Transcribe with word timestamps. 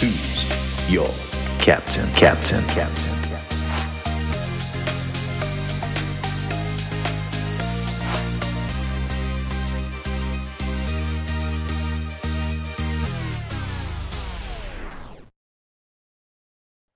Who's 0.00 0.90
your 0.90 1.10
captain? 1.58 2.08
Captain, 2.14 2.64
captain. 2.68 3.10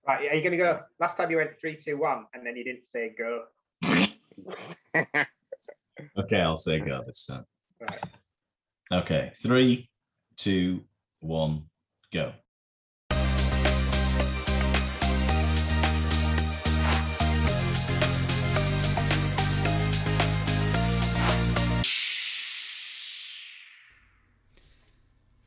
Right, 0.06 0.30
are 0.30 0.34
you 0.34 0.40
going 0.40 0.52
to 0.52 0.56
go? 0.56 0.80
Last 0.98 1.18
time 1.18 1.30
you 1.30 1.36
went 1.36 1.58
three, 1.60 1.76
two, 1.76 1.98
one, 1.98 2.24
and 2.32 2.46
then 2.46 2.56
you 2.56 2.64
didn't 2.64 2.86
say 2.86 3.14
go. 3.18 3.44
Okay, 6.16 6.40
I'll 6.40 6.56
say 6.56 6.80
go 6.80 7.02
this 7.06 7.26
time. 7.26 7.44
Right. 7.80 8.00
Okay, 8.92 9.32
three, 9.42 9.90
two, 10.36 10.84
one, 11.20 11.64
go. 12.12 12.32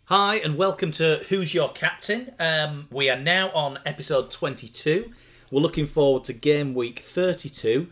Hi, 0.08 0.36
and 0.38 0.56
welcome 0.58 0.92
to 0.94 1.26
Who's 1.30 1.54
Your 1.54 1.70
Captain? 1.70 2.32
Um, 2.40 2.88
we 2.90 3.10
are 3.10 3.20
now 3.20 3.50
on 3.52 3.80
episode 3.86 4.32
22. 4.32 5.12
We're 5.52 5.60
looking 5.62 5.86
forward 5.88 6.24
to 6.26 6.34
game 6.34 6.74
week 6.74 7.00
32. 7.00 7.88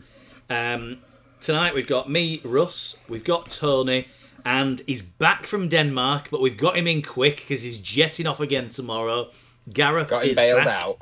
Um, 0.48 0.98
tonight 1.40 1.74
we've 1.74 1.86
got 1.86 2.08
me, 2.10 2.40
Russ, 2.42 2.96
we've 3.08 3.24
got 3.24 3.50
Tony, 3.50 4.08
and 4.46 4.80
he's 4.86 5.02
back 5.02 5.46
from 5.46 5.68
Denmark, 5.68 6.28
but 6.30 6.40
we've 6.40 6.56
got 6.56 6.78
him 6.78 6.86
in 6.86 7.02
quick 7.02 7.36
because 7.36 7.62
he's 7.62 7.78
jetting 7.78 8.26
off 8.26 8.40
again 8.40 8.70
tomorrow. 8.70 9.30
Gareth 9.70 10.08
Got 10.10 10.24
him 10.24 10.30
is 10.30 10.36
bailed 10.36 10.64
back. 10.64 10.82
out. 10.84 10.98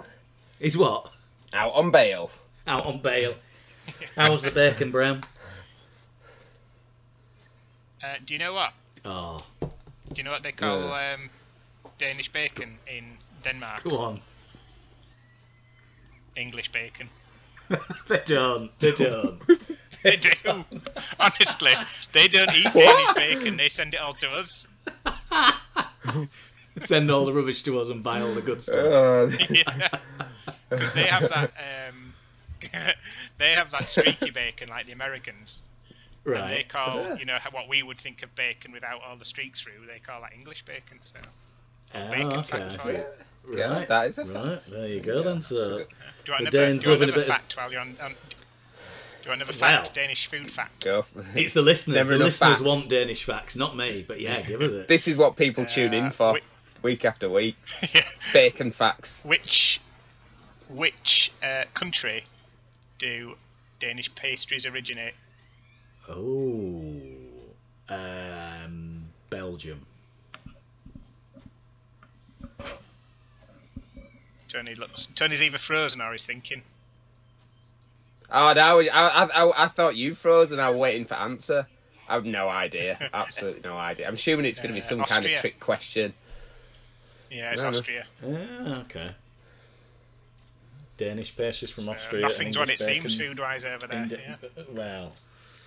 He's 0.59 0.77
what? 0.77 1.13
Out 1.53 1.75
on 1.75 1.93
bail. 1.93 2.31
Out 2.67 2.87
on 2.87 3.01
bail. 3.01 3.35
How's 4.17 4.43
the 4.43 4.51
bacon, 4.51 4.91
Brown? 4.91 5.23
Uh, 8.03 8.15
do 8.25 8.35
you 8.35 8.41
know 8.41 8.53
what? 8.55 8.73
Oh, 9.05 9.39
Do 10.15 10.21
you 10.21 10.25
know 10.25 10.31
what 10.31 10.43
they 10.43 10.53
call 10.53 10.93
um, 10.93 11.29
Danish 11.99 12.29
bacon 12.31 12.79
in 12.87 13.19
Denmark? 13.43 13.83
go 13.85 13.97
on. 13.99 14.21
English 16.37 16.71
bacon. 16.73 17.09
They 18.09 18.21
don't. 18.27 18.79
They 18.79 18.93
don't. 18.93 19.41
They 20.03 20.17
do. 20.17 20.31
Honestly, 21.19 21.73
they 22.13 22.29
don't 22.29 22.55
eat 22.55 22.71
Danish 22.75 23.15
bacon. 23.15 23.57
They 23.57 23.71
send 23.71 23.95
it 23.95 24.01
all 24.01 24.13
to 24.13 24.29
us. 24.33 24.67
Send 26.81 27.11
all 27.11 27.25
the 27.25 27.33
rubbish 27.33 27.63
to 27.63 27.79
us 27.81 27.89
and 27.89 28.03
buy 28.03 28.21
all 28.21 28.35
the 28.35 28.43
good 28.43 28.61
stuff. 28.61 28.77
Uh, 28.77 29.27
Because 30.69 30.93
they 30.93 31.05
have 31.05 31.29
that. 31.31 31.53
Um, 31.57 32.13
they 33.39 33.53
have 33.53 33.71
that 33.71 33.89
streaky 33.89 34.31
bacon 34.31 34.69
like 34.69 34.85
the 34.87 34.93
Americans. 34.93 35.63
And 36.27 36.35
they 36.35 36.39
right. 36.41 36.69
call, 36.69 37.17
you 37.19 37.25
know, 37.27 37.39
what 37.51 37.69
we 37.69 37.83
would 37.83 37.99
think 37.99 38.23
of 38.23 38.35
bacon 38.35 38.73
without 38.73 39.03
all 39.03 39.17
the 39.17 39.25
streaks 39.25 39.61
through. 39.61 39.87
They 39.87 39.99
call 39.99 40.23
that 40.23 40.33
English 40.33 40.63
bacon. 40.65 40.99
So 41.03 41.19
Oh, 41.95 42.09
bacon 42.11 42.33
okay. 42.39 42.43
fact 42.43 42.83
for 42.83 42.93
you. 42.93 43.05
Yeah, 43.55 43.65
Right. 43.79 43.89
that 43.89 44.07
is 44.07 44.19
a 44.19 44.25
Right, 44.25 44.59
there 44.71 44.89
you 44.89 45.01
go 45.01 45.23
then. 45.23 45.43
So, 45.43 45.57
Do 45.57 45.63
you 45.67 45.69
want 45.77 45.87
The 46.27 46.35
another, 46.37 46.51
Danes 46.51 46.79
do 46.79 46.85
you 46.85 46.91
want 46.93 47.03
another 47.03 47.13
bit 47.13 47.21
of- 47.21 47.27
fact 47.27 47.57
while 47.59 47.71
you're 47.71 47.81
on? 47.83 47.97
on 48.01 48.11
do 48.13 48.17
you 49.25 49.31
want 49.31 49.43
another 49.43 49.53
Wow. 49.53 49.59
fact? 49.83 49.95
Danish 49.95 50.27
food 50.27 50.51
fact. 50.51 50.85
Go 50.85 51.05
it's 51.35 51.53
the 51.53 51.61
listeners. 51.63 51.95
Never 51.97 52.17
the 52.19 52.25
listeners 52.25 52.59
facts. 52.59 52.61
want 52.69 52.89
Danish 52.89 53.25
facts, 53.25 53.55
not 53.57 53.77
me. 53.77 54.03
But 54.09 54.21
yeah, 54.21 54.41
give 54.41 54.63
us 54.63 54.73
it. 54.73 54.89
This 54.89 55.07
is 55.09 55.17
what 55.19 55.37
people 55.37 55.67
tune 55.67 55.93
in 55.93 56.07
Uh, 56.07 56.11
for 56.11 56.33
whi- 56.33 56.41
week 56.83 57.05
after 57.05 57.29
week. 57.29 57.57
Yeah. 57.95 58.01
Bacon 58.33 58.71
facts. 58.71 59.23
Which 59.25 59.79
which 60.69 61.31
uh, 61.43 61.65
country 61.75 62.25
do 62.99 63.37
Danish 63.79 64.15
pastries 64.15 64.65
originate? 64.67 65.15
Oh, 66.09 67.01
um, 67.89 69.05
Belgium. 69.31 69.81
Tony 74.49 74.75
looks. 74.75 75.07
Tony's 75.07 75.43
either 75.43 75.59
frozen 75.59 76.01
or 76.01 76.13
he's 76.13 76.27
thinking. 76.27 76.63
Oh 78.31 78.53
no, 78.55 78.81
I, 78.81 78.89
I, 78.93 79.25
I, 79.35 79.53
I 79.65 79.69
thought 79.69 79.97
you 79.97 80.15
froze 80.15 80.53
and 80.53 80.61
I 80.61 80.71
was 80.71 80.79
waiting 80.79 81.05
for 81.05 81.15
answer. 81.15 81.67
I 82.09 82.15
have 82.15 82.25
no 82.25 82.49
idea. 82.49 82.99
Absolutely 83.15 83.63
no 83.69 83.77
idea. 83.77 84.07
I'm 84.09 84.15
assuming 84.15 84.47
it's 84.47 84.61
going 84.61 84.69
to 84.71 84.75
be 84.75 84.81
Uh, 84.81 84.85
some 84.85 85.03
kind 85.05 85.25
of 85.27 85.41
trick 85.41 85.59
question. 85.61 86.13
Yeah, 87.31 87.53
it's 87.53 87.63
No, 87.63 87.71
no. 87.71 87.77
Austria. 87.77 88.07
Ah, 88.25 88.81
okay. 88.83 89.11
Danish 90.97 91.35
pastries 91.37 91.71
from 91.73 91.85
So 91.85 91.93
Austria. 91.93 92.23
nothing's 92.23 92.57
what 92.57 92.69
it 92.69 92.81
English 92.81 93.17
seems 93.17 93.19
food-wise 93.29 93.65
over 93.65 93.87
there. 93.87 94.03
Indi- 94.03 94.19
Yeah. 94.23 94.37
Well, 94.71 95.13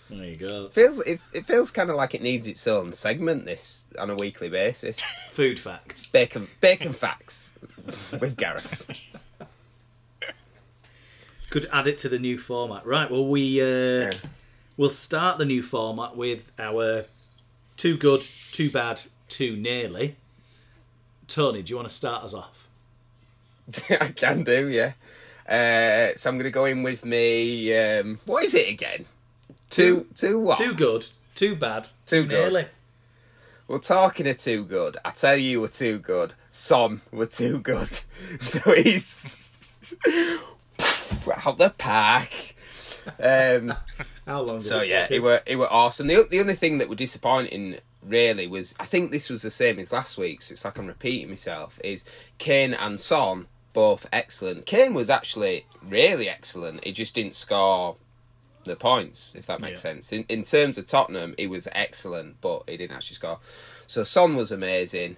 there 0.09 0.25
you 0.25 0.35
go. 0.37 0.69
Feels 0.69 0.99
it, 1.01 1.19
it 1.33 1.45
feels 1.45 1.71
kind 1.71 1.89
of 1.89 1.95
like 1.95 2.13
it 2.15 2.21
needs 2.21 2.47
its 2.47 2.65
own 2.67 2.91
segment. 2.93 3.45
This 3.45 3.85
on 3.99 4.09
a 4.09 4.15
weekly 4.15 4.49
basis. 4.49 4.99
Food 5.33 5.59
facts. 5.59 6.07
Bacon 6.07 6.47
bacon 6.61 6.93
facts 6.93 7.57
with 8.19 8.37
Gareth. 8.37 9.15
Could 11.49 11.69
add 11.71 11.87
it 11.87 11.97
to 11.99 12.09
the 12.09 12.19
new 12.19 12.37
format. 12.37 12.85
Right. 12.85 13.09
Well, 13.09 13.27
we 13.27 13.61
uh, 13.61 13.65
Yeah. 13.65 14.09
we'll 14.75 14.89
start 14.89 15.37
the 15.37 15.45
new 15.45 15.63
format 15.63 16.15
with 16.17 16.53
our 16.59 17.03
too 17.77 17.95
good, 17.97 18.21
too 18.21 18.69
bad, 18.69 19.01
too 19.29 19.55
nearly. 19.55 20.15
Tony, 21.27 21.61
do 21.61 21.69
you 21.71 21.75
want 21.77 21.87
to 21.87 21.93
start 21.93 22.23
us 22.23 22.33
off? 22.33 22.67
I 23.89 24.09
can 24.09 24.43
do, 24.43 24.67
yeah. 24.69 24.93
Uh, 25.47 26.15
so 26.17 26.29
I'm 26.29 26.35
going 26.37 26.43
to 26.45 26.51
go 26.51 26.65
in 26.65 26.83
with 26.83 27.05
me. 27.05 27.73
Um, 27.77 28.19
what 28.25 28.43
is 28.43 28.53
it 28.53 28.69
again? 28.69 29.05
Two, 29.77 30.07
two 30.15 30.39
what? 30.39 30.57
Too 30.57 30.73
good, 30.73 31.05
too 31.35 31.55
bad, 31.55 31.85
Too 32.05 32.23
too, 32.23 32.27
good. 32.29 32.51
nearly. 32.51 32.65
We're 33.67 33.79
talking 33.79 34.27
of 34.27 34.37
too 34.37 34.63
good. 34.65 34.97
I 35.03 35.11
tell 35.11 35.35
you, 35.35 35.61
we're 35.61 35.67
too 35.67 35.99
good. 35.99 36.33
Son, 36.49 37.01
we're 37.11 37.25
too 37.25 37.59
good. 37.59 37.99
So 38.41 38.73
he's 38.73 39.59
out 41.45 41.57
the 41.57 41.73
park. 41.77 42.29
Um, 43.19 43.73
How 44.27 44.41
long? 44.41 44.59
so 44.59 44.79
it 44.81 44.89
yeah, 44.89 45.07
it 45.09 45.19
were 45.21 45.41
it 45.45 45.55
were 45.57 45.71
awesome. 45.71 46.07
The 46.07 46.27
the 46.29 46.39
only 46.39 46.55
thing 46.55 46.77
that 46.79 46.89
were 46.89 46.95
disappointing 46.95 47.77
really 48.03 48.47
was 48.47 48.75
I 48.79 48.85
think 48.85 49.11
this 49.11 49.29
was 49.29 49.41
the 49.43 49.49
same 49.49 49.79
as 49.79 49.93
last 49.93 50.17
week, 50.17 50.41
so 50.41 50.53
It's 50.53 50.65
like 50.65 50.77
I'm 50.77 50.87
repeating 50.87 51.29
myself. 51.29 51.79
Is 51.83 52.05
Kane 52.37 52.73
and 52.73 52.99
Son 52.99 53.47
both 53.73 54.07
excellent? 54.11 54.65
Kane 54.65 54.93
was 54.93 55.09
actually 55.09 55.65
really 55.81 56.27
excellent. 56.27 56.83
He 56.83 56.91
just 56.91 57.15
didn't 57.15 57.35
score 57.35 57.97
the 58.65 58.75
points, 58.75 59.33
if 59.35 59.45
that 59.45 59.61
makes 59.61 59.79
Yeah. 59.83 59.91
sense. 59.93 60.11
In 60.11 60.25
in 60.29 60.43
terms 60.43 60.77
of 60.77 60.85
Tottenham, 60.87 61.35
he 61.37 61.47
was 61.47 61.67
excellent, 61.71 62.41
but 62.41 62.63
he 62.67 62.77
didn't 62.77 62.95
actually 62.95 63.15
score. 63.15 63.39
So 63.87 64.03
Son 64.03 64.35
was 64.35 64.51
amazing. 64.51 65.17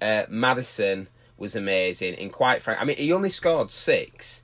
Uh, 0.00 0.24
Maddison 0.28 1.08
was 1.36 1.54
amazing, 1.54 2.14
and 2.14 2.32
quite 2.32 2.62
frank, 2.62 2.80
I 2.80 2.84
mean, 2.84 2.96
he 2.96 3.12
only 3.12 3.30
scored 3.30 3.70
six, 3.70 4.42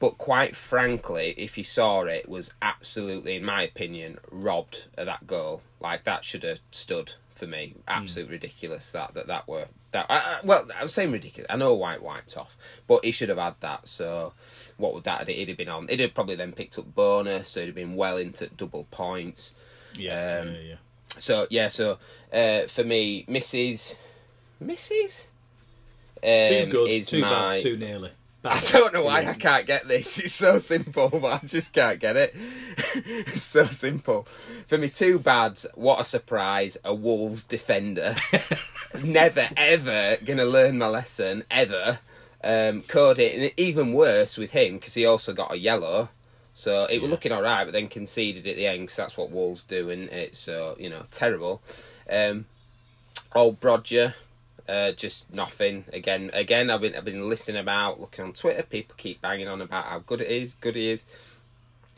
but 0.00 0.18
quite 0.18 0.56
frankly, 0.56 1.34
if 1.36 1.56
you 1.56 1.62
saw 1.64 2.02
it, 2.02 2.28
was 2.28 2.52
absolutely, 2.60 3.36
in 3.36 3.44
my 3.44 3.62
opinion, 3.62 4.18
robbed 4.30 4.86
of 4.96 5.06
that 5.06 5.26
goal. 5.26 5.62
Like 5.80 6.04
that 6.04 6.24
should 6.24 6.42
have 6.42 6.60
stood 6.72 7.14
for 7.34 7.46
me. 7.46 7.74
Absolutely 7.86 8.34
ridiculous 8.34 8.90
that 8.90 9.14
that 9.14 9.26
that 9.28 9.46
were 9.48 9.68
that. 9.92 10.06
I, 10.08 10.16
I, 10.16 10.38
well, 10.44 10.66
I 10.78 10.82
was 10.82 10.92
saying 10.92 11.12
ridiculous. 11.12 11.46
I 11.50 11.56
know 11.56 11.74
White 11.74 12.02
wiped 12.02 12.36
off, 12.36 12.56
but 12.86 13.04
he 13.04 13.10
should 13.10 13.28
have 13.28 13.38
had 13.38 13.54
that. 13.60 13.88
So 13.88 14.32
what 14.76 14.94
would 14.94 15.04
that? 15.04 15.28
It'd 15.28 15.48
have 15.48 15.56
been 15.56 15.68
on. 15.68 15.84
It'd 15.84 16.00
have 16.00 16.14
probably 16.14 16.34
then 16.34 16.52
picked 16.52 16.78
up 16.78 16.94
bonus. 16.94 17.50
So 17.50 17.60
it'd 17.60 17.68
have 17.68 17.74
been 17.76 17.96
well 17.96 18.16
into 18.16 18.48
double 18.48 18.86
points. 18.90 19.54
Yeah, 19.96 20.40
um, 20.42 20.54
yeah, 20.54 20.60
yeah. 20.60 20.74
So 21.18 21.46
yeah, 21.50 21.68
so 21.68 21.98
uh, 22.32 22.62
for 22.66 22.84
me, 22.84 23.24
Mrs. 23.28 23.94
Mrs. 24.62 25.26
Um, 26.24 26.48
Too 26.48 26.66
good, 26.70 27.06
too 27.06 27.20
my. 27.20 27.30
bad, 27.56 27.60
too 27.60 27.76
nearly. 27.76 28.10
I 28.44 28.60
don't 28.72 28.92
know 28.92 29.04
why 29.04 29.24
I 29.26 29.34
can't 29.34 29.66
get 29.66 29.86
this. 29.86 30.18
It's 30.22 30.32
so 30.32 30.58
simple, 30.58 31.08
but 31.08 31.42
I 31.42 31.46
just 31.46 31.72
can't 31.72 32.00
get 32.00 32.16
it. 32.16 32.34
it's 32.94 33.42
so 33.42 33.64
simple. 33.64 34.24
For 34.66 34.78
me, 34.78 34.88
too 34.88 35.18
bad. 35.18 35.58
What 35.74 36.00
a 36.00 36.04
surprise! 36.04 36.76
A 36.84 36.94
Wolves 36.94 37.44
defender. 37.44 38.16
Never 39.02 39.48
ever 39.56 40.16
gonna 40.26 40.44
learn 40.44 40.78
my 40.78 40.88
lesson 40.88 41.44
ever. 41.50 42.00
Um, 42.44 42.82
Coady, 42.82 43.30
and 43.30 43.52
even 43.56 43.92
worse 43.92 44.36
with 44.36 44.50
him 44.50 44.74
because 44.74 44.94
he 44.94 45.06
also 45.06 45.32
got 45.32 45.52
a 45.52 45.58
yellow. 45.58 46.08
So 46.54 46.84
it 46.86 47.00
was 47.00 47.10
looking 47.10 47.32
all 47.32 47.42
right, 47.42 47.64
but 47.64 47.72
then 47.72 47.88
conceded 47.88 48.46
at 48.46 48.56
the 48.56 48.66
end 48.66 48.88
'cause 48.88 48.96
that's 48.96 49.16
what 49.16 49.30
Wolves 49.30 49.64
do, 49.64 49.88
and 49.90 50.10
it's 50.10 50.38
so 50.38 50.76
you 50.78 50.90
know 50.90 51.04
terrible. 51.10 51.62
Um, 52.10 52.46
old 53.34 53.60
Brodger, 53.60 54.14
uh, 54.68 54.92
just 54.92 55.32
nothing. 55.32 55.84
Again, 55.92 56.30
again, 56.32 56.70
I've 56.70 56.80
been 56.80 56.94
I've 56.94 57.04
been 57.04 57.28
listening 57.28 57.60
about, 57.60 58.00
looking 58.00 58.24
on 58.24 58.32
Twitter. 58.32 58.62
People 58.62 58.94
keep 58.96 59.20
banging 59.20 59.48
on 59.48 59.60
about 59.60 59.84
how 59.86 59.98
good 60.00 60.20
it 60.20 60.28
is, 60.30 60.54
good 60.54 60.74
he 60.76 60.90
is. 60.90 61.04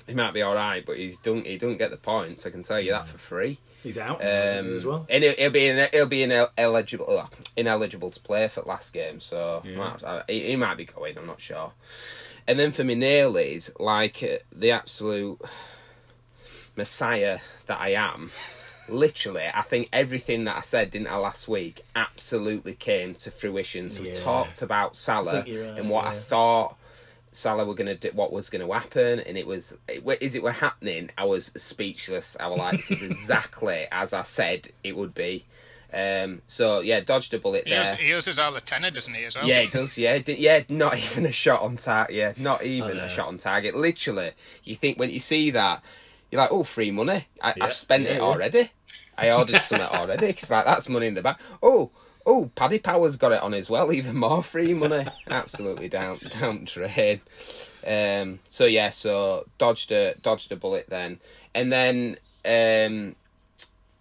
he 0.06 0.14
might 0.14 0.34
be 0.34 0.42
all 0.42 0.54
right, 0.54 0.84
but 0.84 0.96
he's 0.96 1.18
don't 1.18 1.46
he 1.46 1.56
don't 1.58 1.76
get 1.78 1.90
the 1.90 1.96
points. 1.96 2.46
I 2.46 2.50
can 2.50 2.62
tell 2.62 2.80
you 2.80 2.92
that 2.92 3.08
for 3.08 3.18
free. 3.18 3.58
He's 3.82 3.98
out 3.98 4.22
Um, 4.22 4.74
as 4.74 4.84
well. 4.86 5.06
and 5.10 5.22
he'll, 5.22 5.34
he'll 5.34 5.50
be 5.50 5.66
in, 5.68 5.86
he'll 5.92 6.06
be 6.06 6.22
in 6.22 6.32
eligible 6.56 7.18
uh, 7.18 7.26
ineligible 7.54 8.10
to 8.10 8.20
play 8.20 8.48
for 8.48 8.62
last 8.62 8.94
game, 8.94 9.20
so 9.20 9.62
might 9.76 10.00
have- 10.00 10.04
uh, 10.04 10.22
he, 10.26 10.46
he 10.46 10.56
might 10.56 10.76
be 10.78 10.86
going. 10.86 11.18
I'm 11.18 11.26
not 11.26 11.40
sure. 11.40 11.72
And 12.48 12.58
then 12.58 12.70
for 12.70 12.82
me, 12.84 12.94
Nailies, 12.94 13.70
like 13.78 14.22
uh, 14.22 14.36
the 14.52 14.70
absolute 14.70 15.38
messiah 16.76 17.38
that 17.66 17.80
I 17.80 17.90
am, 17.90 18.30
literally, 18.88 19.44
I 19.52 19.62
think 19.62 19.88
everything 19.92 20.44
that 20.44 20.56
I 20.56 20.60
said, 20.60 20.90
didn't 20.90 21.08
I, 21.08 21.16
last 21.16 21.48
week, 21.48 21.82
absolutely 21.96 22.74
came 22.74 23.14
to 23.16 23.30
fruition. 23.30 23.88
So 23.88 24.02
we 24.02 24.12
talked 24.12 24.62
about 24.62 24.96
Salah 24.96 25.40
right, 25.40 25.48
and 25.48 25.88
what 25.90 26.06
I 26.06 26.12
thought 26.12 26.76
Salah 27.32 27.64
were 27.64 27.74
gonna 27.74 27.94
do, 27.96 28.10
what 28.14 28.32
was 28.32 28.50
gonna 28.50 28.72
happen, 28.72 29.20
and 29.20 29.36
it 29.36 29.46
was, 29.46 29.76
it, 29.88 30.04
wa- 30.04 30.14
is 30.20 30.34
it 30.34 30.42
were 30.42 30.52
happening? 30.52 31.10
I 31.18 31.24
was 31.24 31.46
speechless. 31.56 32.36
I 32.38 32.46
was 32.48 32.58
like, 32.58 32.76
this 32.76 32.90
is 32.90 33.02
exactly 33.10 33.86
as 33.90 34.12
I 34.12 34.22
said 34.22 34.68
it 34.82 34.96
would 34.96 35.14
be. 35.14 35.44
Um, 35.92 36.42
so 36.48 36.80
yeah, 36.80 36.98
dodged 37.00 37.32
a 37.34 37.38
bullet 37.38 37.64
He 37.64 37.70
there. 37.70 37.78
uses, 37.80 37.98
he 37.98 38.08
uses 38.08 38.38
all 38.40 38.50
the 38.52 38.60
tenor, 38.60 38.90
doesn't 38.90 39.14
he, 39.14 39.24
as 39.24 39.36
well? 39.36 39.46
Yeah, 39.46 39.60
he 39.60 39.68
does. 39.68 39.96
Yeah, 39.96 40.18
D- 40.18 40.36
yeah. 40.40 40.62
Not 40.68 40.96
even 40.98 41.24
a 41.24 41.30
shot 41.32 41.62
on 41.62 41.76
target. 41.76 42.16
Yeah, 42.16 42.32
not 42.36 42.64
even 42.64 42.96
know. 42.96 43.04
a 43.04 43.08
shot 43.08 43.28
on 43.28 43.38
target. 43.38 43.76
Literally, 43.76 44.32
you 44.64 44.74
think 44.74 44.98
when 44.98 45.10
you 45.10 45.20
see 45.20 45.52
that, 45.52 45.82
you're 46.34 46.42
like, 46.42 46.50
oh, 46.50 46.64
free 46.64 46.90
money. 46.90 47.28
I, 47.40 47.54
Yeah, 47.56 47.64
I 47.66 47.68
spent 47.68 48.02
yeah, 48.02 48.14
it 48.14 48.20
already. 48.20 48.68
I 49.16 49.30
ordered 49.30 49.62
something 49.62 49.86
already. 49.86 50.26
It's 50.26 50.50
like 50.50 50.64
that's 50.64 50.88
money 50.88 51.06
in 51.06 51.14
the 51.14 51.22
bank. 51.22 51.38
Oh, 51.62 51.92
oh, 52.26 52.50
Paddy 52.56 52.80
Power's 52.80 53.14
got 53.14 53.30
it 53.30 53.40
on 53.40 53.54
as 53.54 53.70
well. 53.70 53.92
Even 53.92 54.16
more 54.16 54.42
free 54.42 54.74
money. 54.74 55.06
Absolutely 55.30 55.88
down, 55.88 56.18
down 56.40 56.64
drain. 56.64 57.20
Um. 57.86 58.40
So 58.48 58.64
yeah. 58.64 58.90
So 58.90 59.46
dodged 59.58 59.92
a 59.92 60.16
dodged 60.22 60.50
a 60.50 60.56
bullet 60.56 60.86
then, 60.88 61.20
and 61.54 61.72
then 61.72 62.16
um 62.44 63.14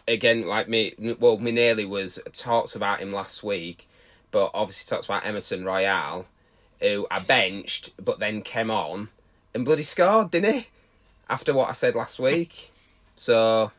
again, 0.08 0.48
like 0.48 0.68
me, 0.68 0.96
well, 1.20 1.38
me 1.38 1.52
nearly 1.52 1.86
was 1.86 2.20
talked 2.32 2.76
about 2.76 3.00
him 3.00 3.12
last 3.12 3.44
week, 3.44 3.88
but 4.32 4.50
obviously 4.56 4.90
talked 4.90 5.06
about 5.06 5.24
Emerson 5.24 5.64
Royal, 5.66 6.26
who 6.80 7.06
I 7.12 7.20
benched, 7.20 7.92
but 8.04 8.18
then 8.18 8.42
came 8.42 8.72
on 8.72 9.10
and 9.54 9.64
bloody 9.64 9.84
scored, 9.84 10.32
didn't 10.32 10.52
he? 10.52 10.68
After 11.30 11.54
what 11.54 11.70
I 11.70 11.74
said 11.74 11.96
last 11.96 12.20
week, 12.20 12.72
so 13.16 13.72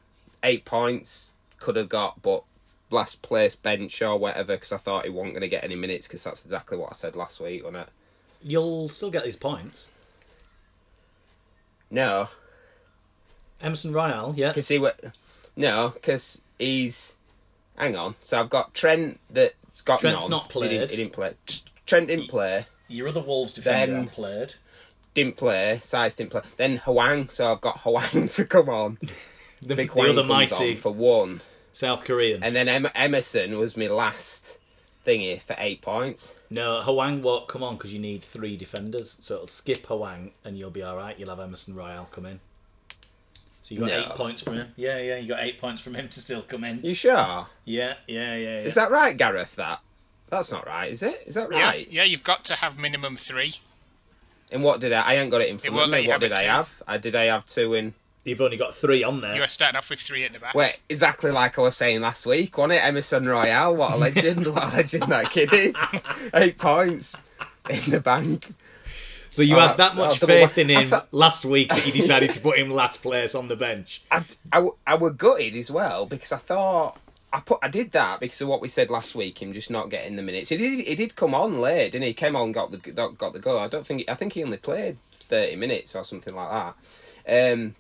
eight 0.43 0.65
points 0.65 1.35
could 1.59 1.77
have 1.77 1.89
got, 1.89 2.23
but 2.23 2.43
last 2.91 3.23
place 3.23 3.55
bench 3.57 4.01
or 4.03 4.17
whatever 4.19 4.55
because 4.55 4.73
I 4.73 4.77
thought 4.77 5.05
he 5.05 5.11
wasn't 5.11 5.35
going 5.35 5.43
to 5.43 5.49
get 5.49 5.65
any 5.65 5.75
minutes 5.75 6.07
because 6.07 6.23
that's 6.25 6.45
exactly 6.45 6.79
what 6.79 6.91
I 6.91 6.95
said 6.95 7.17
last 7.17 7.41
week, 7.41 7.65
wasn't 7.65 7.89
it? 7.89 7.89
You'll 8.43 8.89
still 8.89 9.11
get 9.11 9.25
these 9.25 9.37
points. 9.37 9.91
No, 11.91 12.29
Emerson 13.61 13.93
Royal, 13.93 14.35
yeah. 14.37 14.49
because 14.49 14.69
he 14.69 14.79
wa 14.79 14.91
no, 15.57 15.91
because 15.95 16.43
he's. 16.59 17.15
Hang 17.77 17.97
on. 17.97 18.15
So 18.21 18.39
I've 18.39 18.51
got 18.51 18.73
Trent 18.75 19.19
that's 19.31 19.83
got 19.83 20.01
Trent's 20.01 20.29
not 20.29 20.53
so 20.53 20.61
he 20.63 20.69
didn't, 20.69 20.89
played. 20.89 20.91
he 20.91 20.97
didn't 20.97 21.13
play. 21.13 21.35
Trent 21.87 22.07
didn't 22.07 22.29
play. 22.29 22.67
Your 22.89 23.09
other 23.09 23.21
Wolves 23.21 23.55
defender 23.55 23.95
Then- 23.95 24.09
played. 24.09 24.55
Didn't 25.15 25.37
play. 25.37 25.81
Saïss 25.83 26.17
didn't 26.17 26.31
play. 26.31 26.43
Then 26.57 26.79
Hwang. 26.79 27.29
So 27.31 27.53
I've 27.53 27.61
got 27.61 27.81
Hwang 27.81 28.29
to 28.31 28.45
come 28.45 28.69
on. 28.69 28.99
The, 29.63 29.75
Big 29.77 29.89
the 29.89 29.95
Hwang 29.95 30.11
other 30.11 30.23
comes 30.23 30.29
mighty 30.29 30.71
on 30.73 30.77
for 30.77 30.93
one, 30.93 31.41
South 31.73 32.05
Korean. 32.05 32.43
and 32.43 32.55
then 32.55 32.69
em- 32.69 32.89
Emerson 32.95 33.57
was 33.57 33.77
my 33.77 33.87
last 33.87 34.59
thingy 35.07 35.41
for 35.41 35.55
eight 35.59 35.81
points. 35.83 36.35
No, 36.51 36.83
Hwang 36.83 37.23
won't 37.23 37.49
come 37.49 37.63
on 37.63 37.77
because 37.77 37.93
you 37.95 37.99
need 38.01 38.23
three 38.23 38.57
defenders. 38.57 39.17
So 39.21 39.35
it'll 39.37 39.47
skip 39.47 39.87
Hwang 39.87 40.33
and 40.45 40.59
you'll 40.59 40.71
be 40.71 40.83
all 40.83 40.97
right. 40.97 41.19
You'll 41.19 41.31
have 41.31 41.41
Emerson 41.41 41.75
Royal 41.75 42.07
come 42.11 42.27
in. 42.27 42.41
So 43.63 43.75
you 43.75 43.81
got 43.81 43.89
No. 43.89 44.01
eight 44.01 44.09
points 44.11 44.43
from 44.43 44.55
him. 44.57 44.73
Yeah, 44.77 44.99
yeah, 44.99 45.17
you 45.17 45.29
got 45.29 45.43
eight 45.43 45.59
points 45.61 45.81
from 45.81 45.95
him 45.95 46.09
to 46.11 46.21
still 46.21 46.43
come 46.43 46.65
in. 46.65 46.81
You 46.83 46.93
sure? 46.95 47.15
Yeah, 47.15 47.47
yeah, 47.65 47.95
yeah. 48.07 48.37
yeah. 48.37 48.61
Is 48.61 48.75
that 48.75 48.91
right, 48.91 49.17
Gareth? 49.17 49.57
That 49.57 49.81
that's 50.29 50.53
not 50.53 50.67
right, 50.67 50.91
is 50.91 51.03
it? 51.03 51.23
Is 51.27 51.35
that 51.37 51.49
right? 51.49 51.59
Yeah, 51.59 51.67
right? 51.69 51.93
yeah, 51.93 52.05
you've 52.05 52.25
got 52.25 52.45
to 52.47 52.55
have 52.57 52.79
minimum 52.79 53.17
three. 53.17 53.55
And 54.55 54.63
what 54.63 54.81
did 54.81 54.93
I? 54.93 55.03
I 55.03 55.15
ain't 55.17 55.31
got 55.31 55.41
it 55.43 55.49
in 55.51 55.59
front 55.59 55.77
of 55.79 55.91
me. 55.91 56.07
What 56.09 56.21
did 56.21 56.33
I 56.33 56.41
too. 56.43 56.47
have? 56.47 56.83
I 56.87 56.97
did. 56.97 57.15
I 57.15 57.25
have 57.25 57.45
two 57.45 57.75
in. 57.75 57.93
You've 58.25 58.41
only 58.41 58.57
got 58.57 58.75
three 58.75 59.03
on 59.05 59.21
there. 59.21 59.35
You 59.35 59.43
were 59.43 59.49
starting 59.49 59.77
off 59.77 59.91
with 59.91 60.01
three 60.01 60.25
at 60.25 60.33
the 60.33 60.39
back. 60.39 60.55
Wait, 60.55 60.79
exactly 60.89 61.31
like 61.31 61.59
I 61.59 61.63
was 61.63 61.77
saying 61.77 62.01
last 62.01 62.25
week, 62.25 62.57
wasn't 62.57 62.75
it? 62.75 62.85
Emerson 62.85 63.29
Royal, 63.29 63.75
what 63.77 63.93
a 63.93 63.97
legend! 63.97 64.47
what 64.55 64.63
a 64.73 64.77
legend 64.77 65.03
that 65.13 65.29
kid 65.29 65.53
is. 65.53 65.77
Eight 66.35 66.57
points 66.57 67.21
in 67.69 67.91
the 67.91 68.01
bank. 68.01 68.55
So 69.29 69.43
you 69.43 69.57
Oh, 69.57 69.61
had 69.61 69.77
that 69.77 69.97
much 69.97 70.21
double- 70.21 70.33
faith 70.33 70.57
in 70.59 70.69
him 70.71 70.89
thought- 70.89 71.13
last 71.13 71.45
week 71.45 71.69
that 71.71 71.85
you 71.85 71.93
decided 72.01 72.31
to 72.31 72.41
put 72.41 72.57
him 72.57 72.71
last 72.71 73.03
place 73.03 73.35
on 73.35 73.49
the 73.49 73.57
bench. 73.57 74.03
I, 74.11 74.25
I, 74.53 74.69
I 74.87 74.95
were 74.95 75.11
gutted 75.11 75.57
as 75.57 75.71
well 75.71 76.07
because 76.07 76.31
I 76.33 76.37
thought 76.39 76.97
I 77.35 77.41
put 77.41 77.59
I 77.63 77.69
did 77.69 77.91
that 77.93 78.21
because 78.21 78.41
of 78.41 78.49
what 78.49 78.61
we 78.61 78.69
said 78.69 78.91
last 78.91 79.17
week. 79.17 79.43
Him 79.43 79.53
just 79.53 79.71
not 79.71 79.91
getting 79.91 80.15
the 80.15 80.23
minutes. 80.23 80.51
He 80.51 80.57
did. 80.57 80.87
He 80.87 80.95
did 80.95 81.17
come 81.17 81.35
on 81.35 81.61
late, 81.61 81.93
didn't 81.93 82.03
he? 82.03 82.09
He 82.09 82.15
came 82.15 82.37
on, 82.37 82.53
got 82.53 82.71
the 82.71 82.79
got 82.79 83.33
the 83.33 83.41
goal. 83.41 83.59
I 83.59 83.67
don't 83.67 83.85
think. 83.85 84.05
I 84.09 84.15
think 84.15 84.35
he 84.35 84.45
only 84.45 84.57
played 84.57 84.99
thirty 85.19 85.57
minutes 85.57 85.97
or 85.97 86.05
something 86.05 86.35
like 86.35 86.75
that. 87.27 87.53
Um, 87.53 87.75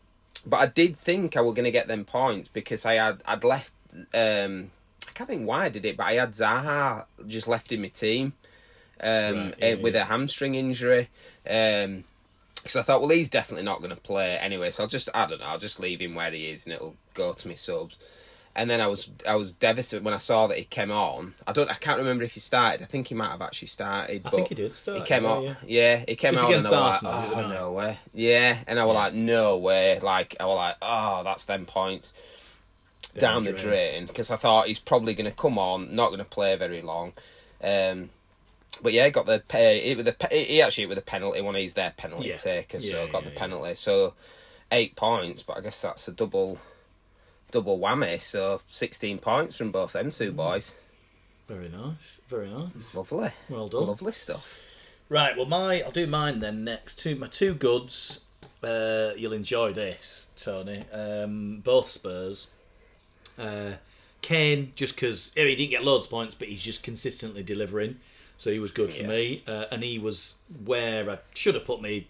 but 0.44 0.56
I 0.56 0.66
did 0.66 0.98
think 0.98 1.36
I 1.36 1.40
were 1.40 1.52
going 1.52 1.64
to 1.64 1.70
get 1.70 1.86
them 1.86 2.04
points 2.04 2.48
because 2.48 2.84
I 2.84 2.94
had 2.94 3.22
I'd 3.24 3.44
left. 3.44 3.72
Um, 4.12 4.70
I 5.08 5.12
can't 5.12 5.30
think 5.30 5.46
why 5.46 5.66
I 5.66 5.68
did 5.68 5.84
it, 5.84 5.96
but 5.96 6.06
I 6.06 6.14
had 6.14 6.32
Zaha 6.32 7.04
just 7.28 7.46
left 7.46 7.70
in 7.70 7.80
my 7.80 7.88
team 7.88 8.32
um, 9.00 9.36
Right, 9.36 9.54
yeah, 9.58 9.66
eh, 9.66 9.74
with 9.74 9.94
yeah. 9.94 10.02
a 10.02 10.04
hamstring 10.04 10.56
injury. 10.56 11.08
Um, 11.48 12.04
because 12.56 12.76
I 12.76 12.82
thought, 12.82 13.02
well, 13.02 13.10
he's 13.10 13.28
definitely 13.28 13.64
not 13.64 13.80
going 13.80 13.94
to 13.94 14.00
play 14.00 14.38
anyway, 14.38 14.70
so 14.70 14.84
I'll 14.84 14.88
just, 14.88 15.10
I 15.12 15.26
don't 15.26 15.38
know, 15.38 15.46
I'll 15.48 15.58
just 15.58 15.80
leave 15.80 16.00
him 16.00 16.14
where 16.14 16.30
he 16.30 16.46
is, 16.46 16.64
and 16.64 16.74
it'll 16.74 16.96
go 17.12 17.34
to 17.34 17.48
me 17.48 17.56
subs. 17.56 17.98
And 18.56 18.70
then 18.70 18.80
I 18.80 18.86
was, 18.86 19.10
I 19.28 19.34
was 19.34 19.50
devastated 19.52 20.04
when 20.04 20.14
I 20.14 20.18
saw 20.18 20.46
that 20.46 20.56
he 20.58 20.64
came 20.64 20.92
on. 20.92 21.34
I 21.46 21.52
don't, 21.52 21.68
I 21.68 21.74
can't 21.74 21.98
remember 21.98 22.22
if 22.22 22.34
he 22.34 22.40
started. 22.40 22.82
I 22.82 22.84
think 22.84 23.08
he 23.08 23.14
might 23.14 23.30
have 23.30 23.42
actually 23.42 23.66
started. 23.68 24.22
I 24.24 24.30
think 24.30 24.48
he 24.48 24.54
did 24.54 24.72
start, 24.74 24.98
He 24.98 25.04
came 25.04 25.24
yeah, 25.24 25.30
on, 25.30 25.42
yeah. 25.42 25.54
yeah. 25.66 26.04
he 26.06 26.14
came 26.14 26.38
on, 26.38 26.44
and 26.52 26.66
I 26.66 26.70
was 26.70 27.02
like, 27.02 27.12
oh 27.36 27.48
no 27.48 27.72
way, 27.72 27.98
yeah. 28.12 28.58
And 28.68 28.78
I 28.78 28.84
was 28.84 28.94
like, 28.94 29.14
no 29.14 29.56
way. 29.56 29.98
Like 29.98 30.36
I 30.38 30.46
was 30.46 30.56
like, 30.56 30.76
oh, 30.82 31.22
that's 31.24 31.46
them 31.46 31.66
points 31.66 32.14
down, 33.18 33.44
the 33.44 33.52
drain 33.52 34.06
because 34.06 34.30
I 34.30 34.36
thought 34.36 34.66
he's 34.66 34.78
probably 34.78 35.14
going 35.14 35.30
to 35.30 35.36
come 35.36 35.58
on, 35.58 35.94
not 35.94 36.08
going 36.08 36.22
to 36.22 36.28
play 36.28 36.56
very 36.56 36.82
long. 36.82 37.12
Um, 37.62 38.10
but 38.82 38.92
yeah, 38.92 39.08
got 39.10 39.26
the 39.26 39.42
pay. 39.46 39.90
It 39.90 39.96
with 39.96 40.06
the 40.06 40.28
he 40.30 40.60
actually 40.62 40.86
with 40.86 40.98
a 40.98 41.02
penalty 41.02 41.40
when 41.40 41.54
he's 41.54 41.74
their 41.74 41.92
penalty 41.96 42.28
Yeah. 42.28 42.36
taker, 42.36 42.80
so 42.80 42.86
Yeah, 42.86 43.06
got 43.10 43.22
yeah, 43.22 43.28
the 43.28 43.34
yeah. 43.34 43.38
penalty. 43.40 43.74
So 43.76 44.14
eight 44.72 44.96
points, 44.96 45.42
but 45.42 45.56
I 45.56 45.60
guess 45.60 45.82
that's 45.82 46.08
a 46.08 46.12
double 46.12 46.58
double 47.54 47.78
whammy. 47.78 48.20
So 48.20 48.60
sixteen 48.66 49.18
points 49.18 49.56
from 49.56 49.70
both 49.70 49.92
them 49.92 50.08
Mm. 50.10 50.18
two 50.18 50.32
boys. 50.32 50.74
Very 51.48 51.68
nice, 51.68 52.20
very 52.28 52.48
nice. 52.50 52.94
Lovely, 52.94 53.30
Well 53.48 53.68
done. 53.68 53.86
lovely 53.86 54.12
stuff. 54.12 54.60
Right, 55.08 55.36
well, 55.36 55.46
my 55.46 55.82
I'll 55.82 55.90
do 55.90 56.06
mine 56.06 56.40
then 56.40 56.64
next. 56.64 56.98
Two 56.98 57.14
my 57.16 57.26
two 57.26 57.54
goods. 57.54 58.20
Uh, 58.62 59.12
you'll 59.16 59.34
enjoy 59.34 59.72
this, 59.74 60.30
Tony. 60.36 60.84
Um, 60.90 61.58
both 61.60 61.90
Spurs. 61.90 62.48
Uh, 63.38 63.74
Kane, 64.22 64.72
just 64.74 64.94
because 64.94 65.32
he 65.34 65.54
didn't 65.54 65.70
get 65.70 65.84
loads 65.84 66.06
of 66.06 66.10
points, 66.10 66.34
but 66.34 66.48
he's 66.48 66.62
just 66.62 66.82
consistently 66.82 67.42
delivering, 67.42 68.00
so 68.38 68.50
he 68.50 68.58
was 68.58 68.70
good 68.70 68.90
for 68.90 69.02
Yeah. 69.02 69.08
me. 69.08 69.42
Uh, 69.46 69.66
and 69.70 69.82
he 69.84 69.98
was 69.98 70.34
where 70.64 71.10
I 71.10 71.18
should 71.34 71.54
have 71.54 71.64
put 71.66 71.82
me 71.82 72.06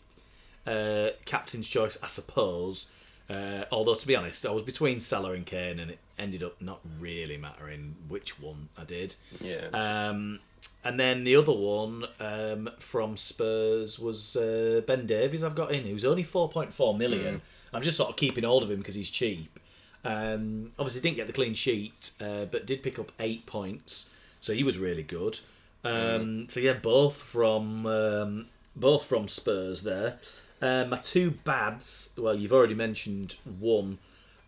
uh, 0.66 1.10
captain's 1.26 1.68
choice, 1.68 1.98
I 2.02 2.06
suppose. 2.06 2.86
Uh, 3.30 3.64
although 3.72 3.94
to 3.94 4.06
be 4.06 4.14
honest, 4.14 4.44
I 4.44 4.50
was 4.50 4.62
between 4.62 5.00
Salah 5.00 5.32
and 5.32 5.46
Kane, 5.46 5.78
and 5.80 5.90
it 5.90 5.98
ended 6.18 6.42
up 6.42 6.60
not 6.60 6.80
really 7.00 7.36
mattering 7.36 7.96
which 8.08 8.38
one 8.40 8.68
I 8.76 8.84
did. 8.84 9.16
Yeah, 9.40 9.68
Um, 9.72 10.40
and 10.84 11.00
then 11.00 11.24
the 11.24 11.36
other 11.36 11.52
one 11.52 12.04
um, 12.20 12.70
from 12.78 13.16
Spurs 13.16 13.98
was 13.98 14.36
uh, 14.36 14.82
Ben 14.86 15.06
Davies. 15.06 15.42
I've 15.42 15.54
got 15.54 15.72
in, 15.72 15.84
who's 15.84 16.04
only 16.04 16.22
four 16.22 16.48
point 16.50 16.72
four 16.72 16.96
million. 16.96 17.40
I'm 17.72 17.82
just 17.82 17.96
sort 17.96 18.10
of 18.10 18.16
keeping 18.16 18.44
hold 18.44 18.62
of 18.62 18.70
him 18.70 18.78
because 18.78 18.94
he's 18.94 19.10
cheap. 19.10 19.58
Um, 20.04 20.72
obviously, 20.78 21.00
didn't 21.00 21.16
get 21.16 21.26
the 21.26 21.32
clean 21.32 21.54
sheet, 21.54 22.10
uh, 22.20 22.44
but 22.44 22.66
did 22.66 22.82
pick 22.82 22.98
up 22.98 23.10
eight 23.20 23.46
points, 23.46 24.10
so 24.40 24.52
he 24.52 24.62
was 24.62 24.76
really 24.78 25.02
good. 25.02 25.40
Um, 25.82 26.46
So 26.50 26.60
yeah, 26.60 26.74
both 26.74 27.16
from 27.16 27.86
um, 27.86 28.46
both 28.76 29.04
from 29.04 29.28
Spurs 29.28 29.82
there. 29.82 30.18
Uh, 30.64 30.86
my 30.88 30.96
two 30.96 31.30
bads. 31.30 32.12
Well, 32.16 32.34
you've 32.34 32.52
already 32.52 32.74
mentioned 32.74 33.36
one. 33.58 33.98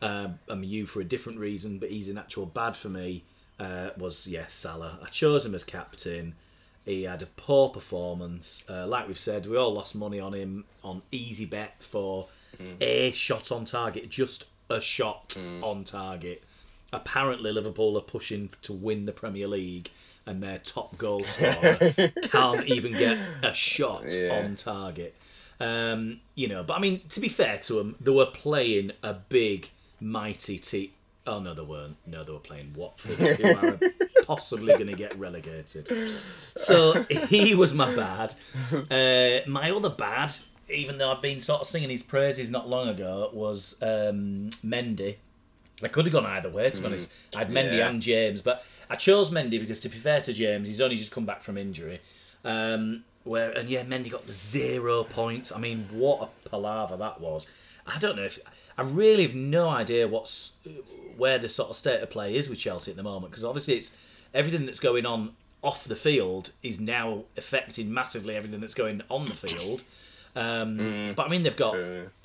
Um, 0.00 0.38
I'm 0.48 0.64
you 0.64 0.86
for 0.86 1.00
a 1.00 1.04
different 1.04 1.38
reason, 1.38 1.78
but 1.78 1.90
he's 1.90 2.08
an 2.08 2.16
actual 2.18 2.46
bad 2.46 2.74
for 2.76 2.88
me. 2.88 3.24
Uh, 3.60 3.90
was 3.98 4.26
yes, 4.26 4.54
Salah. 4.54 4.98
I 5.02 5.06
chose 5.08 5.44
him 5.44 5.54
as 5.54 5.64
captain. 5.64 6.34
He 6.84 7.02
had 7.02 7.22
a 7.22 7.26
poor 7.26 7.68
performance. 7.68 8.64
Uh, 8.68 8.86
like 8.86 9.08
we've 9.08 9.18
said, 9.18 9.46
we 9.46 9.56
all 9.56 9.72
lost 9.74 9.94
money 9.94 10.20
on 10.20 10.32
him 10.34 10.64
on 10.84 11.02
easy 11.10 11.44
bet 11.44 11.74
for 11.82 12.28
a 12.80 13.10
shot 13.12 13.50
on 13.52 13.64
target, 13.64 14.08
just 14.08 14.44
a 14.70 14.80
shot 14.80 15.36
on 15.62 15.84
target. 15.84 16.42
Apparently, 16.92 17.52
Liverpool 17.52 17.98
are 17.98 18.02
pushing 18.02 18.50
to 18.62 18.72
win 18.72 19.04
the 19.06 19.12
Premier 19.12 19.48
League, 19.48 19.90
and 20.24 20.42
their 20.42 20.58
top 20.58 20.96
goal 20.96 21.20
scorer 21.20 21.76
can't 22.22 22.64
even 22.66 22.92
get 22.92 23.18
a 23.42 23.52
shot 23.54 24.04
Yeah. 24.08 24.42
on 24.44 24.54
target. 24.56 25.14
Um, 25.60 26.20
you 26.34 26.48
know, 26.48 26.62
but 26.62 26.74
I 26.74 26.80
mean, 26.80 27.00
to 27.10 27.20
be 27.20 27.28
fair 27.28 27.58
to 27.58 27.74
them, 27.74 27.96
they 28.00 28.10
were 28.10 28.26
playing 28.26 28.92
a 29.02 29.14
big, 29.14 29.70
mighty 30.00 30.58
team. 30.58 30.90
Oh 31.26 31.40
no, 31.40 31.54
they 31.54 31.62
weren't. 31.62 31.96
No, 32.06 32.22
they 32.24 32.32
were 32.32 32.38
playing 32.38 32.72
Watford, 32.76 33.36
who 33.36 33.56
are 33.56 33.78
possibly 34.24 34.74
going 34.74 34.86
to 34.86 34.92
get 34.94 35.16
relegated. 35.18 35.88
So 36.56 37.02
he 37.28 37.54
was 37.54 37.74
my 37.74 37.94
bad. 37.96 38.34
Uh, 38.72 39.48
my 39.50 39.70
other 39.72 39.90
bad, 39.90 40.32
even 40.68 40.98
though 40.98 41.10
I've 41.10 41.22
been 41.22 41.40
sort 41.40 41.62
of 41.62 41.66
singing 41.66 41.90
his 41.90 42.02
praises 42.02 42.50
not 42.50 42.68
long 42.68 42.88
ago, 42.88 43.30
was 43.32 43.76
um, 43.82 44.50
Mendy. 44.64 45.16
I 45.82 45.88
could 45.88 46.06
have 46.06 46.12
gone 46.12 46.24
either 46.26 46.48
way, 46.48 46.70
to 46.70 46.80
be 46.80 46.86
honest. 46.86 47.12
I 47.34 47.40
had 47.40 47.48
Mendy 47.50 47.78
Yeah. 47.78 47.88
and 47.88 48.00
James, 48.00 48.40
but 48.40 48.64
I 48.88 48.96
chose 48.96 49.30
Mendy 49.30 49.58
because, 49.60 49.80
to 49.80 49.88
be 49.88 49.98
fair 49.98 50.20
to 50.22 50.32
James, 50.32 50.68
he's 50.68 50.80
only 50.80 50.96
just 50.96 51.10
come 51.10 51.26
back 51.26 51.42
from 51.42 51.58
injury. 51.58 52.00
Um, 52.44 53.04
where 53.26 53.50
and 53.50 53.68
yeah, 53.68 53.82
Mendy 53.84 54.10
got 54.10 54.28
zero 54.30 55.04
points. 55.04 55.52
I 55.52 55.58
mean, 55.58 55.88
what 55.90 56.30
a 56.44 56.48
palaver 56.48 56.96
that 56.96 57.20
was. 57.20 57.46
I 57.86 57.98
don't 57.98 58.16
know 58.16 58.24
if 58.24 58.38
I 58.78 58.82
really 58.82 59.22
have 59.22 59.34
no 59.34 59.68
idea 59.68 60.08
what's 60.08 60.52
where 61.16 61.38
the 61.38 61.48
sort 61.48 61.70
of 61.70 61.76
state 61.76 62.02
of 62.02 62.10
play 62.10 62.36
is 62.36 62.48
with 62.48 62.58
Chelsea 62.58 62.90
at 62.90 62.96
the 62.96 63.02
moment 63.02 63.30
because 63.30 63.44
obviously 63.44 63.74
it's 63.74 63.96
everything 64.34 64.66
that's 64.66 64.80
going 64.80 65.06
on 65.06 65.32
off 65.62 65.84
the 65.84 65.96
field 65.96 66.52
is 66.62 66.78
now 66.78 67.24
affecting 67.36 67.92
massively 67.92 68.36
everything 68.36 68.60
that's 68.60 68.74
going 68.74 69.02
on 69.10 69.24
the 69.24 69.34
field. 69.34 69.82
Um, 70.34 71.14
But 71.16 71.26
I 71.26 71.28
mean, 71.30 71.42
they've 71.42 71.56
got 71.56 71.74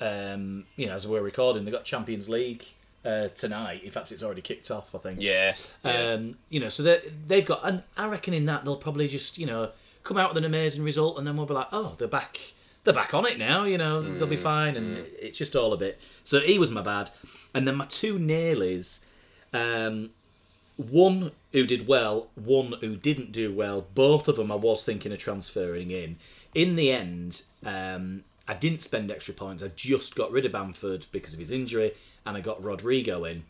um, 0.00 0.64
you 0.76 0.86
know 0.86 0.94
as 0.94 1.06
we're 1.06 1.22
recording, 1.22 1.64
they've 1.64 1.72
got 1.72 1.84
Champions 1.84 2.28
League 2.28 2.64
uh, 3.04 3.28
tonight. 3.28 3.82
In 3.82 3.90
fact, 3.90 4.12
it's 4.12 4.22
already 4.22 4.42
kicked 4.42 4.70
off. 4.70 4.94
I 4.94 4.98
think. 4.98 5.20
Yeah. 5.20 5.54
yeah. 5.84 6.12
Um, 6.12 6.36
you 6.50 6.60
know, 6.60 6.68
so 6.68 6.82
they 6.82 7.00
they've 7.26 7.46
got, 7.46 7.60
and 7.64 7.82
I 7.96 8.06
reckon 8.08 8.34
in 8.34 8.46
that 8.46 8.64
they'll 8.64 8.76
probably 8.76 9.08
just 9.08 9.38
you 9.38 9.46
know 9.46 9.70
come 10.02 10.16
out 10.18 10.30
with 10.30 10.38
an 10.38 10.44
amazing 10.44 10.82
result, 10.82 11.18
and 11.18 11.26
then 11.26 11.36
we'll 11.36 11.46
be 11.46 11.54
like, 11.54 11.68
oh, 11.72 11.94
they're 11.98 12.08
back, 12.08 12.38
they're 12.84 12.94
back 12.94 13.14
on 13.14 13.26
it 13.26 13.38
now. 13.38 13.64
You 13.64 13.78
know, 13.78 14.02
they'll 14.02 14.26
be 14.26 14.36
fine, 14.36 14.76
and 14.76 14.98
it's 15.18 15.38
just 15.38 15.56
all 15.56 15.72
a 15.72 15.76
bit. 15.76 16.00
So 16.24 16.40
he 16.40 16.58
was 16.58 16.70
my 16.70 16.82
bad, 16.82 17.10
and 17.54 17.66
then 17.66 17.76
my 17.76 17.86
two 17.86 18.18
nailies, 18.18 19.04
um, 19.52 20.10
one 20.76 21.32
who 21.52 21.66
did 21.66 21.86
well, 21.86 22.28
one 22.34 22.74
who 22.80 22.96
didn't 22.96 23.32
do 23.32 23.52
well. 23.52 23.86
Both 23.94 24.28
of 24.28 24.36
them 24.36 24.50
I 24.52 24.56
was 24.56 24.84
thinking 24.84 25.12
of 25.12 25.18
transferring 25.18 25.90
in. 25.90 26.16
In 26.54 26.76
the 26.76 26.92
end, 26.92 27.42
um, 27.64 28.24
I 28.46 28.54
didn't 28.54 28.82
spend 28.82 29.10
extra 29.10 29.34
points. 29.34 29.62
I 29.62 29.68
just 29.68 30.14
got 30.14 30.32
rid 30.32 30.44
of 30.44 30.52
Bamford 30.52 31.06
because 31.12 31.32
of 31.34 31.40
his 31.40 31.50
injury, 31.50 31.92
and 32.26 32.36
I 32.36 32.40
got 32.40 32.62
Rodrigo 32.62 33.24
in 33.24 33.44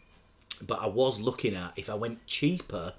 but 0.66 0.80
I 0.80 0.86
was 0.86 1.20
looking 1.20 1.54
at 1.54 1.72
if 1.76 1.90
I 1.90 1.94
went 1.94 2.26
cheaper 2.26 2.94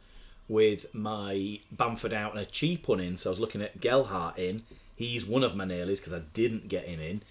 with 0.47 0.93
my 0.93 1.59
Bamford 1.71 2.13
out 2.13 2.31
and 2.31 2.41
a 2.41 2.45
cheap 2.45 2.88
one 2.88 3.00
in. 3.00 3.17
So 3.17 3.29
I 3.29 3.31
was 3.31 3.39
looking 3.39 3.62
at 3.62 3.79
Gelhardt 3.79 4.38
in. 4.38 4.63
He's 4.95 5.25
one 5.25 5.43
of 5.43 5.55
my 5.55 5.65
nailies 5.65 5.97
because 5.97 6.13
I 6.13 6.21
didn't 6.33 6.67
get 6.67 6.85
him 6.85 7.00
in. 7.00 7.21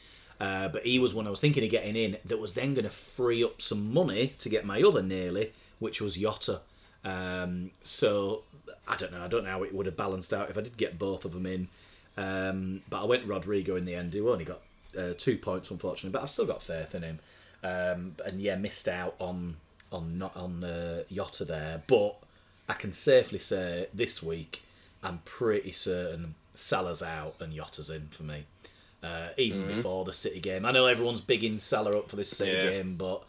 Uh, 0.41 0.69
but 0.69 0.85
he 0.85 0.99
was 0.99 1.15
one 1.15 1.27
I 1.27 1.31
was 1.31 1.39
thinking 1.39 1.63
of 1.63 1.71
getting 1.71 1.95
in 1.95 2.17
that 2.25 2.41
was 2.41 2.55
then 2.55 2.75
going 2.75 2.85
to 2.85 2.91
free 2.91 3.45
up 3.45 3.63
some 3.63 3.95
money 3.95 4.35
to 4.39 4.49
get 4.49 4.65
my 4.65 4.83
other 4.83 5.01
naily, 5.01 5.51
which 5.79 6.01
was 6.01 6.17
Jota. 6.17 6.61
Um, 7.05 7.71
so 7.85 8.43
I 8.89 8.97
don't 8.97 9.13
know. 9.13 9.23
I 9.23 9.29
don't 9.29 9.45
know 9.45 9.51
how 9.51 9.63
it 9.63 9.75
would 9.75 9.87
have 9.87 9.97
balanced 9.97 10.33
out 10.33 10.51
if 10.51 10.59
I 10.59 10.63
did 10.63 10.77
get 10.77 10.99
both 10.99 11.25
of 11.25 11.33
them 11.33 11.47
in. 11.47 11.69
Um, 12.17 12.83
but 12.91 13.03
I 13.03 13.05
went 13.05 13.27
Rodrigo 13.27 13.77
in 13.77 13.85
the 13.85 13.95
end, 13.95 14.13
who 14.15 14.31
only 14.31 14.45
got 14.45 14.61
uh, 14.99 15.13
two 15.17 15.39
points, 15.39 15.71
unfortunately. 15.71 16.11
But 16.11 16.23
I've 16.23 16.31
still 16.31 16.47
got 16.47 16.63
faith 16.63 16.95
in 16.95 17.03
him. 17.03 17.21
Um, 17.63 18.17
and 18.25 18.41
yeah, 18.41 18.57
missed 18.57 18.89
out 18.89 19.15
on 19.21 19.57
on 19.93 20.19
not 20.19 20.37
on 20.37 20.65
uh, 20.65 21.05
Jota 21.13 21.45
there. 21.45 21.83
But 21.87 22.17
I 22.69 22.75
can 22.75 22.93
safely 22.93 23.39
say 23.39 23.87
this 23.93 24.23
week, 24.23 24.63
I'm 25.03 25.19
pretty 25.25 25.73
certain 25.73 26.35
Salah's 26.55 27.03
out 27.03 27.35
and 27.41 27.53
Jota's 27.55 27.91
in 27.91 28.09
for 28.09 28.23
me. 28.23 28.45
Uh, 29.03 29.31
even 29.37 29.67
before 29.67 30.05
the 30.05 30.13
City 30.13 30.39
game, 30.39 30.65
I 30.65 30.71
know 30.71 30.87
everyone's 30.87 31.21
bigging 31.21 31.59
Salah 31.59 31.99
up 31.99 32.09
for 32.09 32.15
this 32.17 32.31
City 32.31 32.53
Yeah. 32.53 32.71
game, 32.71 32.95
but 32.97 33.25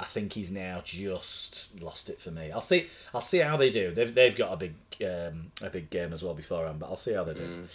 I 0.00 0.04
think 0.04 0.32
he's 0.32 0.50
now 0.50 0.80
just 0.84 1.78
lost 1.82 2.08
it 2.08 2.18
for 2.18 2.30
me. 2.30 2.50
I'll 2.50 2.62
see. 2.62 2.86
I'll 3.12 3.20
see 3.20 3.38
how 3.38 3.58
they 3.58 3.70
do. 3.70 3.92
They've 3.92 4.14
they've 4.14 4.34
got 4.34 4.52
a 4.52 4.56
big 4.56 4.74
um, 5.04 5.52
a 5.60 5.68
big 5.68 5.90
game 5.90 6.12
as 6.14 6.22
well 6.22 6.32
beforehand, 6.34 6.78
but 6.78 6.86
I'll 6.86 6.96
see 6.96 7.12
how 7.12 7.24
they 7.24 7.34
do. 7.34 7.66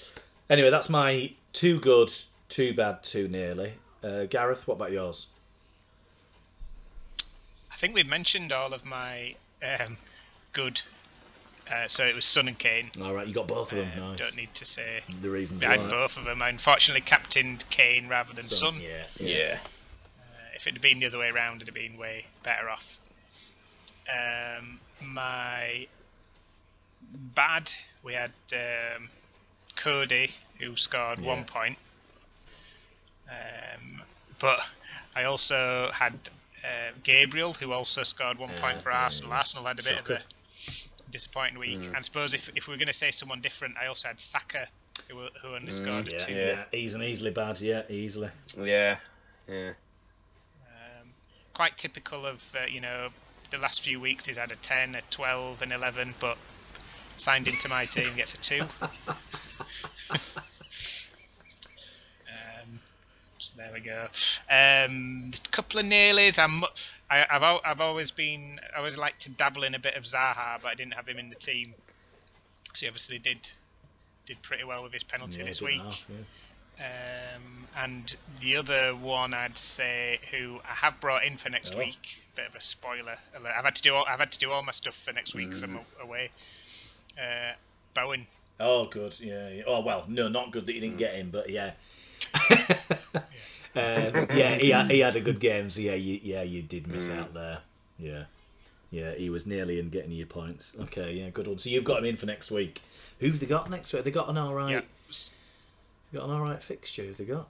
Anyway, 0.49 0.71
that's 0.71 0.89
my 0.89 1.31
too 1.51 1.79
good, 1.79 2.11
too 2.49 2.73
bad, 2.73 3.03
too 3.03 3.27
nearly. 3.27 3.73
Uh, 4.03 4.23
Gareth, 4.25 4.67
what 4.67 4.75
about 4.75 4.91
yours? 4.91 5.27
I 7.71 7.75
think 7.75 7.93
we've 7.93 8.09
mentioned 8.09 8.51
all 8.51 8.73
of 8.73 8.85
my 8.85 9.35
um, 9.61 9.97
good. 10.53 10.81
Uh, 11.71 11.87
so 11.87 12.05
it 12.05 12.13
was 12.13 12.25
Son 12.25 12.47
and 12.47 12.59
Kane. 12.59 12.91
All 13.01 13.13
right, 13.13 13.25
you 13.25 13.33
got 13.33 13.47
both 13.47 13.71
of 13.71 13.77
them. 13.77 13.89
Uh, 14.03 14.09
nice. 14.09 14.19
Don't 14.19 14.35
need 14.35 14.53
to 14.55 14.65
say. 14.65 15.01
the 15.21 15.29
reasons 15.29 15.63
I 15.63 15.77
had 15.77 15.89
both 15.89 16.17
of 16.17 16.25
them. 16.25 16.41
I 16.41 16.49
unfortunately 16.49 17.01
captained 17.01 17.63
Kane 17.69 18.07
rather 18.09 18.33
than 18.33 18.49
So, 18.49 18.69
Son. 18.71 18.81
Yeah, 18.81 19.03
yeah. 19.19 19.35
yeah. 19.37 19.57
If 20.55 20.67
it 20.67 20.73
had 20.73 20.81
been 20.81 20.99
the 20.99 21.05
other 21.07 21.19
way 21.19 21.29
around, 21.29 21.57
it'd 21.57 21.67
have 21.69 21.75
been 21.75 21.97
way 21.97 22.25
better 22.43 22.69
off. 22.69 22.99
Um, 24.11 24.79
my 25.01 25.87
bad, 27.35 27.71
we 28.03 28.13
had 28.13 28.31
um, 28.53 29.09
Coady 29.77 30.31
who 30.59 30.75
scored 30.75 31.19
Yeah. 31.19 31.27
one 31.27 31.45
point. 31.45 31.77
Um, 33.29 34.01
but 34.39 34.59
I 35.15 35.23
also 35.23 35.89
had 35.93 36.13
uh, 36.63 36.91
Gabriel 37.03 37.53
who 37.53 37.71
also 37.71 38.03
scored 38.03 38.37
one 38.37 38.49
Yeah, 38.51 38.59
point 38.61 38.81
for 38.81 38.91
Arsenal. 38.91 39.31
yeah. 39.31 39.37
Arsenal 39.39 39.65
had 39.65 39.79
a 39.79 39.83
bit 39.83 39.95
Shocker. 39.95 40.13
of 40.15 40.19
a 40.19 40.23
disappointing 41.13 41.57
week. 41.59 41.85
And 41.85 41.95
I 41.95 42.01
suppose 42.01 42.33
if, 42.33 42.49
if 42.55 42.67
we 42.67 42.73
were 42.73 42.77
going 42.77 42.87
to 42.87 42.93
say 42.93 43.11
someone 43.11 43.39
different, 43.39 43.75
I 43.81 43.87
also 43.87 44.09
had 44.09 44.19
Saka 44.19 44.67
who, 45.09 45.19
who 45.41 45.55
only 45.55 45.71
scored 45.71 46.11
Yeah, 46.11 46.17
two. 46.17 46.33
yeah, 46.33 46.63
he's 46.71 46.93
an 46.93 47.01
easily 47.03 47.31
bad. 47.31 47.61
Yeah, 47.61 47.83
easily. 47.89 48.29
Yeah. 48.59 48.97
Yeah. 49.47 49.69
Um, 50.67 51.07
quite 51.53 51.77
typical 51.77 52.25
of 52.25 52.55
uh, 52.55 52.65
you 52.67 52.81
know 52.81 53.09
the 53.51 53.57
last 53.59 53.81
few 53.81 53.99
weeks. 53.99 54.25
He's 54.25 54.37
had 54.37 54.51
a 54.51 54.55
ten, 54.57 54.95
a 54.95 55.01
twelve, 55.09 55.61
an 55.61 55.71
eleven, 55.71 56.13
but 56.19 56.37
signed 57.15 57.47
into 57.47 57.69
my 57.69 57.85
team 57.85 58.15
gets 58.15 58.33
a 58.33 58.37
two. 58.41 58.63
so 63.43 63.61
there 63.61 63.71
we 63.73 63.79
go. 63.81 64.07
Um, 64.49 65.31
a 65.33 65.49
couple 65.51 65.79
of 65.79 65.85
nailies. 65.85 66.39
I'm, 66.39 66.63
I, 67.09 67.25
I've 67.29 67.59
I've 67.65 67.81
always 67.81 68.11
been 68.11 68.59
I 68.73 68.77
always 68.77 68.97
like 68.97 69.17
to 69.19 69.31
dabble 69.31 69.63
in 69.63 69.75
a 69.75 69.79
bit 69.79 69.95
of 69.95 70.03
Zaha, 70.03 70.61
but 70.61 70.69
I 70.69 70.75
didn't 70.75 70.93
have 70.93 71.07
him 71.07 71.19
in 71.19 71.29
the 71.29 71.35
team. 71.35 71.73
So 72.73 72.85
he 72.85 72.87
obviously 72.87 73.19
did 73.19 73.49
did 74.25 74.41
pretty 74.41 74.63
well 74.63 74.83
with 74.83 74.93
his 74.93 75.03
penalty 75.03 75.39
Yeah, 75.39 75.45
this 75.45 75.61
week. 75.61 75.81
yeah. 76.09 76.15
Um, 76.79 77.67
and 77.77 78.15
the 78.39 78.55
other 78.57 78.91
one 78.95 79.33
I'd 79.33 79.57
say 79.57 80.19
who 80.31 80.59
I 80.67 80.73
have 80.73 80.99
brought 80.99 81.23
in 81.23 81.37
for 81.37 81.49
next 81.49 81.75
Oh. 81.75 81.79
week. 81.79 82.23
Bit 82.35 82.47
of 82.47 82.55
a 82.55 82.61
spoiler 82.61 83.17
alert. 83.37 83.53
I've 83.55 83.65
had 83.65 83.75
to 83.75 83.81
do 83.83 83.93
all, 83.93 84.05
I've 84.07 84.19
had 84.19 84.31
to 84.31 84.39
do 84.39 84.51
all 84.51 84.63
my 84.63 84.71
stuff 84.71 84.95
for 84.95 85.13
next 85.13 85.35
week 85.35 85.49
because 85.49 85.61
I'm 85.63 85.79
away. 86.01 86.29
Uh, 87.15 87.53
Bowen. 87.93 88.25
Oh, 88.59 88.85
good. 88.85 89.19
Yeah, 89.19 89.49
yeah. 89.49 89.63
Oh, 89.67 89.81
well, 89.81 90.05
no, 90.07 90.29
not 90.29 90.51
good 90.51 90.65
that 90.65 90.73
you 90.73 90.79
didn't 90.81 90.97
get 90.97 91.13
him, 91.13 91.29
but 91.31 91.49
yeah. 91.49 91.71
um, 93.75 94.27
yeah, 94.35 94.55
he 94.55 94.69
had, 94.69 94.91
he 94.91 94.99
had 94.99 95.15
a 95.15 95.21
good 95.21 95.39
game, 95.39 95.69
so 95.69 95.81
yeah, 95.81 95.93
you, 95.95 96.19
yeah, 96.23 96.41
you 96.43 96.61
did 96.61 96.87
miss 96.87 97.09
out 97.09 97.33
there. 97.33 97.59
Yeah, 97.99 98.23
yeah, 98.91 99.13
he 99.13 99.29
was 99.29 99.45
nearly 99.45 99.79
in 99.79 99.89
getting 99.89 100.11
your 100.11 100.27
points. 100.27 100.75
Okay, 100.79 101.13
yeah, 101.13 101.29
good 101.29 101.47
one. 101.47 101.57
So 101.57 101.69
you've 101.69 101.83
got 101.83 101.99
him 101.99 102.05
in 102.05 102.15
for 102.17 102.25
next 102.25 102.51
week. 102.51 102.81
Who've 103.19 103.39
they 103.39 103.45
got 103.45 103.69
next 103.69 103.93
week? 103.93 104.03
They 104.03 104.11
got 104.11 104.29
an 104.29 104.37
all 104.37 104.53
right, 104.53 104.71
Yeah. 104.71 104.81
got 106.13 106.25
an 106.25 106.31
all 106.31 106.41
right 106.41 106.61
fixture. 106.61 107.03
Who've 107.03 107.17
they 107.17 107.25
got? 107.25 107.49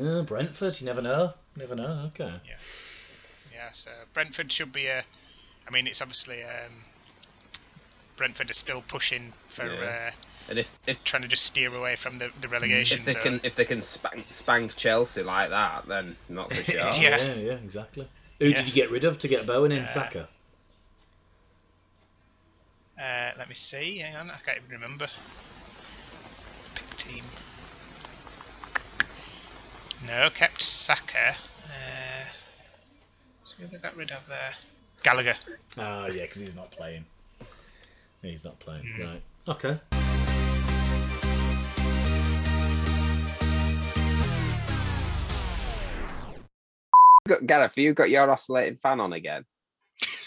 Oh, 0.00 0.22
Brentford. 0.22 0.80
You 0.80 0.86
never 0.86 1.02
know. 1.02 1.32
Never 1.56 1.74
know. 1.74 2.10
Okay. 2.14 2.32
Yeah. 2.46 2.54
Yeah. 3.52 3.68
So 3.72 3.90
Brentford 4.14 4.52
should 4.52 4.72
be 4.72 4.86
a. 4.86 5.02
I 5.66 5.70
mean, 5.72 5.86
it's 5.88 6.00
obviously 6.00 6.42
um, 6.44 6.72
Brentford 8.16 8.50
are 8.50 8.54
still 8.54 8.82
pushing 8.86 9.32
for 9.48 9.66
Yeah. 9.66 10.08
uh, 10.08 10.10
And 10.48 10.58
if 10.58 10.76
if 10.86 11.04
trying 11.04 11.22
to 11.22 11.28
just 11.28 11.44
steer 11.44 11.72
away 11.74 11.94
from 11.96 12.18
the, 12.18 12.30
the 12.40 12.48
relegation 12.48 12.98
if 12.98 13.04
they 13.04 13.12
zone. 13.12 13.22
can 13.22 13.40
if 13.44 13.54
they 13.54 13.64
can 13.64 13.80
spank, 13.80 14.26
spank 14.30 14.74
Chelsea 14.76 15.22
like 15.22 15.50
that, 15.50 15.86
then 15.86 16.16
not 16.28 16.52
so 16.52 16.62
sure. 16.62 16.74
Yeah. 16.76 16.90
yeah, 17.00 17.34
yeah, 17.34 17.52
exactly. 17.52 18.06
Who 18.38 18.46
Yeah. 18.46 18.56
did 18.58 18.66
you 18.66 18.72
get 18.72 18.90
rid 18.90 19.04
of 19.04 19.20
to 19.20 19.28
get 19.28 19.46
Bowen 19.46 19.70
in? 19.70 19.86
Saka. 19.86 20.28
Uh, 22.98 23.30
let 23.38 23.48
me 23.48 23.54
see. 23.54 23.98
Hang 23.98 24.16
on, 24.16 24.30
I 24.30 24.36
can't 24.38 24.58
even 24.58 24.70
remember. 24.80 25.08
Pick 26.74 26.96
team. 26.96 27.24
No, 30.06 30.28
kept 30.30 30.60
Saka. 30.62 31.34
Uh, 31.64 32.24
so 33.44 33.56
who 33.58 33.64
have 33.64 33.74
I 33.74 33.78
got 33.78 33.96
rid 33.96 34.10
of 34.10 34.26
there? 34.26 34.54
Gallagher. 35.02 35.36
Oh 35.78 36.06
yeah, 36.06 36.22
because 36.22 36.40
he's 36.40 36.56
not 36.56 36.70
playing. 36.70 37.04
He's 38.22 38.44
not 38.44 38.58
playing. 38.58 38.84
Right. 38.98 39.22
Okay. 39.48 39.78
Got, 47.30 47.46
Gareth, 47.46 47.78
you 47.78 47.94
got 47.94 48.10
your 48.10 48.28
oscillating 48.28 48.76
fan 48.76 48.98
on 49.00 49.12
again? 49.12 49.44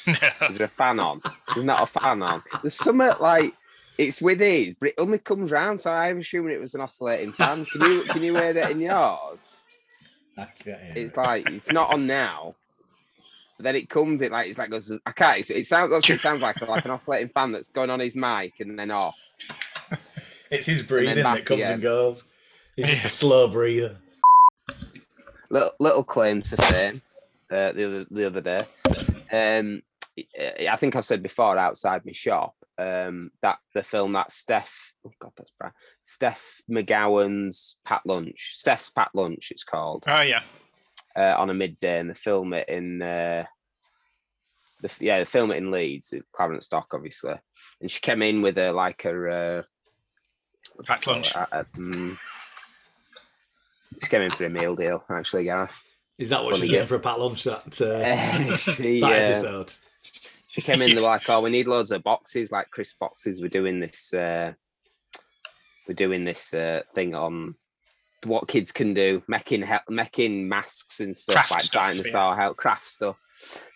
no. 0.07 0.13
Is 0.49 0.57
there 0.57 0.65
a 0.65 0.69
fan 0.69 0.99
on? 0.99 1.21
There's 1.53 1.65
not 1.65 1.83
a 1.83 1.85
fan 1.85 2.21
on. 2.23 2.41
There's 2.61 2.75
something 2.75 3.11
like 3.19 3.53
It's 3.97 4.21
with 4.21 4.39
his, 4.39 4.75
but 4.79 4.89
it 4.89 4.95
only 4.97 5.17
comes 5.19 5.51
round. 5.51 5.81
So 5.81 5.91
I'm 5.91 6.19
assuming 6.19 6.53
it 6.55 6.61
was 6.61 6.75
an 6.75 6.81
oscillating 6.81 7.33
fan. 7.33 7.65
Can 7.65 7.81
you 7.81 8.03
can 8.09 8.23
you 8.23 8.35
hear 8.35 8.53
that 8.53 8.71
in 8.71 8.79
yours? 8.79 9.39
It's 10.95 11.17
like 11.17 11.49
it's 11.51 11.71
not 11.71 11.93
on 11.93 12.07
now. 12.07 12.55
But 13.57 13.65
then 13.65 13.75
it 13.75 13.89
comes, 13.89 14.21
it 14.21 14.31
like 14.31 14.47
it's 14.49 14.57
like 14.57 14.69
goes. 14.71 14.91
I 15.05 15.11
can't. 15.11 15.39
It's, 15.39 15.49
it 15.49 15.67
sounds. 15.67 16.09
It 16.09 16.19
sounds 16.19 16.41
like 16.41 16.59
like 16.67 16.85
an 16.85 16.91
oscillating 16.91 17.29
fan 17.29 17.51
that's 17.51 17.69
going 17.69 17.89
on 17.89 17.99
his 17.99 18.15
mic 18.15 18.59
and 18.61 18.79
then 18.79 18.91
off. 18.91 19.17
It's 20.51 20.67
his 20.67 20.83
breathing 20.83 21.23
that 21.23 21.45
comes 21.45 21.61
again. 21.61 21.73
and 21.73 21.81
goes. 21.81 22.23
He's 22.75 22.87
just 22.87 23.05
a 23.05 23.09
slow 23.09 23.47
breather. 23.47 23.97
Little 25.49 25.71
little 25.79 26.03
claim 26.03 26.41
to 26.41 26.55
fame. 26.57 27.01
Uh, 27.51 27.71
the 27.73 27.85
other 27.85 28.05
the 28.09 28.25
other 28.27 28.41
day, 28.41 28.65
um, 29.31 29.81
I 30.69 30.75
think 30.77 30.95
I've 30.95 31.05
said 31.05 31.21
before 31.21 31.57
outside 31.57 32.05
my 32.05 32.11
shop. 32.13 32.55
Um, 32.77 33.29
that 33.43 33.59
the 33.75 33.83
film 33.83 34.13
that 34.13 34.31
Steph. 34.31 34.93
Oh 35.05 35.11
God, 35.19 35.31
that's 35.37 35.51
bad. 35.59 35.73
Steph 36.01 36.61
McGovern's 36.71 37.75
Packed 37.85 38.07
Lunch. 38.07 38.53
Steph's 38.55 38.89
Packed 38.89 39.13
Lunch. 39.15 39.51
It's 39.51 39.63
called. 39.63 40.05
Oh 40.07 40.21
yeah. 40.21 40.41
uh, 41.15 41.35
on 41.37 41.51
a 41.51 41.53
midday 41.53 41.99
and 41.99 42.09
they 42.09 42.13
film 42.15 42.53
it 42.53 42.67
in 42.69 43.01
uh, 43.01 43.45
the 44.81 44.91
yeah 45.01 45.19
they 45.19 45.25
film 45.25 45.51
it 45.51 45.57
in 45.57 45.69
Leeds, 45.69 46.13
Clarence 46.31 46.67
Dock, 46.67 46.87
obviously. 46.93 47.35
And 47.79 47.91
she 47.91 47.99
came 47.99 48.23
in 48.23 48.41
with 48.41 48.57
a 48.57 48.71
like 48.71 49.05
a 49.05 49.09
uh, 49.11 49.61
what 50.73 50.85
do 50.87 50.91
you 50.91 50.95
Packed 50.95 51.05
call 51.05 51.13
lunch. 51.15 51.31
it? 51.31 51.35
A- 51.35 51.59
a- 51.59 51.65
mm, 51.77 52.17
she 54.03 54.09
came 54.09 54.21
in 54.21 54.31
for 54.31 54.45
a 54.45 54.49
meal 54.49 54.75
deal, 54.75 55.03
actually, 55.09 55.45
Gareth. 55.45 55.81
Is 56.17 56.29
that 56.29 56.43
what 56.43 56.51
Funny 56.55 56.61
she's 56.67 56.69
guy. 56.69 56.75
getting 56.75 56.87
for 56.87 56.95
a 56.95 56.99
pat 56.99 57.19
lunch 57.19 57.43
that, 57.45 57.81
uh, 57.81 57.85
Uh, 58.53 58.55
she, 58.57 58.99
that 58.99 59.11
episode? 59.11 59.73
she 60.49 60.61
came 60.61 60.81
in, 60.81 60.93
they're 60.93 61.01
like, 61.03 61.21
"Oh, 61.29 61.41
we 61.41 61.49
need 61.49 61.67
loads 61.67 61.91
of 61.91 62.03
boxes, 62.03 62.51
like 62.51 62.69
crisp 62.69 62.99
boxes. 62.99 63.41
We're 63.41 63.47
doing 63.47 63.79
this. 63.79 64.13
Uh, 64.13 64.53
we're 65.87 65.95
doing 65.95 66.23
this 66.23 66.53
uh, 66.53 66.81
thing 66.93 67.15
on 67.15 67.55
what 68.25 68.47
kids 68.47 68.71
can 68.71 68.93
do, 68.93 69.23
making 69.27 69.63
he- 69.63 69.73
making 69.93 70.47
masks 70.47 70.99
and 70.99 71.17
stuff 71.17 71.35
Craft 71.35 71.51
like 71.51 71.61
stuff, 71.61 71.83
dinosaur 71.95 72.35
help 72.35 72.57
craft 72.57 72.85
stuff. 72.85 73.17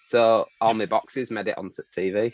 So 0.05 0.46
all 0.62 0.74
my 0.74 0.86
boxes 0.86 1.31
made 1.31 1.48
it 1.48 1.57
onto 1.57 1.81
TV. 1.91 2.34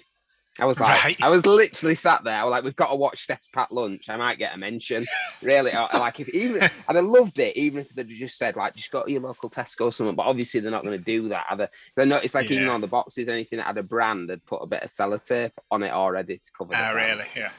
I 0.59 0.65
was 0.65 0.79
like, 0.79 1.03
Right. 1.03 1.23
I 1.23 1.29
was 1.29 1.45
literally 1.47 1.95
sat 1.95 2.23
there. 2.23 2.35
I 2.35 2.43
was 2.43 2.51
like, 2.51 2.63
we've 2.63 2.75
got 2.75 2.89
to 2.91 2.95
watch 2.95 3.21
Steph's 3.23 3.47
Packed 3.51 3.71
Lunch. 3.71 4.07
I 4.07 4.17
might 4.17 4.37
get 4.37 4.53
a 4.53 4.57
mention. 4.57 5.03
Really, 5.41 5.71
like 5.71 6.19
if 6.19 6.31
even 6.33 6.61
and 6.89 6.97
I 6.97 7.01
loved 7.01 7.39
it, 7.39 7.57
even 7.57 7.79
if 7.81 7.89
they'd 7.89 8.07
just 8.07 8.37
said 8.37 8.55
like, 8.55 8.75
just 8.75 8.91
go 8.91 9.03
to 9.03 9.11
your 9.11 9.21
local 9.21 9.49
Tesco 9.49 9.85
or 9.85 9.91
something. 9.91 10.15
But 10.15 10.27
obviously, 10.27 10.59
they're 10.59 10.69
not 10.69 10.83
going 10.83 10.97
to 10.99 11.03
do 11.03 11.29
that. 11.29 11.45
Either. 11.49 11.69
They 11.95 12.05
noticed 12.05 12.35
like 12.35 12.51
even 12.51 12.67
Yeah. 12.67 12.73
on 12.73 12.81
the 12.81 12.87
boxes, 12.87 13.27
anything 13.27 13.57
that 13.57 13.65
had 13.67 13.77
a 13.79 13.83
brand, 13.83 14.29
they'd 14.29 14.45
put 14.45 14.57
a 14.61 14.67
bit 14.67 14.83
of 14.83 14.91
sellotape 14.91 15.51
on 15.71 15.81
it 15.81 15.91
already 15.91 16.37
to 16.37 16.51
cover. 16.55 16.69
the 16.69 16.77
Ah, 16.77 16.91
really? 16.91 17.25
Yeah. 17.35 17.51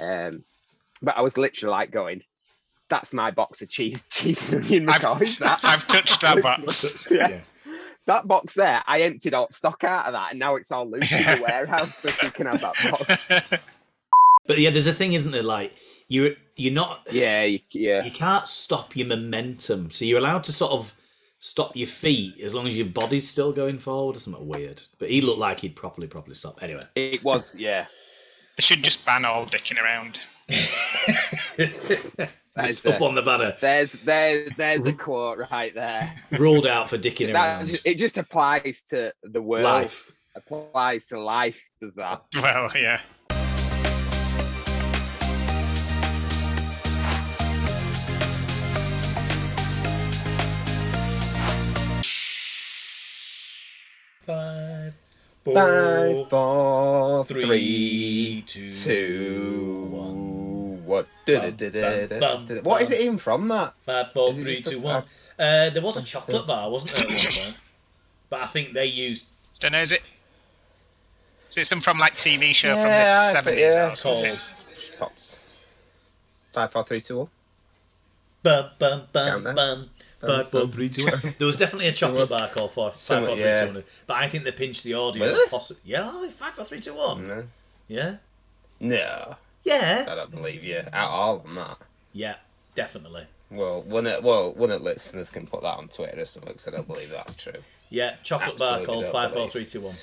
Um, 0.00 0.44
but 1.00 1.16
I 1.16 1.20
was 1.20 1.38
literally 1.38 1.70
like 1.70 1.90
going, 1.92 2.22
"That's 2.88 3.12
my 3.12 3.30
box 3.30 3.62
of 3.62 3.70
cheese, 3.70 4.02
cheese 4.10 4.52
and 4.52 4.64
onion 4.64 4.88
I've, 4.88 5.00
McCoys." 5.02 5.38
That 5.38 5.60
I've 5.64 5.86
touched 5.86 6.22
that 6.22 6.42
box. 6.42 7.06
yeah. 7.10 7.38
That 8.06 8.26
box 8.26 8.54
there, 8.54 8.82
I 8.86 9.02
emptied 9.02 9.34
all 9.34 9.48
stock 9.50 9.84
out 9.84 10.06
of 10.06 10.12
that, 10.14 10.30
and 10.30 10.38
now 10.40 10.56
it's 10.56 10.72
all 10.72 10.88
loose 10.88 11.12
in 11.12 11.18
the 11.18 11.44
warehouse, 11.48 11.98
so 11.98 12.08
you 12.22 12.30
can 12.30 12.46
have 12.46 12.60
that 12.60 12.90
box. 12.90 13.60
But 14.46 14.58
yeah, 14.58 14.70
there's 14.70 14.86
a 14.86 14.94
thing, 14.94 15.14
isn't 15.14 15.32
there? 15.32 15.42
Like 15.42 15.72
you're 16.06 16.34
you're 16.54 16.72
not 16.72 17.08
Yeah, 17.10 17.42
you, 17.42 17.58
yeah, 17.72 18.04
you 18.04 18.12
can't 18.12 18.46
stop 18.46 18.94
your 18.94 19.08
momentum, 19.08 19.90
so 19.90 20.04
you're 20.04 20.20
allowed 20.20 20.44
to 20.44 20.52
sort 20.52 20.70
of 20.70 20.94
stop 21.40 21.74
your 21.74 21.88
feet 21.88 22.40
as 22.40 22.54
long 22.54 22.68
as 22.68 22.76
your 22.76 22.86
body's 22.86 23.28
still 23.28 23.50
going 23.52 23.80
forward. 23.80 24.14
Or 24.14 24.20
something 24.20 24.46
weird. 24.46 24.82
But 25.00 25.10
he 25.10 25.20
looked 25.20 25.40
like 25.40 25.58
he'd 25.60 25.74
properly 25.74 26.06
properly 26.06 26.36
stop. 26.36 26.62
Anyway, 26.62 26.82
it 26.94 27.24
was. 27.24 27.58
Yeah, 27.58 27.86
They 28.56 28.62
should 28.62 28.84
just 28.84 29.04
ban 29.04 29.24
all 29.24 29.46
dicking 29.46 29.82
around. 29.82 30.20
That's 32.56 32.86
up 32.86 32.94
it. 32.94 33.02
on 33.02 33.14
the 33.14 33.22
banner, 33.22 33.54
there's 33.60 33.92
there 33.92 34.48
there's 34.56 34.86
a 34.86 34.92
quote 34.92 35.38
right 35.52 35.74
there. 35.74 36.10
ruled 36.38 36.66
out 36.66 36.88
for 36.88 36.96
dicking 36.96 37.32
That 37.32 37.58
around. 37.60 37.68
ju- 37.68 37.78
it 37.84 37.96
just 37.98 38.16
applies 38.16 38.82
to 38.90 39.12
the 39.22 39.42
world. 39.42 39.64
Life. 39.64 40.10
Applies 40.34 41.06
to 41.08 41.20
life. 41.20 41.62
Does 41.80 41.94
that? 41.94 42.22
Well, 42.42 42.70
yeah. 42.74 43.00
Five, 54.24 54.94
Five, 55.44 56.28
four, 56.28 57.24
three, 57.26 57.42
three, 57.44 58.44
two, 58.46 58.70
two, 58.70 59.88
one. 59.90 60.35
What? 61.26 62.82
Is 62.82 62.90
it 62.90 63.00
even 63.00 63.18
from 63.18 63.48
that? 63.48 63.74
Five, 63.84 64.12
four, 64.12 64.30
Is 64.30 64.38
it 64.38 64.42
three, 64.42 64.52
just 64.54 64.66
a 64.66 64.70
two, 64.70 64.76
s- 64.78 64.84
one. 64.84 65.02
Uh, 65.38 65.70
there 65.70 65.82
was 65.82 65.96
a 65.96 66.02
chocolate 66.12 66.46
bar, 66.46 66.70
wasn't 66.70 66.92
there, 67.08 67.16
at 67.16 67.24
one 67.24 67.32
point? 67.44 67.60
But 68.30 68.40
I 68.40 68.46
think 68.46 68.72
they 68.74 68.86
used 68.86 69.26
Don't 69.60 69.72
know, 69.72 69.78
is 69.80 69.92
it? 69.92 70.02
Is 71.48 71.58
it 71.58 71.66
some 71.66 71.80
from 71.80 71.98
like 71.98 72.16
TV 72.16 72.54
show 72.54 72.74
from 72.74 72.86
Yeah, 72.86 73.32
I 73.36 73.40
the 73.40 73.50
think- 73.50 73.58
70s 73.58 73.72
yeah. 73.72 73.90
or 73.90 73.94
something? 73.94 74.98
Pops. 74.98 75.68
Five, 76.52 76.72
four, 76.72 76.84
three, 76.84 77.00
two, 77.00 77.18
one. 77.18 77.28
bum 78.42 78.70
bum 78.78 79.02
bum 79.12 79.42
Count 79.44 79.56
bum. 79.56 79.90
Five, 80.18 80.50
four, 80.50 80.66
three, 80.68 80.88
two, 80.88 81.04
one. 81.04 81.34
There 81.38 81.46
was 81.46 81.56
definitely 81.56 81.88
a 81.88 81.92
chocolate 81.92 82.30
bar 82.30 82.48
called 82.48 82.72
four, 82.72 82.90
five, 82.90 82.96
Some- 82.96 83.26
four, 83.26 83.36
three, 83.36 83.44
yeah. 83.44 83.66
two, 83.66 83.74
one. 83.74 83.84
But 84.06 84.14
I 84.16 84.28
think 84.28 84.44
they 84.44 84.52
pinched 84.52 84.82
the 84.82 84.94
audio. 84.94 85.24
Really? 85.26 85.48
Possi- 85.48 85.76
yeah, 85.84 86.10
five, 86.30 86.54
four, 86.54 86.64
three, 86.64 86.80
two, 86.80 86.94
one. 86.94 87.28
No. 87.28 87.44
Yeah, 87.88 88.16
No, 88.80 89.36
yeah, 89.66 90.06
I 90.08 90.14
don't 90.14 90.30
believe 90.30 90.64
you 90.64 90.76
at 90.76 90.94
all 90.94 91.44
on 91.46 91.54
that. 91.56 91.78
yeah, 92.12 92.36
definitely. 92.74 93.24
Well, 93.50 93.82
one 93.82 94.06
of 94.06 94.24
well, 94.24 94.54
one 94.54 94.70
of 94.70 94.82
listeners 94.82 95.30
can 95.30 95.46
put 95.46 95.62
that 95.62 95.76
on 95.76 95.88
Twitter 95.88 96.20
or 96.20 96.24
something 96.24 96.52
because 96.52 96.68
I 96.68 96.70
don't 96.70 96.86
believe 96.86 97.10
that's 97.10 97.34
true. 97.34 97.60
Yeah, 97.90 98.16
chocolate 98.22 98.58
bar 98.58 98.84
called 98.84 99.04
don't 99.04 99.12
five, 99.12 99.30
four, 99.30 99.48
believe. 99.48 99.52
three, 99.52 99.66
two, 99.66 99.80
one. 99.82 99.94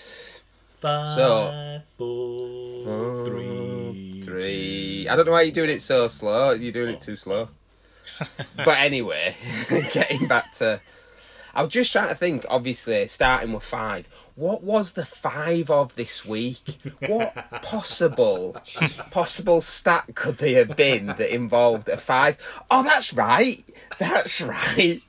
Five, 0.79 1.09
So- 1.09 1.81
four, 1.97 3.25
three, 3.25 4.21
Three. 4.23 5.07
I 5.07 5.15
don't 5.15 5.25
know 5.25 5.33
why 5.33 5.43
you're 5.43 5.51
doing 5.51 5.69
it 5.69 5.81
so 5.81 6.07
slow. 6.07 6.51
You're 6.51 6.71
doing 6.71 6.93
it 6.93 6.99
oh. 7.01 7.05
too 7.05 7.15
slow. 7.15 7.49
but 8.57 8.77
anyway, 8.79 9.35
getting 9.69 10.27
back 10.27 10.51
to, 10.53 10.81
I 11.53 11.61
was 11.61 11.71
just 11.71 11.91
trying 11.91 12.09
to 12.09 12.15
think. 12.15 12.45
Obviously, 12.49 13.07
starting 13.07 13.53
with 13.53 13.63
five. 13.63 14.07
What 14.35 14.63
was 14.63 14.93
the 14.93 15.05
five 15.05 15.69
of 15.69 15.95
this 15.95 16.25
week? 16.25 16.79
What 17.07 17.35
possible 17.61 18.57
possible 19.11 19.61
stat 19.61 20.05
could 20.15 20.37
there 20.39 20.65
have 20.65 20.75
been 20.75 21.07
that 21.07 21.33
involved 21.33 21.87
a 21.87 21.97
five? 21.97 22.37
Oh, 22.71 22.83
that's 22.83 23.13
right. 23.13 23.63
That's 23.99 24.41
right. 24.41 25.01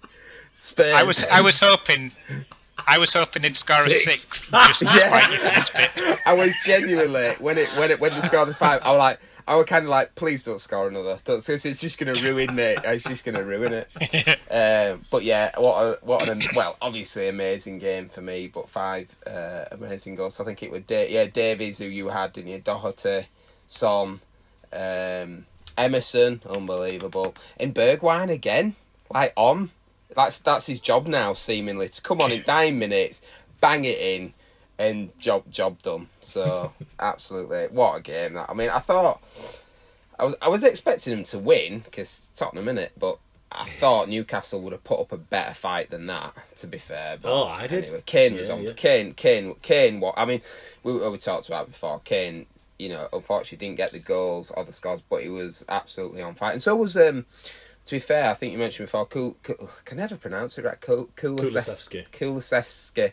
Spurs. 0.52 0.92
I 0.94 1.02
was 1.02 1.24
I 1.30 1.40
was 1.40 1.58
hoping 1.58 2.10
I 2.86 2.98
was 2.98 3.12
hoping 3.12 3.42
they'd 3.42 3.56
score 3.56 3.84
a 3.84 3.90
Six. 3.90 4.50
just 4.50 4.80
to 4.80 4.88
spite 4.88 5.30
you 5.30 5.38
for 5.38 5.54
this 5.54 5.70
bit. 5.70 5.90
I 6.26 6.34
was 6.34 6.54
genuinely 6.64 7.30
when 7.38 7.56
it 7.58 7.68
when 7.78 7.90
it 7.90 8.00
when 8.00 8.10
the 8.10 8.22
scored 8.22 8.48
the 8.48 8.54
five. 8.54 8.82
I 8.84 8.90
was 8.90 8.98
like, 8.98 9.20
I 9.46 9.56
was 9.56 9.66
kind 9.66 9.84
of 9.84 9.90
like, 9.90 10.14
please 10.14 10.44
don't 10.44 10.60
score 10.60 10.88
another. 10.88 11.18
Don't, 11.24 11.44
because 11.44 11.64
it's 11.66 11.80
just 11.80 11.98
gonna 11.98 12.14
ruin 12.22 12.58
it. 12.58 12.78
It's 12.84 13.04
just 13.04 13.24
gonna 13.24 13.44
ruin 13.44 13.72
it. 13.72 14.38
um, 14.50 15.02
but 15.10 15.22
yeah, 15.22 15.50
what 15.56 15.82
a, 15.82 15.98
what 16.04 16.28
an 16.28 16.40
well, 16.54 16.76
obviously 16.80 17.28
amazing 17.28 17.78
game 17.78 18.08
for 18.08 18.22
me. 18.22 18.48
But 18.48 18.68
five 18.68 19.14
uh, 19.26 19.66
amazing 19.72 20.14
goals. 20.14 20.40
I 20.40 20.44
think 20.44 20.62
it 20.62 20.70
was 20.70 20.82
da- 20.82 21.10
yeah 21.10 21.26
Davies 21.26 21.78
who 21.78 21.86
you 21.86 22.08
had, 22.08 22.32
didn't 22.32 22.50
you? 22.50 22.58
Doherty, 22.58 23.26
Son, 23.66 24.20
um, 24.72 25.46
Emerson, 25.76 26.40
unbelievable, 26.48 27.34
and 27.58 27.74
Bergwijn 27.74 28.30
again, 28.30 28.76
like 29.10 29.32
on. 29.36 29.70
That's 30.16 30.38
that's 30.38 30.66
his 30.68 30.80
job 30.80 31.06
now, 31.06 31.34
seemingly 31.34 31.88
to 31.88 32.00
come 32.02 32.20
on 32.20 32.32
in 32.32 32.42
nine 32.48 32.78
minutes, 32.78 33.20
bang 33.60 33.84
it 33.84 33.98
in, 33.98 34.32
and 34.78 35.16
job 35.18 35.50
job 35.50 35.80
done. 35.82 36.08
So 36.20 36.72
absolutely, 36.98 37.66
what 37.70 37.96
a 37.96 38.00
game 38.02 38.34
that. 38.34 38.50
I 38.50 38.54
mean, 38.54 38.70
I 38.70 38.78
thought 38.78 39.20
I 40.18 40.24
was 40.24 40.34
I 40.42 40.48
was 40.48 40.64
expecting 40.64 41.12
him 41.12 41.24
to 41.24 41.38
win 41.38 41.80
because 41.80 42.32
Tottenham 42.36 42.68
in 42.68 42.78
it, 42.78 42.92
but 42.98 43.18
I 43.52 43.68
thought 43.68 44.08
Newcastle 44.08 44.60
would 44.62 44.72
have 44.72 44.82
put 44.82 44.98
up 45.00 45.12
a 45.12 45.16
better 45.16 45.54
fight 45.54 45.90
than 45.90 46.06
that. 46.06 46.34
To 46.56 46.66
be 46.66 46.78
fair, 46.78 47.18
but 47.20 47.32
Oh, 47.32 47.46
I 47.46 47.66
did. 47.66 47.84
Anyway, 47.84 48.02
Kane 48.06 48.34
was 48.34 48.50
on. 48.50 48.62
yeah. 48.64 48.72
Kane, 48.74 49.14
Kane, 49.14 49.54
Kane. 49.62 50.00
What 50.00 50.14
I 50.16 50.24
mean, 50.24 50.40
we 50.82 50.92
we 51.08 51.16
talked 51.18 51.46
about 51.48 51.66
before. 51.66 52.00
Kane, 52.04 52.46
you 52.78 52.88
know, 52.88 53.08
unfortunately 53.12 53.64
didn't 53.66 53.76
get 53.78 53.92
the 53.92 54.00
goals 54.00 54.50
or 54.50 54.64
the 54.64 54.72
scores, 54.72 55.02
but 55.08 55.22
he 55.22 55.28
was 55.28 55.64
absolutely 55.68 56.20
on 56.22 56.34
fire, 56.34 56.52
and 56.52 56.62
so 56.62 56.74
was 56.74 56.96
um. 56.96 57.26
To 57.86 57.96
be 57.96 57.98
fair, 57.98 58.30
I 58.30 58.34
think 58.34 58.52
you 58.52 58.58
mentioned 58.58 58.86
before. 58.86 59.04
Kul, 59.04 59.36
Kul, 59.42 59.56
I 59.60 59.66
can 59.84 59.98
never 59.98 60.16
pronounce 60.16 60.56
it 60.56 60.64
right. 60.64 60.80
Kul, 60.80 61.10
Kulusevski. 61.16 63.12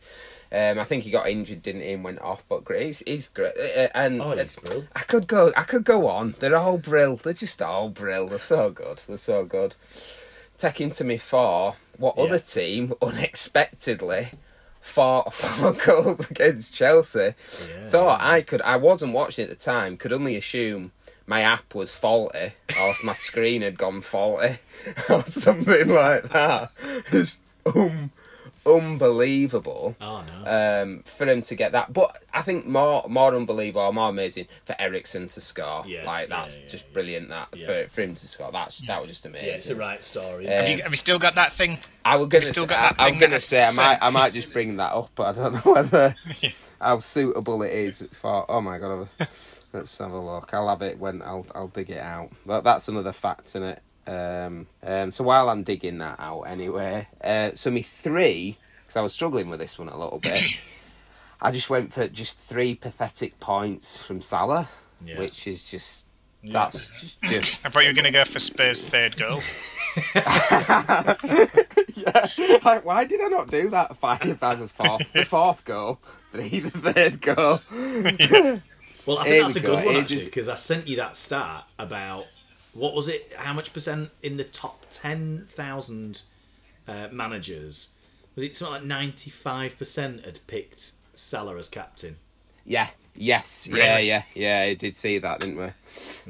Um, 0.53 0.79
I 0.79 0.83
think 0.85 1.03
he 1.03 1.11
got 1.11 1.27
injured, 1.27 1.61
didn't 1.61 1.81
he, 1.81 1.91
and 1.91 2.03
went 2.03 2.19
off. 2.21 2.43
But 2.47 2.63
great, 2.63 2.85
he's, 2.85 2.99
he's 3.05 3.27
great. 3.27 3.53
Uh, 3.57 3.89
And 3.93 4.21
Oh, 4.21 4.31
he's 4.35 4.55
brilliant. 4.55 4.89
I 4.95 4.99
could 5.01 5.27
go. 5.27 5.51
I 5.57 5.63
could 5.63 5.83
go 5.83 6.07
on. 6.07 6.35
They're 6.39 6.55
all 6.55 6.77
brill. 6.77 7.17
They're 7.17 7.33
just 7.33 7.61
all 7.61 7.89
brill. 7.89 8.27
They're 8.27 8.39
so 8.39 8.69
good. 8.71 9.01
They're 9.07 9.17
so 9.17 9.43
good. 9.45 9.75
Taking 10.57 10.91
to 10.91 11.03
me 11.03 11.17
for 11.17 11.75
what 11.97 12.15
Yeah. 12.17 12.23
other 12.23 12.39
team 12.39 12.93
unexpectedly 13.01 14.29
fought 14.79 15.33
four 15.33 15.73
goals 15.85 16.29
against 16.31 16.73
Chelsea. 16.73 17.19
Yeah. 17.19 17.89
Thought 17.89 18.21
I 18.21 18.41
could. 18.41 18.61
I 18.61 18.75
wasn't 18.77 19.13
watching 19.13 19.43
at 19.43 19.49
the 19.49 19.55
time. 19.55 19.97
Could 19.97 20.13
only 20.13 20.35
assume 20.35 20.91
my 21.31 21.41
app 21.55 21.73
was 21.73 21.95
faulty 21.95 22.47
or 22.77 22.93
my 23.03 23.13
screen 23.13 23.61
had 23.61 23.77
gone 23.77 24.01
faulty 24.01 24.55
or 25.09 25.23
something 25.25 25.87
like 25.87 26.23
that. 26.29 26.71
It's 27.11 27.41
um, 27.65 28.11
unbelievable 28.65 29.95
Oh 30.01 30.23
no. 30.43 30.81
um, 30.83 31.03
for 31.05 31.25
him 31.25 31.41
to 31.43 31.55
get 31.55 31.71
that. 31.71 31.93
But 31.93 32.17
I 32.33 32.41
think 32.41 32.65
more 32.67 33.05
more 33.07 33.33
unbelievable, 33.35 33.81
or 33.87 33.93
more 33.93 34.09
amazing 34.09 34.47
for 34.65 34.75
Eriksen 34.79 35.27
to 35.29 35.41
score. 35.41 35.83
Yeah, 35.87 36.05
like 36.05 36.29
that's 36.29 36.59
yeah, 36.59 36.67
just 36.67 36.85
yeah. 36.87 36.93
brilliant. 36.93 37.29
That 37.29 37.47
Yeah. 37.55 37.65
for, 37.67 37.89
for 37.89 38.01
him 38.01 38.15
to 38.15 38.27
score, 38.27 38.51
that's 38.51 38.79
that 38.87 38.99
was 38.99 39.09
just 39.09 39.25
amazing. 39.25 39.47
yeah, 39.47 39.53
it's 39.55 39.65
the 39.67 39.75
right 39.75 40.03
story. 40.03 40.47
Uh, 40.47 40.51
Have 40.51 40.69
you, 40.69 40.83
have 40.83 40.91
you 40.91 40.97
still 40.97 41.19
got 41.19 41.35
that 41.35 41.51
thing? 41.51 41.77
I 42.05 42.17
was 42.17 42.27
gonna. 42.27 42.45
still 42.45 42.63
Say, 42.67 42.75
got 42.75 42.97
that 42.97 43.01
I, 43.03 43.09
am 43.09 43.19
gonna 43.19 43.39
say 43.39 43.63
I 43.63 43.71
might 43.73 43.97
I 44.01 44.09
might 44.09 44.33
just 44.33 44.51
bring 44.53 44.77
that 44.77 44.93
up, 44.93 45.09
but 45.15 45.37
I 45.37 45.41
don't 45.41 45.53
know 45.65 45.71
whether 45.73 46.15
how 46.81 46.99
suitable 46.99 47.61
it 47.63 47.71
is 47.73 48.07
for. 48.11 48.45
Oh 48.49 48.61
my 48.61 48.77
god. 48.79 49.07
Let's 49.73 49.97
have 49.99 50.11
a 50.11 50.19
look. 50.19 50.53
I'll 50.53 50.67
have 50.67 50.81
it 50.81 50.99
when 50.99 51.21
I'll 51.21 51.45
I'll 51.55 51.69
dig 51.69 51.89
it 51.89 52.01
out. 52.01 52.31
But 52.45 52.63
that's 52.63 52.87
another 52.87 53.11
fact 53.13 53.55
in 53.55 53.63
it. 53.63 53.81
Um, 54.07 54.67
um, 54.83 55.11
so 55.11 55.23
while 55.23 55.49
I'm 55.49 55.63
digging 55.63 55.99
that 55.99 56.19
out, 56.19 56.41
anyway, 56.41 57.07
uh, 57.23 57.51
so 57.53 57.71
me 57.71 57.81
three 57.81 58.57
because 58.83 58.97
I 58.97 59.01
was 59.01 59.13
struggling 59.13 59.49
with 59.49 59.59
this 59.59 59.79
one 59.79 59.87
a 59.89 59.97
little 59.97 60.19
bit. 60.19 60.41
I 61.41 61.51
just 61.51 61.69
went 61.69 61.93
for 61.93 62.07
just 62.07 62.37
three 62.37 62.75
pathetic 62.75 63.39
points 63.39 63.97
from 63.97 64.21
Salah, 64.21 64.69
Yeah. 65.05 65.19
which 65.19 65.47
is 65.47 65.69
just 65.71 66.07
that's 66.43 66.87
just, 66.99 67.21
just 67.21 67.65
I 67.65 67.69
thought 67.69 67.83
you 67.83 67.89
were 67.89 67.93
going 67.93 68.05
to 68.05 68.11
go 68.11 68.25
for 68.25 68.39
Spurs' 68.39 68.89
third 68.89 69.15
goal. 69.15 69.41
yeah. 70.15 71.15
Like, 72.63 72.85
why 72.85 73.05
did 73.05 73.21
I 73.21 73.27
not 73.27 73.49
do 73.49 73.69
that? 73.69 73.97
Five 73.97 74.39
by 74.39 74.55
the 74.55 74.67
fourth, 74.67 75.13
the 75.13 75.23
fourth 75.25 75.63
goal, 75.65 75.99
three 76.31 76.59
the 76.59 76.71
third 76.71 77.21
goal. 77.21 78.59
Well, 79.05 79.17
I 79.17 79.23
think 79.23 79.43
that's 79.43 79.55
a 79.55 79.59
go. 79.59 79.75
good 79.75 79.85
one 79.85 79.95
actually 79.95 80.25
because 80.25 80.49
I 80.49 80.55
sent 80.55 80.87
you 80.87 80.97
that 80.97 81.17
stat 81.17 81.65
about 81.79 82.27
what 82.73 82.93
was 82.93 83.07
it? 83.07 83.33
How 83.35 83.53
much 83.53 83.73
percent 83.73 84.11
in 84.21 84.37
the 84.37 84.43
top 84.43 84.85
ten 84.89 85.47
thousand 85.51 86.21
uh, 86.87 87.07
managers 87.11 87.89
was 88.35 88.43
it? 88.43 88.55
Something 88.55 88.73
like 88.73 88.83
ninety-five 88.83 89.77
percent 89.77 90.25
had 90.25 90.39
picked 90.47 90.91
Salah 91.13 91.57
as 91.57 91.69
captain. 91.69 92.17
Yeah. 92.65 92.87
Yes. 93.15 93.67
Yeah. 93.67 93.75
Really? 93.75 94.07
Yeah. 94.07 94.23
Yeah. 94.35 94.59
I 94.61 94.73
did 94.75 94.95
see 94.95 95.17
that, 95.17 95.39
didn't 95.39 95.57
we? 95.57 95.67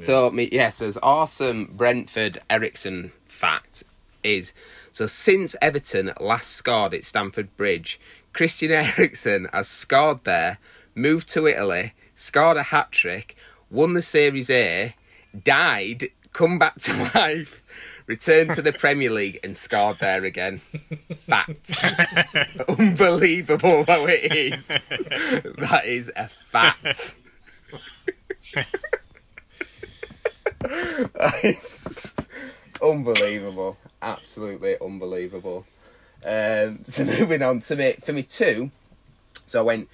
So 0.00 0.30
me, 0.30 0.48
yes, 0.50 0.78
there's 0.78 0.98
awesome 1.02 1.70
Brentford 1.72 2.40
Eriksen 2.50 3.12
fact 3.26 3.84
is 4.22 4.52
so 4.92 5.06
since 5.06 5.56
Everton 5.62 6.12
last 6.20 6.52
scored 6.52 6.94
at 6.94 7.04
Stamford 7.04 7.56
Bridge, 7.56 8.00
Christian 8.32 8.70
Eriksen 8.98 9.48
has 9.52 9.68
scored 9.68 10.24
there, 10.24 10.58
moved 10.94 11.28
to 11.30 11.46
Italy, 11.46 11.94
scored 12.14 12.56
a 12.56 12.62
hat 12.64 12.92
trick, 12.92 13.36
won 13.70 13.94
the 13.94 14.02
Serie 14.02 14.44
A, 14.50 14.94
died, 15.42 16.08
come 16.32 16.58
back 16.58 16.78
to 16.80 17.10
life, 17.14 17.62
returned 18.06 18.54
to 18.54 18.62
the 18.62 18.72
Premier 18.72 19.10
League 19.10 19.40
and 19.42 19.56
scored 19.56 19.98
there 19.98 20.24
again. 20.24 20.58
Fact. 20.58 21.70
Unbelievable 22.78 23.84
though 23.86 24.06
it 24.08 24.34
is. 24.34 24.66
That 24.66 25.82
is 25.86 26.10
a 26.16 26.28
fact. 26.28 27.16
it's 31.42 32.14
unbelievable. 32.82 33.76
Absolutely 34.00 34.76
unbelievable. 34.80 35.66
Um, 36.24 36.80
so 36.84 37.04
moving 37.04 37.42
on 37.42 37.60
to 37.60 37.76
me 37.76 37.94
for 38.02 38.12
me 38.12 38.22
two. 38.22 38.70
So 39.46 39.60
I 39.60 39.62
went 39.62 39.88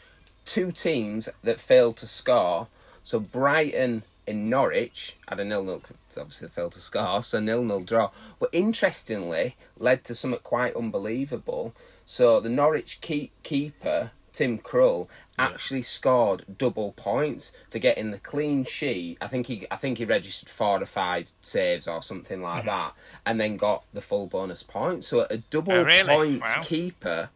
two 0.48 0.72
teams 0.72 1.28
that 1.44 1.60
failed 1.60 1.96
to 1.98 2.06
score. 2.06 2.66
So 3.02 3.20
Brighton 3.20 4.02
and 4.26 4.50
Norwich 4.50 5.16
had 5.28 5.38
a 5.40 5.44
nil 5.44 5.62
nil. 5.64 5.82
Obviously, 6.16 6.48
they 6.48 6.52
failed 6.52 6.72
to 6.72 6.80
score, 6.80 7.22
so 7.22 7.38
nil 7.38 7.62
nil 7.62 7.80
draw. 7.80 8.10
But 8.40 8.50
interestingly, 8.52 9.56
led 9.78 10.02
to 10.04 10.14
something 10.14 10.40
quite 10.42 10.74
unbelievable. 10.74 11.74
So 12.06 12.40
the 12.40 12.48
Norwich 12.48 13.00
keep, 13.00 13.30
keeper 13.42 14.10
Tim 14.32 14.58
Krul 14.58 15.08
actually 15.38 15.82
scored 15.82 16.44
double 16.58 16.92
points 16.92 17.52
for 17.70 17.78
getting 17.78 18.10
the 18.10 18.18
clean 18.18 18.64
sheet. 18.64 19.18
I 19.20 19.26
think 19.26 19.46
he 19.46 19.66
I 19.70 19.76
think 19.76 19.98
he 19.98 20.04
registered 20.04 20.48
four 20.48 20.80
or 20.82 20.86
five 20.86 21.30
saves 21.42 21.88
or 21.88 22.02
something 22.02 22.40
like 22.42 22.64
that, 22.64 22.94
and 23.26 23.40
then 23.40 23.56
got 23.56 23.84
the 23.92 24.00
full 24.00 24.26
bonus 24.26 24.62
points. 24.62 25.08
So 25.08 25.26
a 25.28 25.38
double 25.38 25.72
Oh, 25.72 25.84
really? 25.84 26.14
points 26.14 26.56
Wow. 26.56 26.62
keeper, 26.64 27.30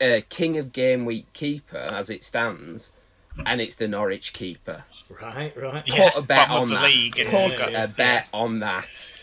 uh, 0.00 0.20
king 0.28 0.56
of 0.58 0.72
game 0.72 1.04
week 1.04 1.32
keeper 1.32 1.76
as 1.90 2.10
it 2.10 2.22
stands, 2.22 2.92
and 3.46 3.60
it's 3.60 3.74
the 3.76 3.88
Norwich 3.88 4.32
keeper. 4.32 4.84
Right, 5.22 5.52
right. 5.56 5.82
Yeah, 5.86 6.10
Put 6.10 6.22
a 6.24 6.26
bet 6.26 6.50
on 6.50 6.68
the 6.68 6.74
that. 6.74 6.84
league 6.84 7.18
and 7.18 7.28
Put 7.30 7.58
got- 7.58 7.74
a 7.74 7.88
bet 7.88 8.28
on 8.32 8.60
that. 8.60 9.14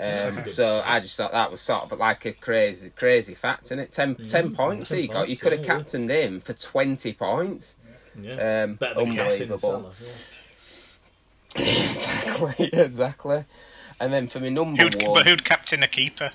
Um, 0.00 0.30
so 0.50 0.80
I 0.84 1.00
just 1.00 1.16
thought 1.16 1.32
that 1.32 1.50
was 1.50 1.60
sort 1.60 1.90
of 1.90 1.98
like 1.98 2.24
a 2.24 2.32
crazy, 2.32 2.90
crazy 2.90 3.34
fact, 3.34 3.72
in 3.72 3.80
it? 3.80 3.90
10, 3.90 4.14
10 4.28 4.54
points 4.54 4.90
10 4.90 4.98
he 4.98 5.08
got. 5.08 5.28
You 5.28 5.36
could 5.36 5.50
have 5.52 5.60
yeah, 5.64 5.72
yeah. 5.72 5.78
captained 5.78 6.10
him 6.10 6.40
for 6.40 6.52
twenty 6.52 7.12
points. 7.12 7.74
Yeah. 8.20 8.62
Um, 8.64 8.74
Better 8.74 8.94
than 8.94 9.08
unbelievable. 9.10 9.58
Salah. 9.58 9.92
Yeah. 10.00 10.08
exactly, 11.62 12.70
exactly. 12.72 13.44
And 14.00 14.12
then 14.12 14.28
for 14.28 14.38
me 14.40 14.50
number 14.50 14.80
Who'd, 14.82 15.02
one, 15.02 15.14
but 15.14 15.26
who'd 15.26 15.44
captain 15.44 15.82
a 15.82 15.88
keeper? 15.88 16.30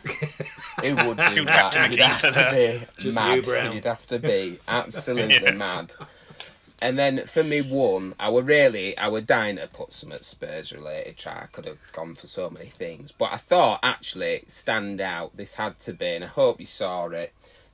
who 0.82 0.96
would 0.96 1.18
do 1.18 1.24
Who'd 1.36 1.48
that? 1.48 1.72
captain 1.74 1.84
a 1.86 1.88
You'd 1.90 2.00
have 2.00 2.22
keeper 2.22 2.34
to 2.34 2.56
be 2.56 3.02
Just 3.04 3.18
you, 3.18 3.24
mad. 3.24 3.44
Brown. 3.44 3.76
You'd 3.76 3.86
have 3.86 4.06
to 4.08 4.20
be 4.20 4.60
absolutely 4.68 5.36
Yeah. 5.42 5.52
mad. 5.52 5.94
And 6.82 7.00
then 7.00 7.26
for 7.26 7.44
me 7.44 7.62
one, 7.62 8.14
I 8.20 8.28
would 8.28 8.46
really, 8.46 8.98
I 8.98 9.08
would 9.08 9.26
dying 9.26 9.56
to 9.56 9.68
put 9.68 9.94
some 9.94 10.12
at 10.12 10.26
Spurs 10.26 10.74
related. 10.74 11.16
Try, 11.16 11.44
I 11.44 11.46
could 11.46 11.66
have 11.66 11.78
gone 11.94 12.16
for 12.16 12.28
so 12.28 12.50
many 12.50 12.66
things, 12.68 13.14
but 13.14 13.32
I 13.32 13.38
thought 13.38 13.80
actually 13.82 14.44
stand 14.48 15.00
out. 15.00 15.38
This 15.38 15.54
had 15.54 15.80
to 15.80 15.94
be, 15.94 16.08
and 16.08 16.26
I 16.26 16.28
hope 16.28 16.60
you 16.60 16.66
saw 16.66 17.08
it. 17.08 17.32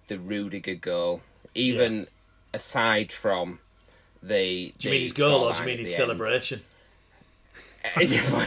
The 0.08 0.20
Rudiger 0.20 0.76
goal, 0.76 1.22
even 1.56 2.06
aside 2.54 3.12
from 3.12 3.58
the. 4.22 4.74
Do 4.78 4.88
you 4.88 4.92
mean 4.92 5.02
his 5.02 5.12
goal 5.14 5.46
or 5.46 5.54
do 5.54 5.60
you 5.62 5.66
mean 5.66 5.80
his 5.80 5.96
celebration? 5.96 6.62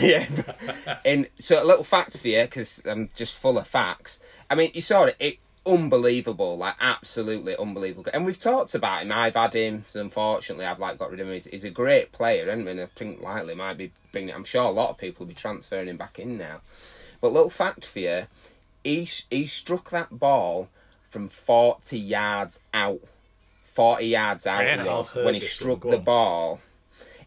Yeah. 0.01 0.27
And 1.05 1.29
so 1.38 1.62
a 1.62 1.66
little 1.66 1.85
fact 1.85 2.18
for 2.18 2.29
you 2.29 2.42
because 2.42 2.83
I'm 2.87 3.11
just 3.14 3.38
full 3.38 3.59
of 3.59 3.66
facts. 3.66 4.21
I 4.51 4.55
mean, 4.55 4.71
you 4.75 4.81
saw 4.81 5.05
it. 5.05 5.16
It 5.18 5.38
unbelievable, 5.66 6.57
like 6.59 6.75
absolutely 6.81 7.57
unbelievable. 7.57 8.11
And 8.12 8.25
we've 8.25 8.38
talked 8.38 8.75
about 8.75 9.03
him. 9.03 9.12
I've 9.12 9.35
had 9.35 9.55
him. 9.55 9.85
So 9.88 10.01
unfortunately, 10.01 10.66
I've 10.66 10.79
like 10.79 10.99
got 10.99 11.11
rid 11.11 11.21
of 11.21 11.27
him. 11.27 11.33
He's, 11.33 11.47
he's 11.47 11.64
a 11.64 11.71
great 11.71 12.12
player, 12.12 12.49
and 12.51 12.68
I 12.68 12.87
think 12.95 13.21
likely 13.21 13.55
might 13.55 13.79
be 13.79 13.92
bringing. 14.12 14.35
I'm 14.35 14.45
sure 14.45 14.64
a 14.64 14.71
lot 14.71 14.90
of 14.90 14.99
people 14.99 15.25
will 15.25 15.31
be 15.31 15.35
transferring 15.35 15.88
him 15.88 15.97
back 15.97 16.18
in 16.18 16.38
now. 16.38 16.61
But 17.21 17.33
little 17.33 17.51
fact 17.51 17.87
for 17.87 18.01
you, 18.01 18.27
he 18.85 19.09
he 19.31 19.47
struck 19.47 19.90
that 19.90 20.18
ball 20.18 20.68
from 21.11 21.29
40 21.29 21.99
yards 21.99 22.61
out. 22.75 23.01
40 23.64 24.05
yards 24.05 24.47
out 24.47 24.61
Really? 24.61 24.73
he 24.73 24.79
was 24.79 25.09
I've 25.09 25.14
heard 25.14 25.25
when 25.25 25.35
he 25.35 25.40
struck 25.40 25.81
the 25.81 25.97
ball 25.97 26.61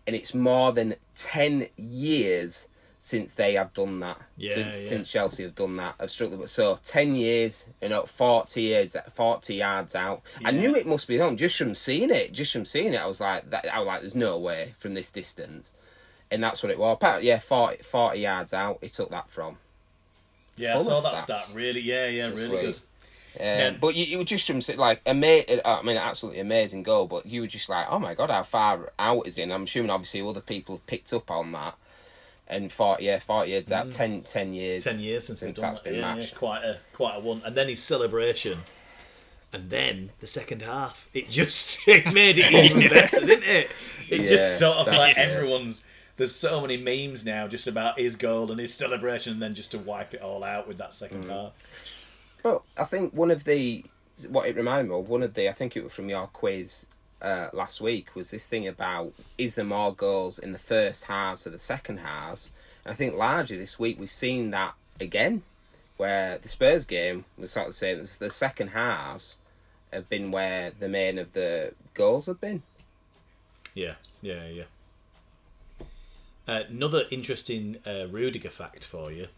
and 0.06 0.16
it's 0.16 0.34
more 0.34 0.72
than 0.72 0.96
10 1.16 1.68
years 1.78 2.68
since 3.00 3.36
they 3.36 3.54
have 3.54 3.72
done 3.74 4.00
that. 4.00 4.20
Yeah, 4.36 4.56
since, 4.56 4.76
yeah. 4.82 4.90
since 4.90 5.12
Chelsea 5.12 5.44
have 5.44 5.54
done 5.54 5.78
that. 5.78 5.96
Have 6.00 6.10
struck 6.10 6.32
the 6.32 6.48
So 6.48 6.78
10 6.82 7.16
years, 7.16 7.68
you 7.82 7.90
know, 7.90 8.02
40 8.02 8.62
years, 8.62 8.96
40 9.14 9.54
yards 9.54 9.94
out. 9.94 10.24
I 10.44 10.50
knew 10.52 10.76
it 10.76 10.88
must 10.88 11.08
be 11.08 11.22
on 11.22 11.38
just 11.38 11.58
from 11.58 11.76
seeing 11.76 12.10
it. 12.10 12.34
Just 12.34 12.52
from 12.52 12.66
seeing 12.66 12.94
it, 12.94 12.98
I 12.98 13.06
was 13.06 13.22
like, 13.22 13.50
that, 13.52 13.72
I 13.72 13.78
was 13.80 13.86
like, 13.86 14.02
there's 14.02 14.16
no 14.16 14.40
way 14.40 14.74
from 14.80 14.96
this 14.96 15.12
distance. 15.12 15.74
And 16.32 16.44
that's 16.44 16.64
what 16.64 16.72
it 16.72 16.80
was. 16.80 16.96
Apart- 16.96 17.22
Yeah, 17.22 17.38
40, 17.38 17.84
40 17.84 18.20
yards 18.20 18.54
out, 18.54 18.80
he 18.82 18.90
took 18.90 19.12
that 19.12 19.30
from. 19.30 19.58
Yeah, 20.58 20.76
I 20.76 20.82
saw 20.82 21.00
that 21.02 21.14
stats. 21.14 21.42
stat. 21.42 21.56
Really, 21.56 21.82
yeah, 21.82 22.08
yeah, 22.08 22.28
really 22.28 22.50
week. 22.50 22.62
good. 22.62 22.80
Um, 23.40 23.46
Yeah. 23.46 23.70
But 23.80 23.96
you, 23.96 24.06
you 24.06 24.18
were 24.20 24.24
just 24.24 24.48
from 24.48 24.60
like 24.78 25.02
ama- 25.06 25.44
I 25.66 25.82
mean, 25.84 25.98
absolutely 25.98 26.40
amazing 26.42 26.84
goal. 26.84 27.08
But 27.08 27.26
you 27.26 27.42
were 27.42 27.48
just 27.48 27.70
like, 27.70 27.88
oh 27.90 28.00
my 28.00 28.14
god, 28.16 28.30
how 28.30 28.44
far 28.44 28.92
out 29.00 29.28
is 29.28 29.38
it? 29.38 29.44
And 29.44 29.54
I'm 29.54 29.64
assuming 29.64 29.90
obviously 29.92 30.22
other 30.22 30.42
people 30.42 30.76
have 30.76 30.86
picked 30.88 31.14
up 31.14 31.30
on 31.32 31.52
that. 31.54 31.78
And 32.48 32.72
forty, 32.72 33.06
yeah, 33.06 33.18
forty 33.20 33.52
years 33.52 33.72
out, 33.72 33.92
10, 33.92 34.22
10 34.22 34.54
years. 34.54 34.84
Mm. 34.86 34.90
Ten 34.92 35.00
years 35.00 35.26
since, 35.26 35.40
Since 35.40 35.60
that's 35.60 35.80
that. 35.80 35.84
been 35.90 35.96
yeah, 36.00 36.16
matched. 36.16 36.34
yeah, 36.34 36.38
quite 36.38 36.64
a 36.64 36.78
quite 36.94 37.16
a 37.16 37.20
one. 37.20 37.42
And 37.44 37.56
then 37.56 37.68
his 37.70 37.82
celebration, 37.82 38.60
and 39.52 39.70
then 39.72 40.12
the 40.20 40.28
second 40.28 40.62
half. 40.62 41.10
It 41.14 41.30
just 41.32 41.80
it 41.88 42.14
made 42.14 42.38
it 42.38 42.52
even 42.52 42.88
better, 42.90 43.26
didn't 43.26 43.44
it? 43.50 43.72
It 44.10 44.22
Yeah, 44.22 44.28
just 44.28 44.60
sort 44.60 44.78
of 44.78 44.88
like 44.88 45.18
it. 45.18 45.22
everyone's. 45.22 45.84
There's 46.18 46.36
so 46.36 46.62
many 46.62 46.78
memes 46.78 47.26
now 47.26 47.48
just 47.48 47.66
about 47.68 48.00
his 48.00 48.16
goal 48.16 48.52
and 48.52 48.60
his 48.60 48.74
celebration, 48.74 49.34
and 49.34 49.42
then 49.42 49.56
just 49.56 49.72
to 49.72 49.80
wipe 49.80 50.14
it 50.14 50.22
all 50.22 50.44
out 50.44 50.68
with 50.68 50.78
that 50.78 50.94
second 50.94 51.26
Mm. 51.26 51.30
half. 51.30 51.52
Well, 52.46 52.64
I 52.78 52.84
think 52.84 53.12
one 53.12 53.32
of 53.32 53.44
the 53.44 53.84
what 54.30 54.48
it 54.48 54.56
reminded 54.56 54.92
me 54.92 54.96
of 54.96 55.10
one 55.10 55.24
of 55.24 55.34
the 55.34 55.50
I 55.50 55.52
think 55.52 55.76
it 55.76 55.84
was 55.84 55.94
from 55.94 56.10
your 56.10 56.28
quiz 56.28 56.86
uh, 57.20 57.48
last 57.54 57.82
week 57.82 58.14
was 58.14 58.30
this 58.30 58.46
thing 58.46 58.68
about 58.68 59.14
is 59.36 59.56
there 59.56 59.66
more 59.66 59.92
goals 59.92 60.38
in 60.38 60.52
the 60.52 60.60
first 60.60 61.06
halves 61.06 61.48
or 61.48 61.50
the 61.50 61.58
second 61.58 61.98
halves? 61.98 62.52
And 62.84 62.92
I 62.94 62.96
think 62.96 63.16
largely 63.16 63.58
this 63.58 63.80
week 63.80 64.00
we've 64.00 64.12
seen 64.12 64.52
that 64.52 64.76
again, 65.00 65.42
where 65.98 66.38
the 66.38 66.48
Spurs 66.48 66.86
game 66.86 67.26
was 67.36 67.52
sort 67.52 67.66
of 67.66 67.72
the 67.72 67.78
same. 67.78 68.00
as 68.00 68.20
The 68.20 68.30
second 68.30 68.68
halves 68.68 69.38
have 69.92 70.08
been 70.08 70.30
where 70.30 70.72
the 70.80 70.88
main 70.88 71.18
of 71.18 71.34
the 71.34 71.74
goals 71.96 72.28
have 72.28 72.40
been. 72.40 72.62
Yeah, 73.74 73.96
yeah, 74.22 74.46
yeah. 74.50 75.86
Uh, 76.48 76.62
another 76.70 77.06
interesting 77.10 77.78
uh, 77.88 78.06
Rudiger 78.08 78.52
fact 78.52 78.86
for 78.86 79.12
you. 79.12 79.30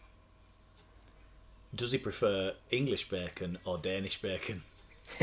Does 1.74 1.92
he 1.92 1.98
prefer 1.98 2.54
English 2.70 3.08
bacon 3.08 3.58
or 3.64 3.78
Danish 3.78 4.20
bacon? 4.20 4.62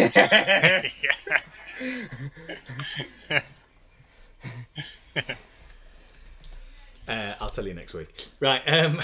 Uh, 7.08 7.36
I'll 7.40 7.52
tell 7.52 7.68
you 7.68 7.74
next 7.74 7.94
week. 7.94 8.28
Right, 8.40 8.62
um, 8.68 9.00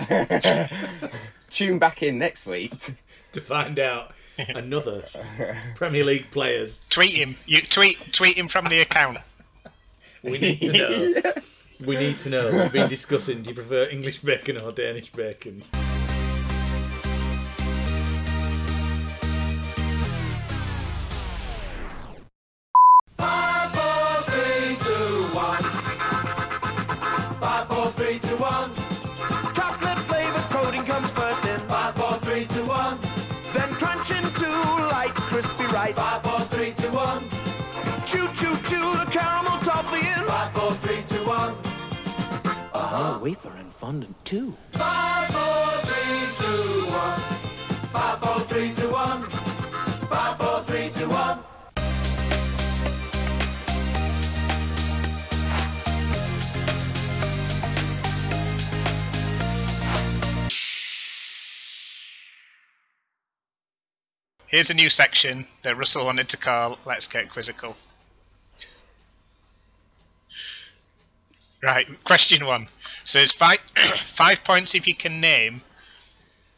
Tune 1.50 1.78
back 1.78 2.02
in 2.02 2.18
next 2.18 2.46
week. 2.46 2.72
to 3.32 3.40
find 3.40 3.78
out 3.78 4.12
another 4.54 5.02
Premier 5.76 6.04
League 6.04 6.30
players, 6.30 6.80
Tweet 6.88 7.12
him. 7.12 7.36
You 7.46 7.60
tweet 7.60 7.96
tweet 8.12 8.36
him 8.36 8.48
from 8.48 8.66
the 8.68 8.80
account. 8.80 9.18
we 10.22 10.38
need 10.38 10.60
to 10.60 10.72
know. 10.72 11.32
We 11.86 11.96
need 11.96 12.18
to 12.20 12.30
know. 12.30 12.50
We've 12.50 12.72
been 12.72 12.88
discussing. 12.88 13.42
Do 13.42 13.50
you 13.50 13.54
prefer 13.54 13.88
English 13.88 14.18
bacon 14.20 14.58
or 14.58 14.72
Danish 14.72 15.12
bacon? 15.12 15.62
Wafer 43.20 43.52
and 43.58 43.74
fondant 43.74 44.14
too. 44.24 44.54
Five, 44.72 45.28
four, 45.30 45.92
three, 45.92 46.20
two, 46.38 46.86
one. 46.86 47.20
Five, 47.92 48.20
four, 48.20 48.40
three, 48.42 48.74
two, 48.74 48.90
one. 48.90 49.28
Five, 50.08 50.38
four, 50.38 50.62
three, 50.64 50.90
two, 50.94 51.08
one. 51.08 51.40
Here's 64.46 64.70
a 64.70 64.74
new 64.74 64.88
section 64.88 65.44
that 65.62 65.76
Russell 65.76 66.06
wanted 66.06 66.28
to 66.30 66.36
call 66.36 66.78
"Let's 66.86 67.08
Get 67.08 67.30
Quizzical." 67.30 67.74
Right, 71.62 71.88
question 72.04 72.46
one. 72.46 72.66
So 73.04 73.18
it's 73.18 73.32
five 73.32 73.58
five 73.76 74.44
points 74.44 74.74
if 74.74 74.86
you 74.86 74.94
can 74.94 75.20
name 75.20 75.60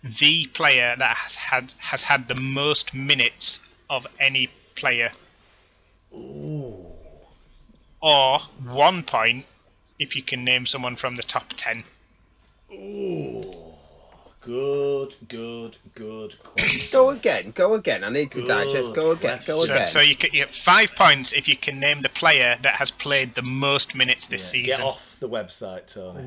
the 0.03 0.47
player 0.47 0.95
that 0.99 1.17
has 1.17 1.37
had 1.37 1.73
has 1.79 2.03
had 2.03 2.29
the 2.29 2.35
most 2.35 2.95
minutes 2.95 3.67
of 3.89 4.07
any 4.19 4.51
player. 4.75 5.11
Or 8.03 8.41
one 8.41 9.03
point 9.03 9.47
if 9.99 10.17
you 10.17 10.23
can 10.23 10.45
name 10.45 10.67
someone 10.67 10.97
from 10.97 11.17
the 11.17 11.23
top 11.23 11.49
ten. 11.57 11.85
Good, 14.41 15.15
good, 15.29 15.77
good 15.95 16.43
question. 16.43 16.89
Go 16.93 17.11
again. 17.11 17.51
Go 17.55 17.75
again. 17.75 18.03
I 18.05 18.09
need 18.09 18.31
to 18.33 18.45
digest. 18.47 18.95
Go 18.95 19.11
again. 19.11 19.39
Go 19.47 19.59
So, 19.59 19.75
again. 19.75 19.87
so 19.87 20.01
you 20.01 20.15
get 20.15 20.33
you 20.33 20.41
get 20.41 20.49
five 20.49 20.95
points 20.97 21.35
if 21.35 21.47
you 21.47 21.57
can 21.57 21.79
name 21.79 22.01
the 22.01 22.09
player 22.09 22.57
that 22.63 22.75
has 22.77 22.91
played 22.91 23.35
the 23.35 23.43
most 23.43 23.95
minutes 23.95 24.29
this 24.29 24.51
Get 24.53 24.65
season. 24.65 24.85
off 24.85 25.19
the 25.21 25.29
website, 25.29 25.93
Tony. 25.93 26.27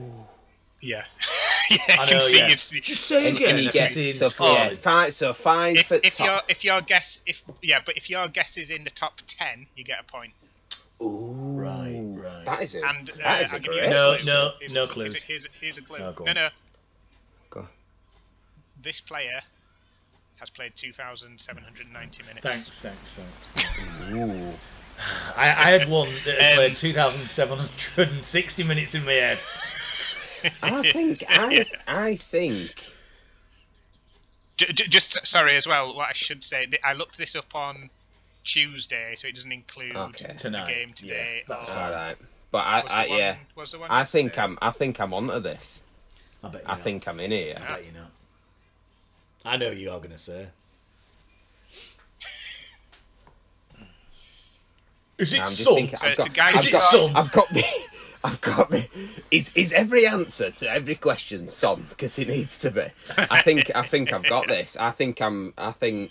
Yeah, 0.79 1.05
yeah, 1.71 1.77
I 1.89 2.03
I 2.03 2.05
can 2.05 2.13
know, 2.15 2.19
see 2.19 2.37
yeah. 2.37 2.43
it's- 2.43 2.69
Just 2.69 3.01
say 3.05 3.29
and, 3.29 3.37
again. 3.37 3.49
and 3.55 3.59
you 3.61 3.69
can 3.69 3.81
get 3.83 3.91
see 3.91 4.09
it's 4.11 4.19
so 4.19 4.29
fine. 4.29 4.53
yeah, 4.55 4.69
five. 4.75 5.13
So 5.15 5.33
five 5.33 5.77
if, 5.77 5.85
for 5.87 5.95
if 5.95 6.19
your 6.19 6.37
if 6.49 6.63
your 6.63 6.81
guess 6.81 7.21
if 7.25 7.43
yeah, 7.63 7.79
but 7.83 7.97
if 7.97 8.09
your 8.11 8.27
guess 8.27 8.57
is 8.57 8.69
in 8.69 8.83
the 8.83 8.89
top 8.91 9.21
ten, 9.25 9.65
you 9.75 9.83
get 9.83 10.01
a 10.01 10.03
point. 10.03 10.33
Ooh, 11.01 11.57
Right, 11.57 11.99
right. 12.05 12.45
That 12.45 12.61
is 12.61 12.75
it. 12.75 12.83
And 12.83 13.09
uh, 13.09 13.13
that 13.23 13.41
is 13.41 13.51
a 13.53 13.55
I'll 13.55 13.61
give 13.61 13.73
you 13.73 13.79
great. 13.79 13.89
a 13.89 13.93
No, 13.93 14.15
clue. 14.17 14.25
no, 14.25 14.51
no 14.73 14.87
clue. 14.87 15.09
clues. 15.09 15.23
Here's, 15.23 15.45
a- 15.45 15.49
here's 15.59 15.77
a 15.77 15.81
clue. 15.81 15.97
No, 15.99 16.13
no, 16.25 16.33
no. 16.33 16.47
Go. 18.83 18.87
This 18.89 19.01
player 19.01 19.39
has 20.39 20.49
played 20.49 20.75
2,790 20.75 22.23
minutes. 22.23 22.41
Thanks, 22.41 22.67
thanks, 22.79 23.13
thanks. 23.13 24.13
Ooh. 24.13 24.51
I, 25.35 25.47
I 25.49 25.71
had 25.77 25.87
one 25.89 26.07
that 26.25 26.39
had 26.39 26.51
Um, 26.53 26.57
played 26.57 26.77
2,760 26.77 28.63
minutes 28.63 28.93
in 28.95 29.05
my 29.05 29.13
head. 29.13 29.37
I 30.61 30.91
think 30.91 31.23
I 31.29 31.65
I 31.87 32.15
think 32.17 32.69
J- 34.57 34.71
j- 34.73 34.87
just 34.87 35.25
sorry 35.25 35.55
as 35.55 35.65
well. 35.65 35.95
What 35.95 36.09
I 36.09 36.13
should 36.13 36.43
say, 36.43 36.67
I 36.83 36.93
looked 36.93 37.17
this 37.17 37.35
up 37.37 37.55
on 37.55 37.89
Tuesday, 38.43 39.15
so 39.15 39.27
it 39.29 39.35
doesn't 39.35 39.51
include 39.53 39.95
Okay. 39.95 40.33
Tonight, 40.37 40.65
the 40.65 40.71
game 40.73 40.93
today. 40.93 41.37
yeah, 41.47 41.55
that's 41.55 41.69
or- 41.69 41.73
all 41.77 41.91
right. 41.91 42.17
But 42.51 42.65
I, 42.67 42.83
was 42.83 42.91
I 42.91 43.03
the 43.05 43.09
one- 43.09 43.19
yeah. 43.19 43.35
was 43.55 43.71
the 43.71 43.79
one 43.79 43.89
I 43.89 44.03
think 44.03 44.27
yesterday? 44.35 44.43
I'm 44.43 44.57
I 44.61 44.71
think 44.71 44.99
I'm 44.99 45.13
onto 45.13 45.39
this. 45.39 45.79
I 46.43 46.49
bet 46.49 46.61
you 46.61 46.67
I 46.67 46.73
not. 46.73 46.81
think 46.83 47.07
I'm 47.07 47.19
in 47.21 47.31
here. 47.31 47.55
I 47.57 47.59
bet 47.75 47.85
you 47.85 47.91
not. 47.93 48.11
I 49.45 49.57
know 49.57 49.71
you 49.71 49.91
are 49.91 49.97
going 49.99 50.11
to 50.11 50.17
say. 50.19 50.47
Is 55.17 55.33
it 55.33 55.39
I'm 55.41 55.47
just 55.47 55.63
thinking. 55.65 55.95
I've 56.03 56.17
got, 56.17 56.39
I've 56.55 56.65
you- 56.65 56.71
got, 56.71 56.91
Son? 56.91 57.11
I've 57.15 57.31
got 57.31 57.51
me. 57.51 57.63
I've 58.25 58.39
got 58.39 58.71
me. 58.71 58.87
Is 59.31 59.51
is 59.53 59.73
every 59.73 60.07
answer 60.07 60.49
to 60.49 60.69
every 60.71 60.95
question 60.95 61.47
son? 61.49 61.85
Because 61.89 62.17
it 62.17 62.29
needs 62.29 62.57
to 62.59 62.71
be. 62.71 62.83
I 63.29 63.41
think. 63.41 63.69
I 63.75 63.83
think 63.83 64.13
I've 64.13 64.23
got 64.23 64.47
this. 64.47 64.77
I 64.77 64.91
think 64.91 65.21
I'm. 65.21 65.53
I 65.57 65.71
think. 65.73 66.09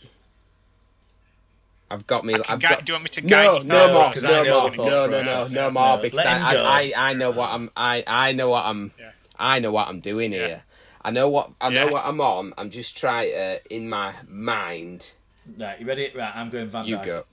I've 1.90 2.07
got 2.07 2.25
me. 2.25 2.35
I've 2.35 2.61
guide- 2.61 2.61
got. 2.61 2.85
do 2.85 2.92
you 2.92 2.95
want 2.97 3.05
me 3.05 3.09
to 3.09 3.23
no, 3.23 3.29
guide 3.29 3.62
you 3.62 3.68
no 3.68 3.92
more. 3.95 4.03
it? 4.11 4.14
'Cause 4.14 4.25
I 4.25 4.31
No 4.31 4.45
more. 4.45 4.62
what 4.64 4.77
No, 4.77 5.07
no, 5.07 5.23
no, 5.23 5.47
no 5.49 5.71
more. 5.71 5.99
Because 5.99 6.21
I, 6.21 6.38
I. 6.55 6.55
I, 6.83 6.92
I 7.11 7.12
know 7.14 7.31
what 7.31 7.49
I'm. 7.51 7.71
I, 7.77 8.05
I 8.07 8.33
know 8.33 8.51
what 8.51 8.66
I'm. 8.66 8.92
Yeah. 9.01 9.11
I 9.38 9.59
know 9.59 9.73
what 9.73 9.88
I'm 9.88 10.01
doing 10.01 10.33
Yeah. 10.33 10.47
here. 10.47 10.62
I 11.05 11.11
know 11.11 11.29
what. 11.29 11.51
I 11.61 11.71
know 11.71 11.87
Yeah. 11.87 11.91
what 11.93 12.05
I'm 12.05 12.21
on. 12.21 12.55
I'm 12.57 12.71
just 12.71 12.97
trying 12.97 13.31
to 13.33 13.61
in 13.75 13.88
my 13.88 14.15
mind. 14.29 15.11
Right, 15.59 15.81
you 15.81 15.87
ready? 15.87 16.11
Right, 16.15 16.33
I'm 16.35 16.51
going 16.51 16.69
Van 16.69 16.87
You 16.87 16.97
Dijk. 16.99 17.05
go. 17.05 17.25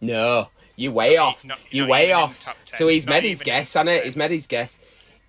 No, 0.00 0.48
you 0.76 0.92
way 0.92 1.16
Not- 1.16 1.26
off. 1.28 1.44
not- 1.44 1.58
you 1.72 1.86
way 1.86 2.12
off. 2.12 2.38
the 2.38 2.44
top 2.44 2.56
10. 2.64 2.78
So 2.78 2.88
he's 2.88 3.06
Not 3.06 3.12
made 3.12 3.22
his 3.24 3.40
even 3.40 3.48
in 3.52 3.54
the 3.56 3.60
guess, 3.60 3.72
top 3.72 3.80
on 3.80 3.88
it. 3.88 4.04
He's 4.04 4.16
made 4.16 4.30
his 4.30 4.46
guess. 4.46 4.78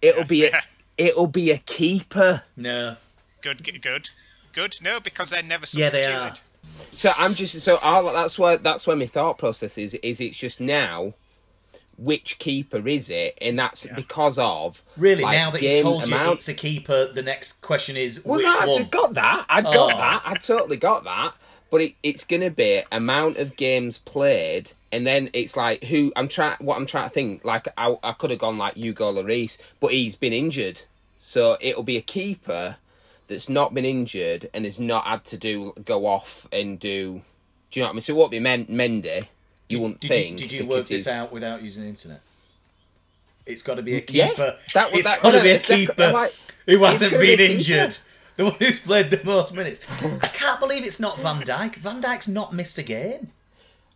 It'll 0.02 0.26
be 0.26 0.46
a, 0.46 0.62
it'll 0.98 1.28
be 1.28 1.52
a 1.52 1.58
keeper. 1.60 2.44
No. 2.56 2.98
Good, 3.42 3.64
good, 3.64 4.10
good. 4.54 4.76
No, 4.82 5.00
because 5.00 5.30
they're 5.30 5.44
never 5.44 5.66
Yeah, 5.74 5.90
they 5.90 6.06
are. 6.06 6.34
So 6.94 7.14
I'm 7.18 7.36
just 7.36 7.60
so 7.62 7.78
all 7.78 8.12
that's 8.12 8.38
where 8.40 8.58
that's 8.58 8.88
where 8.88 8.96
my 8.96 9.06
thought 9.06 9.38
process 9.38 9.78
is. 9.78 9.94
Is 9.96 10.20
it's 10.20 10.38
just 10.38 10.60
now. 10.60 11.14
Which 11.98 12.40
keeper 12.40 12.88
is 12.88 13.10
it? 13.10 13.38
And 13.42 13.58
that's 13.58 13.88
because 13.88 14.38
of 14.38 14.84
Really, 14.98 15.24
like, 15.24 15.38
now 15.38 15.52
that 15.52 15.62
he's 15.62 15.82
told 15.82 16.08
you 16.08 16.14
amount. 16.14 16.40
it's 16.40 16.48
a 16.50 16.54
keeper, 16.54 17.08
the 17.14 17.22
next 17.22 17.62
question 17.62 17.96
is 17.96 18.24
Well, 18.26 18.38
which 18.38 18.46
no, 18.46 18.74
one? 18.74 18.82
I've 18.82 18.92
got 18.92 19.14
that. 19.14 19.46
I'd 19.50 19.64
got 19.64 19.94
Oh. 19.94 19.98
that. 19.98 20.22
I 20.26 20.34
totally 20.36 20.78
got 20.78 21.04
that. 21.06 21.34
But 21.72 21.82
it, 21.82 21.96
it's 22.04 22.24
going 22.24 22.42
to 22.42 22.52
be 22.52 22.84
amount 22.92 23.38
of 23.38 23.56
games 23.58 23.98
played, 23.98 24.72
and 24.92 25.06
then 25.06 25.30
it's 25.34 25.58
like 25.58 25.84
who 25.84 26.14
I'm 26.16 26.28
trying. 26.28 26.58
What 26.60 26.78
I'm 26.78 26.86
trying 26.86 27.10
to 27.10 27.14
think. 27.14 27.44
Like 27.44 27.68
I, 27.78 27.98
I 28.04 28.12
could 28.14 28.30
have 28.30 28.40
gone 28.40 28.58
like 28.58 28.76
Hugo 28.76 29.12
Lloris, 29.12 29.58
but 29.80 29.92
he's 29.92 30.16
been 30.16 30.32
injured, 30.32 30.82
so 31.20 31.58
it'll 31.60 31.84
be 31.84 31.98
a 31.98 32.02
keeper 32.02 32.78
that's 33.28 33.50
not 33.50 33.74
been 33.74 33.84
injured 33.84 34.48
and 34.54 34.64
has 34.64 34.80
not 34.80 35.06
had 35.06 35.26
to 35.26 35.38
do 35.38 35.74
go 35.84 36.06
off 36.06 36.48
and 36.54 36.80
do. 36.80 37.22
Do 37.72 37.80
you 37.80 37.82
know 37.82 37.88
what 37.88 37.90
I 37.90 37.94
mean? 37.94 38.02
So 38.02 38.14
it 38.14 38.18
won't 38.18 38.32
be 38.32 38.40
Men- 38.40 38.68
Mendy. 38.68 39.28
You 39.70 39.80
wouldn't 39.82 40.00
Did 40.02 40.08
think. 40.10 40.32
you, 40.32 40.38
did 40.48 40.52
you 40.52 40.62
work 40.66 40.88
because 40.88 40.90
this 40.90 41.08
out 41.08 41.32
without 41.32 41.62
using 41.64 41.84
the 41.84 41.90
internet? 41.90 42.22
It's 43.46 43.62
got 43.62 43.76
to 43.76 43.82
be 43.84 43.96
a 43.96 44.04
Yeah, 44.10 44.30
keeper. 44.30 44.58
that 44.74 44.86
was- 44.86 44.94
it's 44.94 45.04
that- 45.06 45.22
got 45.22 45.32
to 45.32 45.38
no, 45.38 45.44
be 45.44 45.50
a 45.52 45.60
keeper 45.60 46.12
like, 46.12 46.34
who 46.66 46.74
it's 46.74 46.84
hasn't 46.84 47.12
gonna 47.12 47.24
be 47.24 47.36
been 47.36 47.52
injured. 47.58 47.98
The 48.38 48.44
one 48.46 48.56
who's 48.60 48.80
played 48.82 49.10
the 49.12 49.22
most 49.24 49.54
minutes. 49.54 49.80
I 50.22 50.28
can't 50.28 50.60
believe 50.60 50.84
it's 50.84 51.00
not 51.00 51.18
Van 51.20 51.42
Dijk. 51.42 51.76
Van 51.76 52.02
Dijk's 52.02 52.28
not 52.28 52.54
missed 52.54 52.78
a 52.78 52.84
game. 52.84 53.32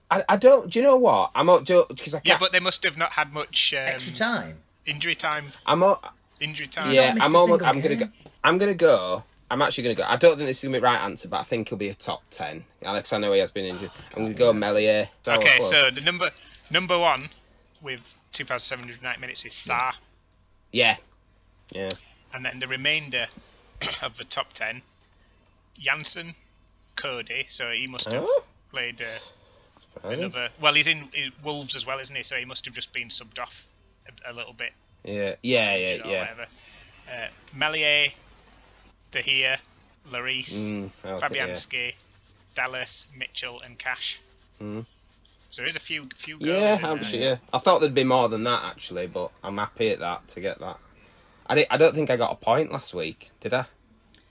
I, 0.10 0.23
I 0.29 0.38
don't. 0.38 0.69
Do 0.71 0.79
you 0.79 0.84
know 0.84 0.95
what? 0.97 1.32
I'm 1.36 1.45
not 1.45 1.65
because 1.65 2.15
I 2.15 2.21
Yeah, 2.23 2.32
can't. 2.32 2.39
but 2.39 2.51
they 2.53 2.60
must 2.62 2.84
have 2.84 2.97
not 2.97 3.12
had 3.13 3.34
much 3.34 3.73
um, 3.73 3.79
Extra 3.82 4.13
time. 4.15 4.58
injury 4.86 5.13
time. 5.15 5.51
I'm 5.65 5.79
not. 5.79 6.15
Injury 6.39 6.67
time. 6.67 6.93
Yeah, 6.93 7.13
I'm 7.19 7.36
a 7.36 7.38
almost. 7.38 7.62
I'm 7.63 7.82
gonna 7.82 7.95
go. 7.97 8.10
I'm 8.43 8.58
gonna 8.58 8.73
go. 8.73 9.23
I'm 9.52 9.62
actually 9.62 9.84
gonna 9.86 9.96
go. 9.96 10.04
I 10.08 10.16
don't 10.18 10.36
think 10.38 10.48
this 10.48 10.60
is 10.60 10.64
gonna 10.64 10.74
be 10.78 10.80
the 10.80 10.86
right 10.86 11.02
answer, 11.02 11.28
but 11.28 11.40
I 11.40 11.44
think 11.44 11.70
he'll 11.70 11.78
be 11.78 11.90
a 11.90 11.96
top 11.96 12.22
ten. 12.30 12.64
Alex, 12.84 13.12
I 13.14 13.18
know 13.18 13.32
he 13.34 13.40
has 13.40 13.52
been 13.52 13.66
injured. 13.66 13.92
I'm 14.16 14.24
gonna 14.24 14.34
go 14.36 14.54
Meslier. 14.54 15.10
Okay, 15.28 15.60
so 15.62 15.90
the 15.92 16.02
number 16.02 16.30
number 16.72 16.98
one 17.00 17.24
with 17.82 18.16
2,790 18.34 19.20
minutes 19.20 19.46
is 19.46 19.54
Sa, 19.54 19.92
yeah, 20.72 20.98
yeah. 21.72 21.90
and 22.34 22.46
then 22.46 22.60
the 22.60 22.68
remainder 22.68 23.26
of 24.04 24.18
the 24.18 24.24
top 24.26 24.54
ten, 24.54 24.82
Janssen, 25.80 26.36
Coady. 26.96 27.46
So 27.48 27.72
he 27.72 27.88
must 27.88 28.12
have 28.12 28.24
Oh. 28.26 28.44
played 28.72 29.02
uh, 29.02 29.06
Oh. 30.04 30.10
another. 30.10 30.50
Well, 30.62 30.74
he's 30.76 30.88
in, 30.88 31.10
Wolves 31.44 31.76
as 31.76 31.86
well, 31.88 32.00
isn't 32.00 32.16
he? 32.16 32.22
So 32.24 32.36
he 32.36 32.46
must 32.46 32.66
have 32.66 32.74
just 32.76 32.94
been 32.94 33.08
subbed 33.08 33.40
off 33.42 33.68
a, 34.08 34.32
a 34.32 34.34
little 34.34 34.54
bit 34.54 34.74
Yeah, 35.04 35.36
yeah, 35.42 35.76
yeah, 35.76 35.94
yeah. 36.06 36.20
whatever. 36.20 36.46
Uh, 37.12 37.28
Meslier, 37.56 38.08
De 39.12 39.22
Gea, 39.22 39.58
Lloris, 40.12 40.69
Mm, 40.69 40.89
I 41.04 41.17
think, 41.19 41.36
yeah. 41.36 41.48
Fabianski, 41.48 41.93
Dallas, 42.56 43.08
Mitchell, 43.17 43.62
and 43.65 43.78
Cash. 43.78 44.19
Mm. 44.62 44.86
So 45.50 45.62
there's 45.63 45.76
a 45.76 45.80
few 45.80 46.08
few 46.15 46.38
goals. 46.38 46.48
Yeah, 46.50 46.78
in 46.78 46.86
I'm 46.86 46.95
there. 46.98 47.04
sure, 47.04 47.19
yeah. 47.19 47.36
I 47.52 47.58
thought 47.58 47.80
there'd 47.82 47.93
be 47.95 48.04
more 48.04 48.30
than 48.30 48.43
that 48.43 48.63
actually, 48.63 49.08
but 49.08 49.32
I'm 49.43 49.58
happy 49.58 49.89
at 49.89 50.00
that 50.00 50.28
to 50.30 50.41
get 50.41 50.60
that. 50.60 50.78
I, 51.48 51.56
di- 51.56 51.65
I 51.72 51.78
don't 51.78 51.95
think 51.95 52.12
I 52.12 52.15
got 52.17 52.32
a 52.32 52.36
point 52.36 52.72
last 52.72 52.93
week, 52.93 53.32
did 53.39 53.54
I? 53.56 53.65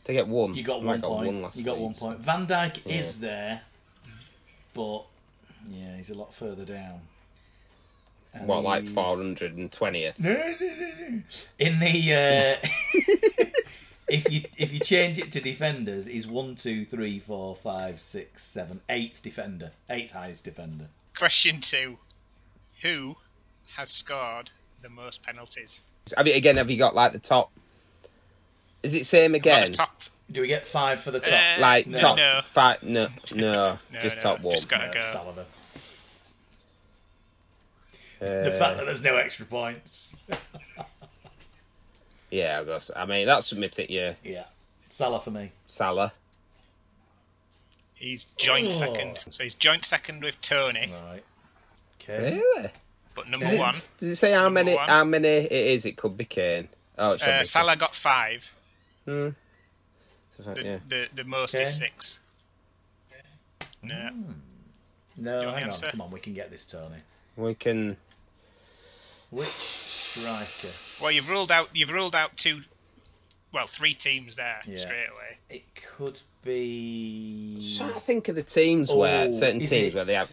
To 0.05 0.13
get 0.13 0.29
one. 0.29 0.55
You 0.55 0.63
got 0.63 0.83
one 0.83 1.01
got 1.01 1.09
point. 1.09 1.43
last 1.43 1.57
you 1.57 1.65
got 1.65 1.77
week, 1.77 1.85
one 1.87 1.95
so- 1.97 2.07
point. 2.07 2.21
Van 2.21 2.47
Dijk 2.47 2.87
is 2.87 3.19
there, 3.21 3.63
but 4.75 5.05
yeah, 5.69 5.97
he's 5.97 6.11
a 6.11 6.15
lot 6.15 6.33
further 6.33 6.65
down. 6.65 7.01
And 8.33 8.47
What, 8.47 8.63
like 8.63 8.83
he's- 8.85 8.95
420th? 8.95 10.19
In 11.59 11.79
the 11.81 12.59
uh, 12.63 13.45
if 14.09 14.31
you 14.33 14.43
if 14.57 14.73
you 14.73 14.81
change 14.81 15.19
it 15.19 15.31
to 15.33 15.41
defenders, 15.41 16.07
he's 16.07 16.27
one, 16.27 16.55
two, 16.57 16.85
three, 16.85 17.19
four, 17.19 17.57
five, 17.57 18.01
six, 18.01 18.45
seven, 18.45 18.81
eighth 18.89 19.23
defender, 19.23 19.73
eighth 19.91 20.13
highest 20.13 20.45
defender. 20.45 20.87
Question 21.17 21.61
two: 21.61 21.99
Who 22.83 23.17
has 23.77 23.91
scored 23.91 24.51
the 24.83 24.89
most 24.89 25.23
penalties? 25.23 25.81
Have 26.17 26.27
you, 26.27 26.35
again, 26.35 26.57
have 26.57 26.71
you 26.71 26.77
got 26.79 26.95
like 26.95 27.13
the 27.13 27.19
top? 27.19 27.51
Is 28.83 28.95
it 28.95 29.07
same 29.07 29.35
again? 29.35 29.67
the 29.67 29.73
top. 29.73 30.01
Do 30.31 30.41
we 30.43 30.47
get 30.47 30.67
five 30.67 31.01
for 31.01 31.11
the 31.11 31.21
top? 31.21 31.33
Uh, 31.59 31.61
Like 31.61 31.87
No. 31.87 31.99
top 31.99 32.17
No. 32.17 32.41
five? 32.53 32.83
No, 32.83 33.09
no, 33.35 33.79
No, 33.93 34.01
just 34.01 34.17
no, 34.17 34.23
top 34.23 34.41
one. 34.41 34.55
just 34.55 34.69
got- 34.69 34.87
No, 34.87 34.93
go. 34.93 35.01
Sullivan. 35.01 35.45
Uh, 38.21 38.25
The 38.45 38.53
fact 38.59 38.77
that 38.79 38.85
there's 38.87 39.03
no 39.03 39.17
extra 39.17 39.47
points. 39.47 40.15
yeah, 42.31 42.61
I 42.61 42.65
guess. 42.65 42.91
I 42.95 43.05
mean, 43.07 43.27
that's 43.27 43.53
my 43.55 43.69
thing. 43.69 43.87
Yeah, 43.91 44.15
Yeah, 44.23 44.45
Salah 44.89 45.21
for 45.21 45.31
me. 45.31 45.53
Salah. 45.67 46.13
He's 47.95 48.27
joint 48.27 48.67
Oh. 48.67 48.71
second. 48.71 49.19
So 49.31 49.43
he's 49.43 49.55
joint 49.55 49.85
second 49.85 50.23
with 50.23 50.41
Toney, 50.41 50.93
Right. 50.93 51.25
Okay. 52.01 52.35
Really? 52.41 52.71
but 53.15 53.29
number 53.29 53.45
Does 53.45 53.55
it, 53.55 53.59
one, 53.59 53.75
does 53.99 54.09
it 54.11 54.17
say 54.17 54.31
how 54.33 54.43
Number 54.45 54.65
many? 54.65 54.77
one. 54.77 54.89
How 54.89 55.05
many 55.05 55.29
it 55.29 55.53
is? 55.53 55.85
It 55.85 55.97
could 55.97 56.17
be 56.17 56.25
Kane. 56.25 56.69
Oh, 56.97 57.13
it 57.13 57.21
should 57.21 57.29
uh, 57.29 57.39
be. 57.41 57.45
Salah 57.45 57.77
got 57.77 57.95
five. 57.95 58.55
Hmm. 59.05 59.31
So, 60.37 60.55
The, 60.55 60.63
yeah. 60.65 60.79
the 60.89 61.09
the 61.15 61.25
most 61.25 61.55
Okay. 61.55 61.65
is 61.65 61.77
six. 61.79 62.19
No, 63.83 64.11
No, 65.17 65.41
You 65.41 65.47
want 65.47 65.57
the 65.59 65.63
on. 65.63 65.69
answer? 65.69 65.89
Come 65.91 66.01
on, 66.03 66.11
we 66.13 66.21
can 66.21 66.35
get 66.35 66.51
this, 66.51 66.65
Tony. 66.65 66.99
We 67.37 67.55
can. 67.55 67.97
Which 69.31 69.49
striker? 69.49 70.69
Well 71.01 71.11
you've 71.13 71.29
ruled 71.29 71.51
out 71.51 71.69
you've 71.75 71.91
ruled 71.91 72.15
out 72.15 72.37
two, 72.37 72.61
well 73.53 73.67
three 73.67 73.95
teams 73.95 74.37
there 74.37 74.61
Yeah. 74.67 74.77
straight 74.77 75.09
away. 75.13 75.39
It 75.51 75.65
could 75.75 76.21
be. 76.45 77.57
Just 77.61 77.79
trying 77.79 77.95
to 77.95 78.01
think 78.01 78.29
of 78.29 78.35
the 78.35 78.43
teams 78.43 78.93
where 78.93 79.27
Oh, 79.27 79.31
certain 79.31 79.59
teams 79.61 79.73
it- 79.73 79.95
where 79.95 80.05
they 80.05 80.15
have. 80.15 80.31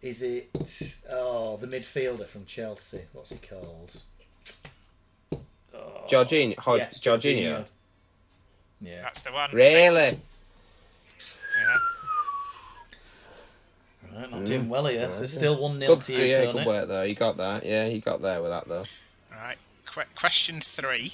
Is 0.00 0.22
it? 0.22 0.48
Oh, 1.10 1.56
the 1.56 1.66
midfielder 1.66 2.26
from 2.26 2.46
Chelsea. 2.46 3.02
What's 3.12 3.30
he 3.30 3.38
called? 3.38 4.00
Oh, 5.74 6.04
Jorginho. 6.08 6.56
Ho- 6.60 6.76
yes, 6.76 7.00
Jorginho. 7.00 7.64
Yeah. 8.80 9.00
That's 9.02 9.22
the 9.22 9.32
one. 9.32 9.50
Really? 9.52 9.92
Six. 9.92 10.20
Yeah. 11.60 11.78
Right, 14.20 14.30
not 14.30 14.44
doing 14.44 14.68
well 14.68 14.86
here. 14.86 15.10
So 15.10 15.24
mm-hmm. 15.24 15.26
still 15.26 15.60
one 15.60 15.78
0 15.80 15.96
to 15.96 16.12
you, 16.12 16.18
yeah, 16.24 16.44
Tony. 16.44 16.52
good 16.58 16.66
work 16.66 16.88
though. 16.88 17.02
You 17.02 17.14
got 17.14 17.36
that. 17.38 17.66
Yeah, 17.66 17.86
you 17.86 18.00
got 18.00 18.22
there 18.22 18.40
with 18.40 18.50
that 18.50 18.66
though. 18.66 18.84
All 19.38 19.44
right. 19.44 19.58
Que- 19.92 20.04
question 20.16 20.60
three. 20.60 21.12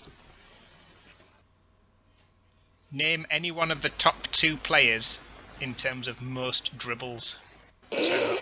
Name 2.90 3.26
any 3.30 3.50
one 3.50 3.70
of 3.70 3.82
the 3.82 3.88
top 3.90 4.22
two 4.32 4.56
players 4.56 5.20
in 5.60 5.74
terms 5.74 6.08
of 6.08 6.22
most 6.22 6.76
dribbles. 6.78 7.37
So, 7.92 8.38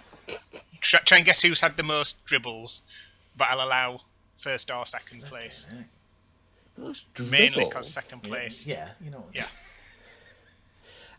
try, 0.80 1.00
try 1.00 1.16
and 1.18 1.26
guess 1.26 1.42
who's 1.42 1.60
had 1.60 1.76
the 1.76 1.82
most 1.82 2.24
dribbles, 2.26 2.82
but 3.36 3.48
I'll 3.50 3.66
allow 3.66 4.00
first 4.36 4.70
or 4.70 4.84
second 4.86 5.24
place. 5.24 5.66
Most 6.76 7.12
dribbles. 7.14 7.32
Mainly 7.32 7.64
because 7.64 7.88
second 7.90 8.22
place. 8.22 8.66
Yeah, 8.66 8.88
you 9.02 9.10
know. 9.10 9.18
what- 9.20 9.34
Yeah. 9.34 9.46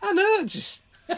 I 0.02 0.14
know. 0.14 0.46
Just 0.46 0.84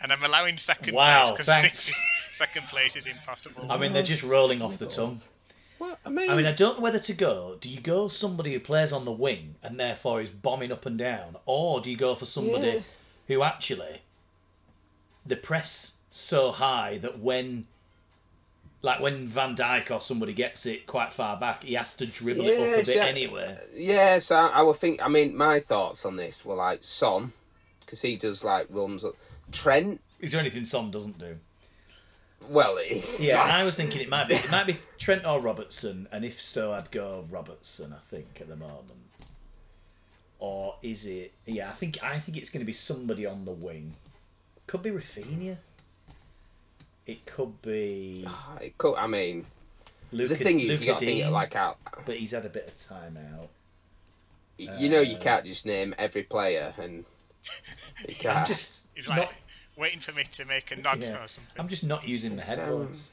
And 0.00 0.12
I'm 0.12 0.22
allowing 0.24 0.56
second 0.58 0.94
Wow, 0.94 1.32
place 1.34 1.46
thanks. 1.46 1.86
because 1.86 2.00
second 2.34 2.66
place 2.68 2.96
is 2.96 3.06
impossible. 3.06 3.70
I 3.70 3.76
mean, 3.78 3.92
they're 3.92 4.02
just 4.02 4.22
rolling 4.22 4.60
off 4.62 4.78
the 4.78 4.86
tongue. 4.86 5.18
what 5.78 5.98
I 6.04 6.08
mean. 6.08 6.30
I 6.30 6.34
mean, 6.36 6.46
I 6.46 6.52
don't 6.52 6.78
know 6.78 6.82
whether 6.82 6.98
to 6.98 7.12
go. 7.12 7.56
Do 7.60 7.68
you 7.68 7.80
go 7.80 8.08
somebody 8.08 8.52
who 8.52 8.60
plays 8.60 8.92
on 8.92 9.04
the 9.04 9.12
wing 9.12 9.56
and 9.62 9.78
therefore 9.78 10.20
is 10.20 10.30
bombing 10.30 10.72
up 10.72 10.86
and 10.86 10.98
down, 10.98 11.36
or 11.46 11.80
do 11.80 11.90
you 11.90 11.96
go 11.96 12.14
for 12.14 12.26
somebody 12.26 12.66
Yeah. 12.68 12.80
who 13.28 13.42
actually 13.42 14.02
the 15.26 15.36
press 15.36 15.98
so 16.10 16.52
high 16.52 16.98
that 16.98 17.18
when, 17.18 17.66
like 18.82 19.00
when 19.00 19.26
Van 19.26 19.56
Dijk 19.56 19.90
or 19.90 20.00
somebody 20.00 20.32
gets 20.32 20.66
it 20.66 20.86
quite 20.86 21.12
far 21.12 21.36
back, 21.38 21.64
he 21.64 21.74
has 21.74 21.96
to 21.96 22.06
dribble 22.06 22.46
it 22.46 22.52
up 22.54 22.58
Yeah, 22.58 22.64
a 22.74 22.76
bit 22.78 22.86
see, 22.86 23.00
I- 23.00 23.08
anyway. 23.08 23.58
yeah, 23.72 24.18
so 24.18 24.36
I, 24.36 24.46
I 24.48 24.62
will 24.62 24.74
think. 24.74 25.02
I 25.02 25.08
mean, 25.08 25.36
my 25.36 25.60
thoughts 25.60 26.04
on 26.04 26.16
this 26.16 26.44
were 26.44 26.54
like 26.56 26.80
Son, 26.82 27.32
because 27.80 28.02
he 28.02 28.16
does 28.16 28.44
like 28.44 28.66
runs. 28.70 29.04
up- 29.04 29.16
Trent. 29.52 30.00
Is 30.20 30.32
there 30.32 30.40
anything 30.40 30.64
Son 30.64 30.90
doesn't 30.90 31.18
do? 31.18 31.36
Well, 32.48 32.76
it, 32.78 33.18
Yeah, 33.20 33.42
I 33.42 33.64
was 33.64 33.74
thinking 33.74 34.00
it 34.00 34.08
might 34.08 34.28
be 34.28 34.34
it 34.34 34.50
might 34.50 34.66
be 34.66 34.78
Trent 34.98 35.24
or 35.24 35.40
Robertson, 35.40 36.08
and 36.12 36.24
if 36.24 36.40
so, 36.40 36.72
I'd 36.72 36.90
go 36.90 37.24
Robertson. 37.30 37.92
I 37.92 38.00
think 38.00 38.38
at 38.40 38.48
the 38.48 38.56
moment, 38.56 38.90
or 40.38 40.76
is 40.82 41.06
it? 41.06 41.32
Yeah, 41.46 41.68
I 41.68 41.72
think 41.72 42.02
I 42.02 42.18
think 42.18 42.36
it's 42.38 42.50
going 42.50 42.60
to 42.60 42.66
be 42.66 42.72
somebody 42.72 43.26
on 43.26 43.44
the 43.44 43.52
wing. 43.52 43.94
Could 44.66 44.82
be 44.82 44.90
Rafinha. 44.90 45.56
It 47.06 47.26
could 47.26 47.60
be 47.60 48.26
It 48.62 48.78
could- 48.78 48.96
I 48.96 49.06
mean, 49.06 49.44
Luca. 50.10 50.34
the 50.36 50.42
thing 50.44 50.60
is, 50.60 50.68
Luca 50.68 50.84
you 50.84 50.86
got 50.92 50.98
to 51.00 51.04
think 51.06 51.30
like 51.30 51.54
out. 51.54 51.76
but 52.06 52.16
he's 52.16 52.30
had 52.30 52.46
a 52.46 52.48
bit 52.48 52.66
of 52.68 52.74
time 52.76 53.18
out. 53.34 53.48
You 54.56 54.88
know, 54.88 55.00
you 55.00 55.16
Uh, 55.16 55.20
can't 55.20 55.44
just 55.44 55.66
name 55.66 55.94
every 55.98 56.22
player, 56.22 56.72
and 56.78 57.04
you 58.08 58.14
can't. 58.14 58.38
I'm 58.38 58.46
just 58.46 58.82
He's 58.94 59.08
like 59.08 59.22
not. 59.22 59.32
Waiting 59.76 60.00
for 60.00 60.12
me 60.12 60.24
to 60.24 60.44
make 60.46 60.70
a 60.70 60.76
nod 60.76 61.02
Yeah, 61.02 61.22
or 61.24 61.28
something. 61.28 61.54
I'm 61.58 61.68
just 61.68 61.84
not 61.84 62.06
using 62.06 62.36
the 62.36 62.42
Sounds- 62.42 62.58
headphones. 62.58 63.10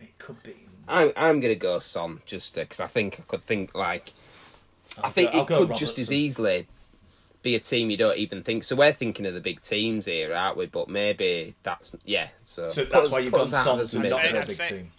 It 0.00 0.18
could 0.18 0.42
be. 0.42 0.54
I'm, 0.88 1.12
I'm 1.16 1.40
gonna 1.40 1.54
go 1.54 1.78
Son 1.78 2.20
just 2.26 2.58
uh, 2.58 2.62
because 2.62 2.80
I 2.80 2.88
think 2.88 3.20
I 3.20 3.22
could 3.22 3.44
think 3.44 3.72
like 3.74 4.12
I 4.98 5.02
I'll 5.04 5.10
think 5.10 5.32
go- 5.32 5.42
it 5.42 5.46
go 5.46 5.66
could 5.66 5.76
just 5.76 5.96
as 5.98 6.12
easily 6.12 6.66
be 7.42 7.54
a 7.54 7.60
team 7.60 7.88
you 7.90 7.96
don't 7.96 8.18
even 8.18 8.42
think. 8.42 8.64
So 8.64 8.74
we're 8.74 8.92
thinking 8.92 9.24
of 9.26 9.34
the 9.34 9.40
big 9.40 9.60
teams 9.62 10.06
here, 10.06 10.34
aren't 10.34 10.56
we? 10.56 10.66
But 10.66 10.88
maybe 10.88 11.54
that's 11.62 11.94
yeah. 12.04 12.28
So, 12.42 12.68
So 12.68 12.84
that's 12.84 13.06
us- 13.06 13.10
why 13.10 13.20
you've 13.20 13.32
gone 13.32 13.48
son 13.48 13.78
as 13.80 13.94
a 13.94 14.00
say- 14.08 14.08
go 14.08 14.16
I'd 14.40 14.46
big 14.46 14.50
say- 14.50 14.68
team. 14.68 14.90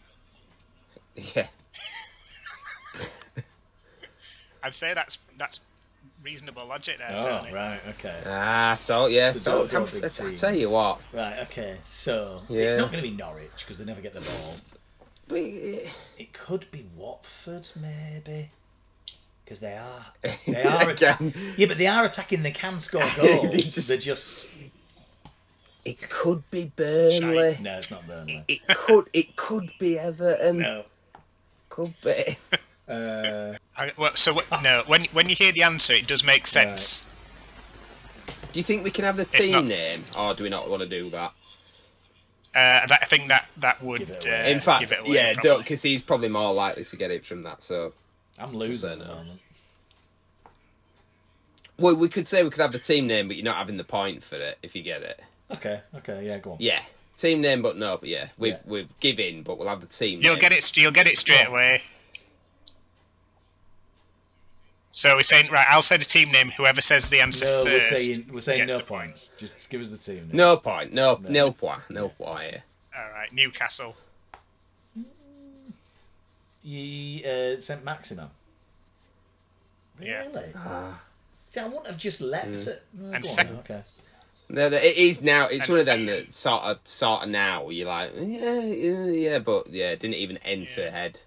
Yeah, 1.36 1.48
I'd 4.64 4.74
say 4.74 4.94
that's 4.94 5.20
that's 5.38 5.62
reasonable 6.24 6.66
logic 6.66 6.98
there, 6.98 7.18
Oh 7.18 7.22
Tony. 7.22 7.54
right, 7.54 7.80
okay. 7.90 8.16
ah, 8.26 8.76
so 8.80 9.08
yeah. 9.08 9.32
So 9.32 9.38
So, 9.40 9.68
don't 9.68 9.94
I'm- 9.94 10.04
I 10.32 10.34
tell 10.36 10.56
you 10.56 10.70
what, 10.70 11.00
Right, 11.12 11.40
okay. 11.42 11.78
So 11.84 12.42
it's 12.50 12.76
not 12.76 12.92
going 12.92 13.04
to 13.04 13.10
be 13.10 13.16
Norwich 13.16 13.50
because 13.60 13.78
they 13.78 13.86
never 13.86 14.02
get 14.02 14.14
the 14.14 14.22
ball. 14.22 14.56
but, 15.28 15.36
uh, 15.38 15.90
It 16.18 16.34
could 16.34 16.70
be 16.72 16.86
Watford, 16.96 17.68
maybe, 17.80 18.50
because 19.44 19.60
they 19.60 19.76
are 19.78 20.06
they 20.48 20.64
are 20.64 20.90
atta- 20.90 21.34
yeah, 21.58 21.68
but 21.68 21.78
they 21.78 21.88
are 21.88 22.06
attacking. 22.06 22.44
They 22.44 22.52
can 22.52 22.80
score 22.80 23.02
goals. 23.16 23.52
They 23.52 23.58
just- 23.58 23.88
They're 23.88 23.98
just 23.98 24.46
it 25.86 26.00
could 26.10 26.50
be 26.50 26.72
Burnley. 26.78 27.58
no, 27.62 27.78
it's 27.78 27.92
not 27.92 28.08
Burnley. 28.08 28.44
It 28.48 28.66
could 28.70 29.10
it 29.12 29.36
could 29.36 29.70
be 29.80 30.00
Everton. 30.00 30.60
No. 30.60 30.86
Could 31.70 31.94
be. 32.04 32.38
Uh, 32.88 33.54
I, 33.78 33.92
well, 33.98 34.14
so 34.16 34.34
wh- 34.36 34.64
no, 34.64 34.84
when 34.88 35.04
when 35.14 35.30
you 35.30 35.36
hear 35.36 35.52
the 35.52 35.64
answer, 35.64 35.94
it 35.94 36.06
does 36.08 36.24
make 36.24 36.46
sense. 36.48 37.06
Do 38.52 38.60
you 38.60 38.64
think 38.64 38.84
we 38.84 38.92
can 38.92 39.06
have 39.06 39.16
the 39.18 39.26
team 39.26 39.52
not- 39.54 39.66
name, 39.66 40.04
or 40.18 40.34
do 40.34 40.44
we 40.44 40.50
not 40.50 40.70
want 40.70 40.82
to 40.82 40.88
do 40.90 41.10
that? 41.12 41.32
Uh, 42.56 42.86
that, 42.86 43.00
I 43.02 43.06
think 43.06 43.30
that 43.30 43.50
that 43.58 43.82
would 43.82 44.00
Give 44.00 44.10
it 44.12 44.28
uh. 44.28 44.48
In 44.48 44.60
fact, 44.60 44.82
give 44.82 44.92
it 44.92 45.00
away, 45.00 45.16
yeah, 45.16 45.34
probably. 45.34 45.50
don't 45.50 45.58
because 45.60 45.82
he's 45.82 46.02
probably 46.04 46.28
more 46.30 46.54
likely 46.54 46.84
to 46.84 46.96
get 46.98 47.10
it 47.10 47.24
from 47.24 47.42
that. 47.44 47.64
So, 47.64 47.94
I'm 48.38 48.54
losing 48.54 48.92
at 48.92 49.00
the 49.00 49.06
no. 49.06 49.22
well, 51.80 51.96
we 51.96 52.10
could 52.10 52.28
say 52.28 52.44
we 52.44 52.50
could 52.52 52.62
have 52.62 52.72
the 52.72 52.78
team 52.80 53.08
name, 53.08 53.28
but 53.28 53.38
you're 53.38 53.46
not 53.46 53.58
having 53.58 53.78
the 53.78 53.84
point 53.84 54.24
for 54.24 54.36
it 54.36 54.58
if 54.62 54.76
you 54.76 54.84
get 54.84 55.02
it. 55.02 55.20
Okay, 55.52 55.82
okay, 55.96 56.26
yeah, 56.26 56.38
go 56.38 56.52
on. 56.52 56.58
Yeah, 56.60 56.82
team 57.18 57.42
name, 57.42 57.62
but 57.64 57.78
no, 57.78 57.98
but 57.98 58.10
yeah, 58.10 58.28
we've 58.38 58.54
Yeah. 58.54 58.60
we've 58.66 59.00
given, 59.00 59.42
but 59.44 59.58
we'll 59.58 59.68
have 59.70 59.82
the 59.82 59.88
team. 59.88 60.20
You'll 60.22 60.34
name. 60.34 60.40
get 60.42 60.52
it. 60.52 60.78
You'll 60.78 60.92
get 60.92 61.08
it 61.08 61.18
straight 61.18 61.48
Oh. 61.48 61.52
away. 61.52 61.82
So 64.96 65.16
we're 65.16 65.24
saying 65.24 65.50
right. 65.52 65.66
I'll 65.70 65.82
say 65.82 65.98
the 65.98 66.06
team 66.06 66.32
name. 66.32 66.50
Whoever 66.50 66.80
says 66.80 67.10
the 67.10 67.20
answer 67.22 67.46
No, 67.46 67.64
we're 67.66 67.80
first. 67.82 68.06
saying 68.06 68.30
we're 68.32 68.42
saying 68.42 68.58
gets 68.60 68.74
no 68.74 68.78
the 68.78 68.84
point. 68.86 69.10
points. 69.10 69.32
Just 69.40 69.70
give 69.72 69.82
us 69.82 69.90
the 69.90 69.98
team. 69.98 70.28
name. 70.28 70.30
No 70.34 70.56
point. 70.58 70.94
No, 70.94 71.20
nil 71.28 71.52
point. 71.52 71.82
Nil 71.90 72.10
point 72.10 72.42
here. 72.52 72.64
All 72.96 73.10
right, 73.12 73.34
Newcastle. 73.34 73.96
Ye 76.64 77.24
uh, 77.26 77.60
Saint 77.60 77.84
Maximin. 77.84 78.30
Yeah. 80.00 80.26
Really? 80.28 80.54
See, 81.50 81.60
I 81.60 81.66
wouldn't 81.68 81.88
have 81.88 81.98
just 81.98 82.22
leapt 82.22 82.46
it. 82.68 82.84
No, 82.94 83.12
And 83.14 83.24
go 83.24 83.30
sec- 83.30 83.50
on, 83.50 83.56
okay. 83.58 83.80
No, 84.50 84.70
no, 84.70 84.78
it 84.78 84.96
is 84.98 85.22
now. 85.22 85.48
It's 85.48 85.66
And 85.66 85.72
one 85.72 85.80
of 85.80 85.86
them 85.86 86.06
that 86.06 86.34
sort 86.34 86.64
of, 86.64 86.80
sort 86.84 87.24
of 87.24 87.30
now. 87.30 87.70
You're 87.70 87.88
like, 87.88 88.12
yeah, 88.20 88.60
yeah, 88.62 89.06
yeah, 89.06 89.40
but 89.40 89.70
yeah, 89.72 89.96
didn't 89.96 90.16
even 90.16 90.38
enter 90.38 90.82
Yeah. 90.84 90.90
head. 90.92 91.20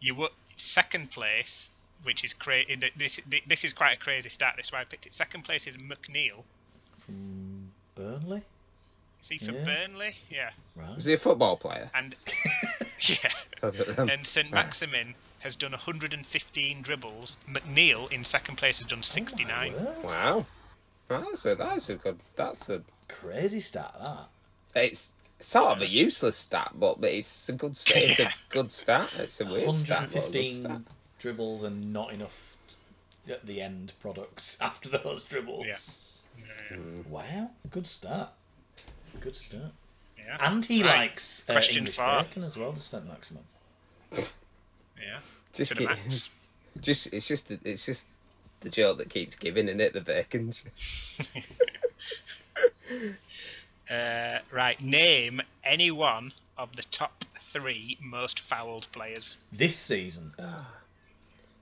You 0.00 0.14
were 0.14 0.28
second 0.56 1.10
place, 1.10 1.70
which 2.04 2.24
is 2.24 2.34
crazy. 2.34 2.76
This 2.96 3.20
this 3.46 3.64
is 3.64 3.72
quite 3.72 3.94
a 3.96 3.98
crazy 3.98 4.28
start. 4.30 4.54
That's 4.56 4.72
why 4.72 4.80
I 4.80 4.84
picked 4.84 5.06
it. 5.06 5.14
Second 5.14 5.44
place 5.44 5.66
is 5.66 5.76
McNeil. 5.76 6.42
From 7.06 7.70
Burnley. 7.94 8.42
Is 9.20 9.28
he 9.28 9.38
from 9.38 9.56
Yeah. 9.56 9.64
Burnley? 9.64 10.10
Yeah. 10.30 10.50
Right. 10.76 10.96
Was 10.96 11.04
he 11.04 11.12
a 11.14 11.18
football 11.18 11.56
player? 11.56 11.90
And 11.94 12.14
yeah. 13.08 13.30
And 13.98 14.26
St 14.26 14.50
Maximin 14.50 15.14
has 15.40 15.56
done 15.56 15.72
115 15.72 16.82
dribbles. 16.82 17.36
McNeil 17.50 18.10
in 18.12 18.24
second 18.24 18.56
place 18.56 18.78
has 18.78 18.86
done 18.88 19.02
69. 19.02 19.72
Word. 19.74 19.96
Wow, 20.04 20.46
that's 21.08 21.44
a 21.46 21.54
that's 21.54 21.90
a 21.90 21.96
good. 21.96 22.18
That's 22.36 22.68
a. 22.70 22.82
Crazy 23.08 23.60
start 23.60 23.92
that. 24.00 24.28
It's 24.84 25.12
sort 25.40 25.76
of 25.76 25.82
a 25.82 25.86
useless 25.88 26.36
stat, 26.36 26.70
but 26.74 27.00
but 27.00 27.10
it's 27.10 27.48
a 27.48 27.52
good. 27.52 27.76
st- 27.76 28.04
It's 28.10 28.18
Yeah. 28.20 28.28
a 28.28 28.52
good 28.52 28.70
stat. 28.72 29.10
It's 29.18 29.40
a 29.40 29.44
weird 29.46 29.74
stat, 29.76 30.08
but 30.12 30.28
a 30.28 30.30
good 30.30 30.52
stat. 30.52 30.70
115 30.70 30.86
dribbles 31.20 31.62
and 31.62 31.92
not 31.92 32.12
enough 32.12 32.56
at 33.28 33.46
the 33.46 33.60
end 33.60 33.92
products 34.00 34.56
after 34.60 34.88
those 34.88 35.22
dribbles. 35.22 35.64
Yeah. 35.66 36.76
Wow, 37.08 37.50
good 37.70 37.86
start. 37.86 38.30
Good 39.20 39.36
start. 39.36 39.72
Yeah. 40.18 40.36
And 40.40 40.64
he 40.64 40.82
Right. 40.82 40.98
likes 41.10 41.48
uh, 41.48 41.52
Question 41.52 41.78
English 41.78 41.96
four. 41.96 42.22
bacon 42.24 42.44
as 42.44 42.56
well, 42.56 42.72
the 42.72 42.80
Saint 42.80 43.06
Maximin. 43.06 43.42
Yeah. 44.12 45.18
Just 45.52 45.72
To 45.72 45.78
keep- 45.78 45.88
max. 45.88 46.30
Just 46.80 47.12
it's 47.12 47.26
just 47.26 47.48
the- 47.48 47.58
it's 47.64 47.84
just 47.84 48.08
the 48.60 48.70
joke 48.70 48.98
that 48.98 49.10
keeps 49.10 49.34
giving, 49.34 49.68
in 49.68 49.80
it? 49.80 49.92
The 49.92 50.00
bacon. 50.00 50.52
Uh, 53.90 54.38
right. 54.52 54.80
Name 54.82 55.40
any 55.64 55.90
one 55.90 56.32
of 56.56 56.74
the 56.76 56.82
top 56.92 57.24
three 57.36 57.98
most 58.00 58.38
fouled 58.38 58.86
players. 58.92 59.36
This 59.50 59.76
season. 59.76 60.32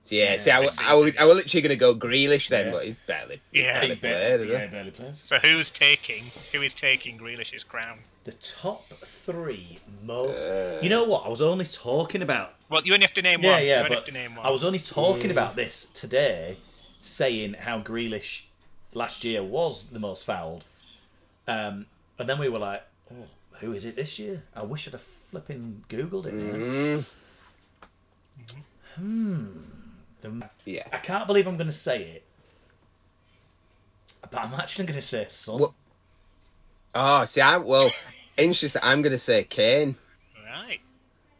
So, 0.01 0.15
yeah, 0.15 0.37
see, 0.37 0.49
I, 0.49 0.61
this 0.61 0.79
wa- 0.81 0.87
I, 0.87 0.93
was. 0.93 1.17
I 1.17 1.23
was 1.25 1.35
literally 1.35 1.61
going 1.61 1.69
to 1.69 1.75
go 1.75 1.93
Grealish 1.93 2.47
then, 2.47 2.67
Yeah. 2.67 2.71
but 2.71 2.85
he's 2.85 2.95
barely, 3.05 3.41
Yeah. 3.51 3.73
barely 3.79 3.87
Big 3.89 4.01
ba- 4.01 4.07
played, 4.07 4.41
is 4.41 4.49
yeah, 4.49 4.61
he? 4.61 4.67
barely 4.67 4.91
plays. 4.91 5.21
So 5.23 5.37
who's 5.37 5.71
taking? 5.71 6.23
Who 6.53 6.61
is 6.61 6.73
taking 6.73 7.17
Grealish's 7.19 7.63
crown? 7.63 7.99
The 8.23 8.31
top 8.33 8.85
three 8.85 9.79
most. 10.03 10.39
Uh. 10.47 10.79
you 10.81 10.89
know 10.89 11.03
what? 11.03 11.25
I 11.25 11.29
was 11.29 11.41
only 11.41 11.65
talking 11.65 12.21
about. 12.21 12.53
Well, 12.69 12.81
you 12.83 12.93
only 12.93 13.05
have 13.05 13.13
to 13.15 13.21
name 13.21 13.41
Yeah, 13.41 13.53
one. 13.55 13.65
yeah, 13.65 13.83
you 13.83 13.89
but 13.89 14.13
name 14.13 14.35
one. 14.35 14.45
I 14.45 14.49
was 14.51 14.63
only 14.63 14.79
talking 14.79 15.27
Mm. 15.29 15.31
about 15.31 15.55
this 15.55 15.85
today, 15.93 16.57
saying 17.01 17.53
how 17.55 17.81
Grealish 17.81 18.43
last 18.93 19.23
year 19.23 19.43
was 19.43 19.85
the 19.89 19.99
most 19.99 20.23
fouled, 20.25 20.63
um, 21.47 21.85
and 22.17 22.27
then 22.29 22.39
we 22.39 22.47
were 22.49 22.59
like, 22.59 22.83
oh, 23.11 23.25
"Who 23.59 23.73
is 23.73 23.85
it 23.85 23.95
this 23.95 24.17
year?" 24.17 24.43
I 24.55 24.63
wish 24.63 24.87
I'd 24.87 24.93
have 24.93 25.01
flipping 25.29 25.83
googled 25.89 26.25
it. 26.27 26.33
now. 26.33 27.03
Mm, 28.99 29.61
The- 30.21 30.49
yeah. 30.65 30.83
I 30.91 30.97
can't 30.97 31.27
believe 31.27 31.47
I'm 31.47 31.55
going 31.57 31.67
to 31.67 31.73
say 31.73 32.01
it, 32.03 32.23
but 34.29 34.39
I'm 34.39 34.53
actually 34.53 34.85
going 34.85 34.99
to 34.99 35.05
say 35.05 35.27
Son. 35.29 35.59
What- 35.59 35.71
Oh, 36.95 37.23
see, 37.25 37.41
I 37.41 37.57
well, 37.57 37.87
interesting. 38.37 38.81
I'm 38.83 39.01
going 39.03 39.11
to 39.11 39.17
say 39.19 39.43
Kane. 39.43 39.95
Right. 40.43 40.79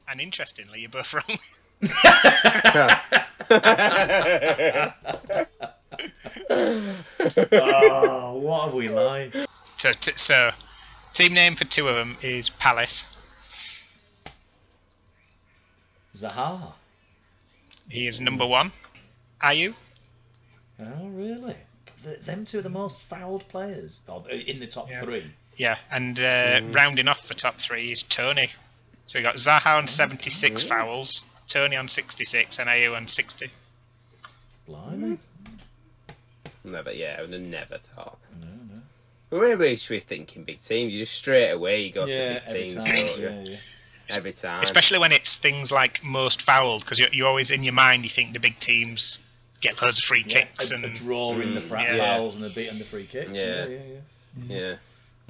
And 0.07 0.21
interestingly, 0.21 0.81
you're 0.81 0.89
both 0.91 1.11
wrong. 1.13 1.23
Oh, 7.51 8.39
what 8.41 8.65
have 8.65 8.73
we 8.73 8.89
lied? 8.89 9.33
so, 9.77 9.91
t- 9.91 10.11
so, 10.15 10.51
team 11.13 11.33
name 11.33 11.55
for 11.55 11.65
two 11.65 11.87
of 11.87 11.95
them 11.95 12.17
is 12.21 12.49
Palace. 12.49 13.05
Zaha. 16.15 16.73
He 17.89 18.07
is 18.07 18.21
number 18.21 18.45
one. 18.45 18.71
Are 19.41 19.53
you? 19.53 19.73
Oh, 20.79 21.07
really? 21.07 21.55
The, 22.03 22.17
them 22.23 22.45
two 22.45 22.59
are 22.59 22.61
the 22.61 22.69
most 22.69 23.01
fouled 23.01 23.47
players 23.49 24.01
or 24.07 24.23
uh, 24.31 24.33
in 24.35 24.59
the 24.59 24.67
top 24.67 24.89
Yeah. 24.89 25.01
three. 25.01 25.23
Yeah. 25.55 25.75
And 25.91 26.17
uh, 26.19 26.23
mm. 26.61 26.75
rounding 26.75 27.07
off 27.07 27.27
the 27.27 27.33
top 27.33 27.55
three 27.55 27.91
is 27.91 28.03
Toney. 28.03 28.49
So 29.05 29.19
we 29.19 29.23
got 29.23 29.35
Zaha 29.35 29.77
on 29.77 29.87
76 29.87 30.63
fouls, 30.63 31.23
Toney 31.47 31.75
on 31.75 31.87
66, 31.87 32.59
and 32.59 32.69
Ayew 32.69 32.95
on 32.95 33.07
60. 33.07 33.49
Blimey. 34.67 35.17
Mm. 35.17 35.17
Never, 36.65 36.91
yeah, 36.93 37.15
I 37.17 37.21
would 37.21 37.33
have 37.33 37.41
never 37.41 37.77
thought. 37.79 38.19
Well, 39.31 39.41
maybe 39.41 39.69
we 39.71 39.75
should 39.75 39.93
be 39.93 39.99
thinking 39.99 40.43
big 40.43 40.59
teams. 40.59 40.91
You 40.93 40.99
just 41.01 41.13
straight 41.13 41.51
away 41.51 41.81
you 41.81 41.91
go 41.91 42.05
Yeah, 42.05 42.39
to 42.39 42.53
big 42.53 42.69
teams. 42.69 42.75
don't 42.75 42.87
you? 43.19 43.23
Yeah, 43.23 43.43
yeah. 43.43 43.57
Every 44.17 44.33
time. 44.33 44.61
Especially 44.63 44.99
when 44.99 45.11
it's 45.11 45.37
things 45.37 45.71
like 45.71 46.03
most 46.03 46.41
fouled, 46.41 46.83
because 46.83 46.99
you're, 46.99 47.09
you're 47.11 47.27
always 47.27 47.51
in 47.51 47.63
your 47.63 47.73
mind, 47.73 48.03
you 48.03 48.09
think 48.09 48.33
the 48.33 48.39
big 48.39 48.57
teams 48.59 49.19
get 49.61 49.81
loads 49.81 49.99
of 49.99 50.05
free 50.05 50.23
Yeah, 50.25 50.41
kicks 50.41 50.71
a, 50.71 50.75
and 50.75 50.85
a 50.85 50.89
draw 50.89 51.33
in 51.33 51.53
the 51.53 51.61
mm, 51.61 51.63
front 51.63 51.89
yeah. 51.89 52.17
fouls 52.17 52.35
and 52.35 52.45
a 52.45 52.49
beat 52.49 52.71
and 52.71 52.79
the 52.79 52.85
free 52.85 53.05
kicks. 53.05 53.31
Yeah. 53.31 53.43
Yeah, 53.43 53.65
yeah, 53.65 53.77
yeah. 53.77 54.39
Mm-hmm. 54.39 54.51
yeah. 54.51 54.75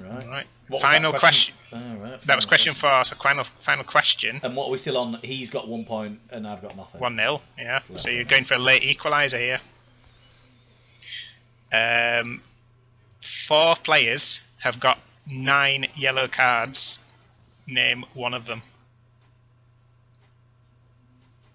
Right. 0.00 0.26
Right. 0.26 0.46
What 0.68 0.84
ah, 0.84 0.92
Final 0.92 1.12
that 1.12 1.20
question. 1.20 1.54
Oh, 1.72 1.78
right, 1.96 2.20
That 2.22 2.36
was 2.36 2.44
final 2.44 2.48
question 2.48 2.74
four. 2.74 3.04
So 3.04 3.16
final 3.16 3.44
final 3.44 3.84
question. 3.84 4.40
And 4.42 4.56
what 4.56 4.68
are 4.68 4.70
we 4.70 4.78
still 4.78 4.96
on? 4.98 5.18
He's 5.22 5.50
got 5.50 5.68
one 5.68 5.84
point 5.84 6.20
and 6.30 6.46
I've 6.46 6.62
got 6.62 6.76
nothing. 6.76 7.00
One 7.00 7.16
0 7.16 7.42
Yeah. 7.58 7.80
So 7.96 8.08
you're 8.08 8.24
going 8.24 8.44
for 8.44 8.54
a 8.54 8.58
late 8.58 8.82
equaliser 8.82 9.38
here. 9.38 9.60
Um, 11.72 12.40
four 13.20 13.76
players 13.76 14.40
have 14.60 14.80
got 14.80 14.98
nine 15.30 15.86
yellow 15.94 16.28
cards. 16.28 16.98
Name 17.66 18.04
one 18.14 18.34
of 18.34 18.46
them. 18.46 18.62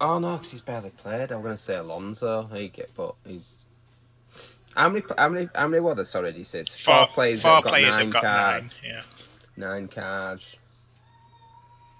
Oh 0.08 0.20
no, 0.20 0.34
because 0.34 0.52
he's 0.52 0.62
barely 0.62 0.92
played. 0.92 1.32
I'm 1.32 1.42
going 1.42 1.56
to 1.56 1.58
say 1.58 1.76
Alonso. 1.78 2.44
He 2.54 2.68
get, 2.68 2.92
but 2.96 3.16
he's. 3.26 3.58
How 4.76 4.88
many? 4.90 5.04
How 5.18 5.30
many? 5.30 5.50
How 5.56 5.68
many? 5.68 5.82
What? 5.82 6.06
Sorry, 6.06 6.32
he 6.32 6.44
says 6.44 6.70
four, 6.70 6.94
Four, 6.96 7.08
players. 7.08 7.42
four 7.42 7.52
have 7.56 7.64
got 7.64 7.70
players 7.72 7.98
nine 7.98 8.06
have 8.06 8.14
got 8.14 8.24
cards. 8.24 8.80
nine. 8.84 8.94
Yeah. 8.94 9.02
Nine 9.58 9.88
cards. 9.88 10.44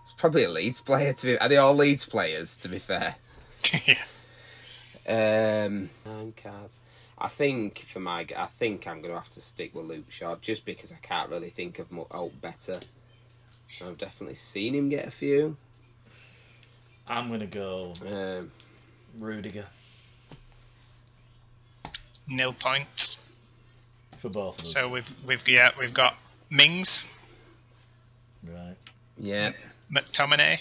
It's 0.06 0.14
probably 0.14 0.44
a 0.44 0.50
Leeds 0.50 0.82
player. 0.82 1.14
To 1.14 1.26
be, 1.26 1.40
are 1.40 1.50
they 1.50 1.58
all 1.58 1.74
Leeds 1.74 2.06
players? 2.06 2.58
To 2.58 2.68
be 2.70 2.78
fair. 2.78 3.16
yeah. 5.08 5.66
Um, 5.66 5.90
nine 6.06 6.34
cards. 6.42 6.76
I 7.18 7.30
think 7.30 7.80
for 7.80 8.02
my, 8.02 8.28
I 8.38 8.46
think 8.58 8.86
I'm 8.88 9.02
going 9.02 9.14
to 9.14 9.20
have 9.20 9.30
to 9.30 9.42
stick 9.42 9.74
with 9.74 9.86
Luke 9.86 10.12
Shaw 10.12 10.36
just 10.42 10.64
because 10.64 10.92
I 10.92 10.98
can't 11.02 11.32
really 11.32 11.50
think 11.50 11.80
of 11.80 11.92
more, 11.92 12.08
oh 12.12 12.30
better. 12.42 12.82
I've 13.84 13.98
definitely 13.98 14.36
seen 14.36 14.76
him 14.76 14.90
get 14.90 15.08
a 15.08 15.12
few. 15.12 15.58
I'm 17.08 17.28
going 17.28 17.42
to 17.42 17.46
go 17.46 17.94
Um, 18.12 18.52
Rudiger 19.20 19.66
Nil 22.28 22.54
points. 22.54 23.24
for 24.18 24.30
both 24.30 24.56
of 24.56 24.62
us. 24.62 24.72
So 24.74 24.90
we've 24.90 25.10
we've 25.28 25.48
yeah 25.48 25.72
we've 25.80 25.94
got 25.94 26.16
Mings, 26.50 27.08
right. 28.44 28.76
yeah, 29.18 29.52
McTominay, 29.92 30.60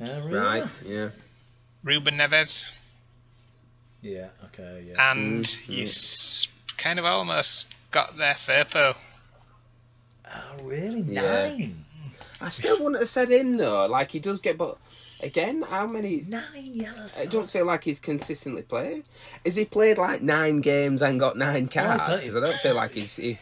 Uh, 0.00 0.20
right, 0.30 0.64
yeah. 0.84 1.10
Ruben 1.84 2.14
Neves, 2.14 2.70
Yeah, 4.02 4.28
okay, 4.46 4.84
yeah. 4.88 5.10
and 5.12 5.44
Mm, 5.44 5.68
you 5.68 5.82
s- 5.82 6.48
kind 6.76 6.98
of 6.98 7.04
almost 7.04 7.74
got 7.90 8.16
there 8.16 8.34
Firpo. 8.34 8.96
oh, 10.26 10.62
really? 10.62 11.00
Yeah. 11.02 11.50
Nine? 12.40 12.46
I 12.46 12.50
still 12.50 12.78
wouldn't 12.78 12.98
have 12.98 13.08
said 13.08 13.30
him 13.30 13.54
though. 13.54 13.86
Like 13.86 14.10
he 14.10 14.18
does 14.18 14.40
get, 14.40 14.56
but 14.58 14.78
again, 15.22 15.62
how 15.62 15.86
many? 15.86 16.24
Nine 16.26 16.42
yellows. 16.72 17.18
I 17.18 17.26
don't 17.26 17.50
feel 17.50 17.66
like 17.66 17.84
he's 17.84 18.00
consistently 18.00 18.62
played. 18.62 19.04
Has 19.44 19.56
he 19.56 19.64
played 19.64 19.98
like 19.98 20.22
nine 20.22 20.60
games 20.60 21.02
and 21.02 21.20
got 21.20 21.36
nine 21.36 21.68
cards? 21.68 22.02
played. 22.02 22.20
Because 22.20 22.36
I 22.36 22.40
don't 22.40 22.54
feel 22.60 22.76
like 22.76 22.90
he's. 22.92 23.16
He, 23.16 23.38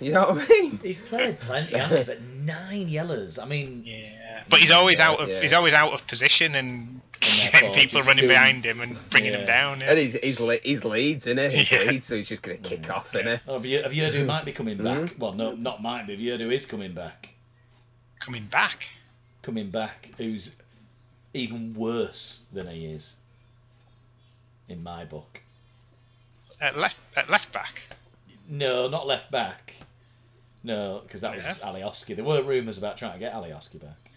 you 0.00 0.12
know 0.12 0.30
what 0.30 0.44
I 0.44 0.48
mean? 0.48 0.80
He's 0.82 0.98
played 0.98 1.38
plenty, 1.40 1.76
hasn't 1.76 1.98
he? 2.00 2.04
But 2.14 2.22
nine 2.22 2.88
yellows. 2.88 3.38
I 3.38 3.44
mean, 3.44 3.82
Yeah, 3.84 4.42
but 4.48 4.58
he's 4.60 4.70
always 4.70 4.98
out 4.98 5.20
of 5.20 5.28
yeah. 5.28 5.42
he's 5.42 5.52
always 5.52 5.74
out 5.74 5.92
of 5.92 6.06
position 6.06 6.54
and 6.54 7.02
getting 7.20 7.50
therefore 7.52 7.70
people 7.74 7.98
just 7.98 8.08
running 8.08 8.22
doing- 8.22 8.28
behind 8.28 8.64
him 8.64 8.80
and 8.80 8.96
bringing 9.10 9.32
Yeah. 9.32 9.40
him 9.40 9.46
down. 9.46 9.82
And 9.82 9.98
Yeah. 9.98 10.02
he's 10.04 10.14
he's, 10.14 10.40
le- 10.40 10.56
he's 10.64 10.86
Leeds, 10.86 11.26
isn't 11.26 11.36
he? 11.50 11.58
He's 11.58 11.70
Yeah. 11.70 11.90
Leeds, 11.90 12.06
so 12.06 12.16
he's 12.16 12.28
just 12.30 12.40
going 12.40 12.62
to 12.62 12.66
kick 12.76 12.88
off, 12.90 13.14
isn't 13.14 13.26
he? 13.30 13.38
oh, 13.46 13.54
have 13.54 13.66
you 13.66 13.82
have 13.82 13.92
you 13.92 14.04
heard 14.04 14.14
who 14.14 14.24
might 14.24 14.46
be 14.46 14.52
coming 14.52 14.78
back? 14.78 15.00
Mm-hmm. 15.00 15.20
Well, 15.20 15.32
no, 15.34 15.52
not 15.52 15.82
might 15.82 16.06
be. 16.06 16.14
Have 16.14 16.20
you 16.22 16.30
heard 16.30 16.40
who 16.40 16.50
is 16.50 16.64
coming 16.64 16.92
back? 16.92 17.33
Coming 18.24 18.46
back. 18.46 18.88
Coming 19.42 19.68
back, 19.70 20.10
who's 20.16 20.56
even 21.34 21.74
worse 21.74 22.44
than 22.52 22.68
he 22.68 22.86
is. 22.86 23.16
in 24.66 24.82
my 24.82 25.04
book. 25.04 25.42
At 26.58 26.78
left, 26.78 26.98
at 27.18 27.28
left 27.28 27.52
back. 27.52 27.84
No, 28.48 28.88
not 28.88 29.06
left 29.06 29.30
back. 29.30 29.74
No, 30.62 31.00
because 31.06 31.20
that 31.20 31.34
was 31.36 31.44
Yeah. 31.44 31.52
Alioski. 31.70 32.16
There 32.16 32.24
were 32.24 32.42
rumours 32.42 32.78
about 32.78 32.96
trying 32.96 33.12
to 33.12 33.18
get 33.18 33.34
Alioski 33.34 33.78
back. 33.78 34.10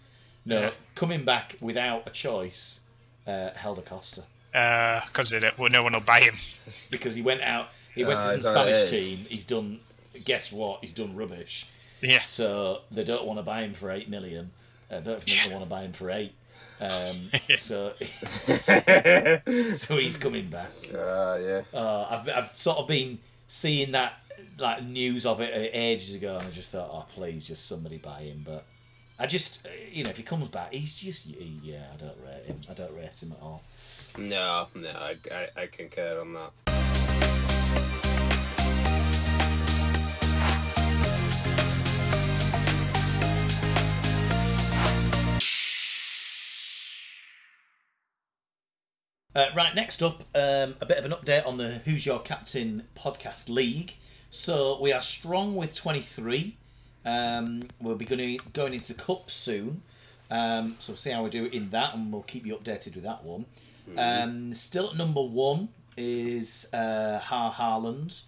No, 0.46 0.62
Yeah. 0.62 0.70
coming 0.94 1.26
back 1.26 1.56
without 1.60 2.06
a 2.06 2.10
choice, 2.10 2.80
uh, 3.26 3.50
Helder 3.50 3.82
Costa. 3.82 4.24
Because 4.52 5.34
well, 5.58 5.68
no 5.70 5.82
one 5.82 5.92
will 5.92 6.00
buy 6.00 6.20
him. 6.20 6.36
Because 6.90 7.14
he 7.14 7.20
went 7.20 7.42
out, 7.42 7.68
he 7.94 8.04
went 8.04 8.20
Ah, 8.20 8.30
to 8.30 8.36
is 8.36 8.42
some 8.44 8.54
that 8.54 8.60
what 8.60 8.70
it 8.70 8.86
Spanish 8.88 8.90
team, 8.90 9.18
he's 9.28 9.44
done, 9.44 9.80
guess 10.24 10.50
what, 10.50 10.80
he's 10.80 10.92
done 10.92 11.14
rubbish. 11.14 11.66
Yeah. 12.00 12.18
So 12.20 12.80
they 12.90 13.04
don't 13.04 13.26
want 13.26 13.38
to 13.38 13.42
buy 13.42 13.62
him 13.62 13.74
for 13.74 13.90
8 13.90 14.08
million. 14.08 14.50
I 14.90 15.00
don't 15.00 15.22
think 15.22 15.44
they 15.44 15.52
want 15.52 15.64
to 15.64 15.68
buy 15.70 15.82
him 15.82 15.92
for 15.92 16.10
8. 16.10 16.32
Um, 16.80 16.90
so, 17.58 17.92
so 19.74 19.96
he's 19.98 20.16
coming 20.16 20.48
back. 20.48 20.72
Ah, 20.94 21.36
yeah. 21.36 21.62
Uh, 21.74 22.06
I've, 22.10 22.28
I've 22.28 22.56
sort 22.56 22.78
of 22.78 22.86
been 22.86 23.18
seeing 23.48 23.92
that 23.92 24.14
like 24.58 24.84
news 24.84 25.26
of 25.26 25.40
it 25.40 25.52
uh, 25.54 25.68
ages 25.72 26.14
ago, 26.14 26.36
and 26.36 26.46
I 26.46 26.50
just 26.50 26.70
thought, 26.70 26.90
oh, 26.92 27.06
please, 27.14 27.46
just 27.46 27.66
somebody 27.66 27.98
buy 27.98 28.20
him. 28.20 28.42
But 28.44 28.64
I 29.18 29.26
just, 29.26 29.66
uh, 29.66 29.70
you 29.92 30.04
know, 30.04 30.10
if 30.10 30.16
he 30.16 30.22
comes 30.22 30.48
back, 30.48 30.72
he's 30.72 30.94
just, 30.94 31.26
he, 31.26 31.60
yeah, 31.62 31.86
I 31.92 31.96
don't 31.96 32.16
rate 32.24 32.46
him. 32.46 32.60
I 32.70 32.74
don't 32.74 32.94
rate 32.96 33.22
him 33.22 33.32
at 33.32 33.42
all. 33.42 33.62
No, 34.16 34.68
no, 34.74 34.90
I, 34.90 35.16
I, 35.30 35.48
I 35.62 35.66
concur 35.66 36.20
on 36.20 36.34
that. 36.34 38.17
Uh, 49.38 49.46
right, 49.54 49.72
next 49.72 50.02
up, 50.02 50.24
um, 50.34 50.74
a 50.80 50.86
bit 50.86 50.98
of 50.98 51.04
an 51.04 51.12
update 51.12 51.46
on 51.46 51.58
the 51.58 51.74
Who's 51.84 52.04
Your 52.04 52.18
Captain 52.18 52.82
podcast 52.96 53.48
league. 53.48 53.94
So 54.30 54.80
we 54.80 54.90
are 54.90 55.00
strong 55.00 55.54
with 55.54 55.76
23. 55.76 56.56
Um, 57.04 57.68
we'll 57.80 57.94
be 57.94 58.04
going, 58.04 58.40
going 58.52 58.74
into 58.74 58.94
the 58.94 59.00
cup 59.00 59.30
soon. 59.30 59.82
Um, 60.28 60.74
so 60.80 60.90
we'll 60.90 60.96
see 60.96 61.12
how 61.12 61.22
we 61.22 61.30
do 61.30 61.44
in 61.44 61.70
that, 61.70 61.94
and 61.94 62.12
we'll 62.12 62.22
keep 62.22 62.44
you 62.44 62.56
updated 62.56 62.96
with 62.96 63.04
that 63.04 63.22
one. 63.22 63.44
Um, 63.96 64.54
still 64.54 64.90
at 64.90 64.96
number 64.96 65.22
one 65.22 65.68
is 65.96 66.68
uh, 66.74 67.20
Har 67.20 67.52
Harland. 67.52 68.22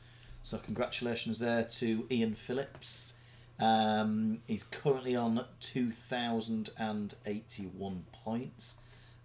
So 0.45 0.59
congratulations 0.59 1.41
there 1.41 1.65
to 1.65 2.07
Ian 2.09 2.37
Phillips. 2.37 3.15
Um, 3.59 4.43
he's 4.47 4.63
currently 4.63 5.17
on 5.17 5.45
2,081 5.59 8.05
points. 8.13 8.79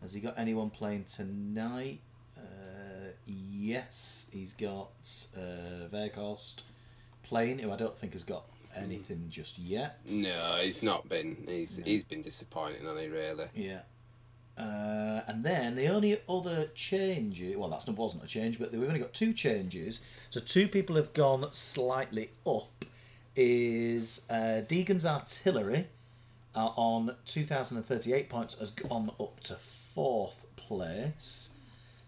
Has 0.05 0.13
he 0.13 0.19
got 0.19 0.35
anyone 0.37 0.69
playing 0.69 1.05
tonight? 1.05 1.99
Uh, 2.37 3.09
yes, 3.25 4.27
he's 4.31 4.53
got 4.53 4.91
uh, 5.35 5.87
playing, 7.23 7.57
who 7.57 7.71
I 7.71 7.75
don't 7.75 7.97
think 7.97 8.13
has 8.13 8.23
got 8.23 8.43
anything 8.75 9.25
just 9.31 9.57
yet. 9.57 9.97
No, 10.07 10.59
he's 10.61 10.83
not 10.83 11.09
been. 11.09 11.37
He's 11.47 11.81
he's 11.83 12.03
been 12.03 12.21
disappointing, 12.21 12.87
on 12.87 12.99
he 12.99 13.07
really? 13.07 13.47
Yeah. 13.55 13.79
Uh, 14.55 15.21
and 15.25 15.43
then 15.43 15.75
the 15.75 15.87
only 15.87 16.19
other 16.29 16.67
change, 16.75 17.41
well, 17.55 17.69
that 17.69 17.89
wasn't 17.89 18.23
a 18.23 18.27
change, 18.27 18.59
but 18.59 18.71
we've 18.71 18.87
only 18.87 18.99
got 18.99 19.11
two 19.11 19.33
changes. 19.33 20.01
So 20.29 20.39
two 20.39 20.67
people 20.67 20.97
have 20.97 21.13
gone 21.13 21.47
slightly 21.51 22.29
up. 22.45 22.85
Is 23.35 24.21
uh, 24.29 24.61
Deegan's 24.67 25.03
Artillery 25.03 25.87
uh, 26.55 26.67
on 26.75 27.15
2,038 27.25 28.29
points 28.29 28.55
has 28.59 28.69
gone 28.69 29.09
up 29.19 29.39
to 29.41 29.55
fourth 29.95 30.45
place. 30.55 31.53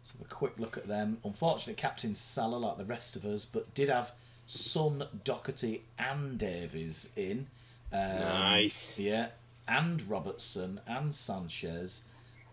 Let's 0.02 0.12
have 0.12 0.22
a 0.22 0.26
quick 0.34 0.54
look 0.60 0.78
at 0.78 0.88
them. 0.88 1.18
Unfortunately, 1.24 1.74
Captain 1.74 2.14
Salah, 2.16 2.58
like 2.58 2.78
the 2.78 2.86
rest 2.86 3.16
of 3.16 3.26
us, 3.26 3.46
but 3.46 3.74
did 3.74 3.90
have 3.90 4.12
Son, 4.46 5.04
Doherty, 5.24 5.84
and 5.98 6.38
Davies 6.38 7.12
in. 7.16 7.48
Um, 7.92 8.20
Nice. 8.20 9.00
Yeah, 9.00 9.30
and 9.68 10.08
Robertson 10.10 10.80
and 10.88 11.14
Sanchez, 11.14 12.04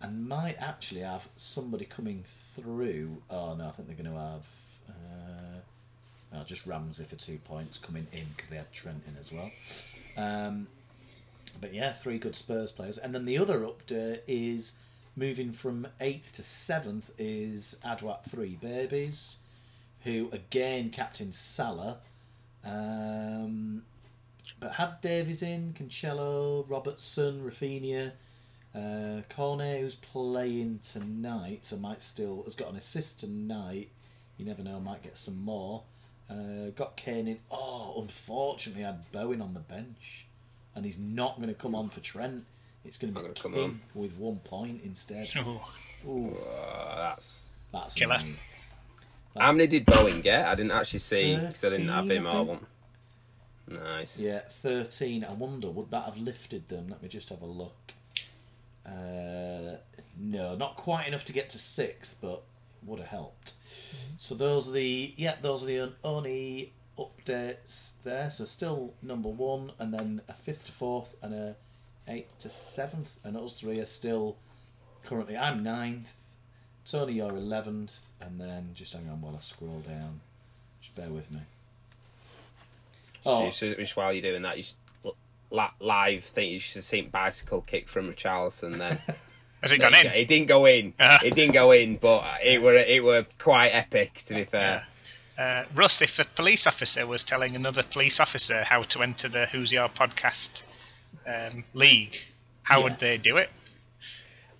and 0.00 0.28
might 0.28 0.56
actually 0.58 1.02
have 1.02 1.28
somebody 1.36 1.84
coming 1.84 2.24
through. 2.54 3.18
Oh 3.30 3.54
no, 3.54 3.68
I 3.68 3.70
think 3.70 3.88
they're 3.88 3.96
going 3.96 4.14
to 4.14 4.20
have. 4.20 4.46
Uh, 4.88 5.60
oh, 6.34 6.44
just 6.44 6.66
Ramsey 6.66 7.04
for 7.04 7.16
two 7.16 7.38
points 7.38 7.78
coming 7.78 8.06
in 8.12 8.24
because 8.36 8.50
they 8.50 8.56
had 8.56 8.72
Trent 8.72 9.02
in 9.06 9.16
as 9.18 9.32
well. 9.32 9.50
Um, 10.16 10.66
but 11.60 11.72
yeah, 11.72 11.92
three 11.92 12.18
good 12.18 12.34
Spurs 12.34 12.72
players. 12.72 12.98
And 12.98 13.14
then 13.14 13.24
the 13.24 13.38
other 13.38 13.60
update 13.60 14.20
is 14.26 14.72
moving 15.16 15.52
from 15.52 15.86
eighth 16.00 16.32
to 16.32 16.42
seventh 16.42 17.10
is 17.18 17.80
Adwat 17.84 18.24
Three 18.28 18.56
Babies, 18.60 19.38
who 20.02 20.28
again 20.32 20.90
captain 20.90 21.32
Salah. 21.32 21.98
Um, 22.64 23.82
but 24.58 24.72
had 24.72 25.00
Davies 25.00 25.42
in, 25.42 25.74
Cancelo, 25.78 26.64
Robertson, 26.68 27.42
Rafinha, 27.42 28.12
uh, 28.74 29.22
Cornet, 29.28 29.80
who's 29.80 29.94
playing 29.94 30.80
tonight, 30.82 31.66
so 31.66 31.76
might 31.76 32.02
still 32.02 32.42
has 32.44 32.54
got 32.54 32.72
an 32.72 32.78
assist 32.78 33.20
tonight. 33.20 33.90
You 34.36 34.46
never 34.46 34.62
know, 34.62 34.80
might 34.80 35.02
get 35.02 35.18
some 35.18 35.44
more. 35.44 35.82
Uh, 36.28 36.70
got 36.74 36.96
Kane 36.96 37.28
in. 37.28 37.38
Oh, 37.50 38.00
unfortunately, 38.00 38.82
had 38.82 39.10
Bowen 39.12 39.42
on 39.42 39.54
the 39.54 39.60
bench, 39.60 40.26
and 40.74 40.84
he's 40.84 40.98
not 40.98 41.36
going 41.36 41.48
to 41.48 41.54
come 41.54 41.74
on 41.74 41.90
for 41.90 42.00
Trent. 42.00 42.44
It's 42.84 42.98
going 42.98 43.12
to 43.14 43.18
be 43.20 43.22
gonna 43.24 43.34
come 43.34 43.52
King 43.54 43.80
with 43.94 44.14
one 44.16 44.36
point 44.40 44.82
instead. 44.84 45.26
Ooh. 45.38 45.60
Ooh, 46.06 46.36
Oh, 46.36 46.94
that's. 46.96 47.64
that's 47.72 47.94
Killer. 47.94 48.16
annoying. 48.16 48.34
How 49.36 49.52
many 49.52 49.66
did 49.66 49.86
Bowen 49.86 50.20
get? 50.20 50.46
I 50.46 50.54
didn't 50.54 50.72
actually 50.72 50.98
see 51.00 51.34
because 51.36 51.64
I 51.64 51.70
didn't 51.70 51.88
have 51.88 52.08
him 52.10 52.26
I 52.26 52.30
or 52.32 52.44
one. 52.44 52.66
Nice. 53.66 54.18
Yeah, 54.18 54.40
13. 54.62 55.24
I 55.24 55.32
wonder, 55.32 55.70
would 55.70 55.90
that 55.90 56.04
have 56.04 56.18
lifted 56.18 56.68
them? 56.68 56.88
Let 56.88 57.02
me 57.02 57.08
just 57.08 57.30
have 57.30 57.40
a 57.42 57.46
look. 57.46 57.92
Uh, 58.86 59.76
no, 60.18 60.54
not 60.54 60.76
quite 60.76 61.08
enough 61.08 61.24
to 61.24 61.32
get 61.32 61.50
to 61.50 61.58
sixth, 61.58 62.16
but 62.20 62.42
would 62.84 63.00
have 63.00 63.08
helped. 63.08 63.54
So 64.18 64.34
those 64.34 64.68
are 64.68 64.72
the 64.72 65.14
yeah, 65.16 65.36
those 65.40 65.62
are 65.62 65.66
the 65.66 65.92
only 66.04 66.74
updates 66.98 67.94
there. 68.04 68.28
So 68.30 68.44
still 68.44 68.94
number 69.02 69.30
one, 69.30 69.72
and 69.78 69.92
then 69.92 70.20
a 70.28 70.34
fifth 70.34 70.66
to 70.66 70.72
fourth, 70.72 71.14
and 71.22 71.34
a 71.34 71.56
eighth 72.08 72.38
to 72.40 72.50
seventh, 72.50 73.24
and 73.24 73.36
us 73.36 73.54
three 73.54 73.78
are 73.80 73.86
still 73.86 74.36
currently. 75.04 75.36
I'm 75.36 75.62
ninth. 75.62 76.14
Tony, 76.86 77.14
you're 77.14 77.30
eleventh, 77.30 78.00
and 78.20 78.40
then 78.40 78.70
just 78.74 78.92
hang 78.92 79.08
on 79.08 79.20
while 79.20 79.36
I 79.36 79.40
scroll 79.40 79.80
down. 79.80 80.20
Just 80.80 80.94
bear 80.94 81.08
with 81.08 81.30
me. 81.30 81.40
Oh. 83.26 83.46
you 83.46 83.50
should, 83.50 83.78
just 83.78 83.96
while 83.96 84.12
you're 84.12 84.22
doing 84.22 84.42
that, 84.42 84.58
you 84.58 84.64
should 84.64 85.12
li- 85.50 85.68
live 85.80 86.24
think 86.24 86.52
you 86.52 86.58
should 86.58 86.84
see 86.84 87.00
bicycle 87.00 87.62
kick 87.62 87.88
from 87.88 88.12
Richarlison 88.12 88.76
then. 88.76 88.98
Has 89.62 89.72
it 89.72 89.80
gone 89.80 89.94
in? 89.94 90.06
It 90.06 90.28
didn't 90.28 90.48
go 90.48 90.66
in. 90.66 90.92
Ah. 91.00 91.20
it 91.24 91.34
didn't 91.34 91.54
go 91.54 91.70
in, 91.70 91.96
but 91.96 92.22
it 92.44 92.60
were 92.60 92.74
it 92.74 93.02
were 93.02 93.24
quite 93.38 93.68
epic 93.68 94.12
to 94.26 94.34
be 94.34 94.44
fair. 94.44 94.82
Uh, 95.38 95.64
Russ, 95.74 96.02
if 96.02 96.18
a 96.18 96.24
police 96.24 96.66
officer 96.66 97.06
was 97.06 97.24
telling 97.24 97.56
another 97.56 97.82
police 97.82 98.20
officer 98.20 98.62
how 98.62 98.82
to 98.82 99.02
enter 99.02 99.28
the 99.28 99.46
Who's 99.46 99.72
Your 99.72 99.88
Podcast 99.88 100.64
um, 101.26 101.64
league, 101.74 102.16
how 102.64 102.82
would 102.82 102.98
they 102.98 103.18
do 103.18 103.36
it? 103.36 103.50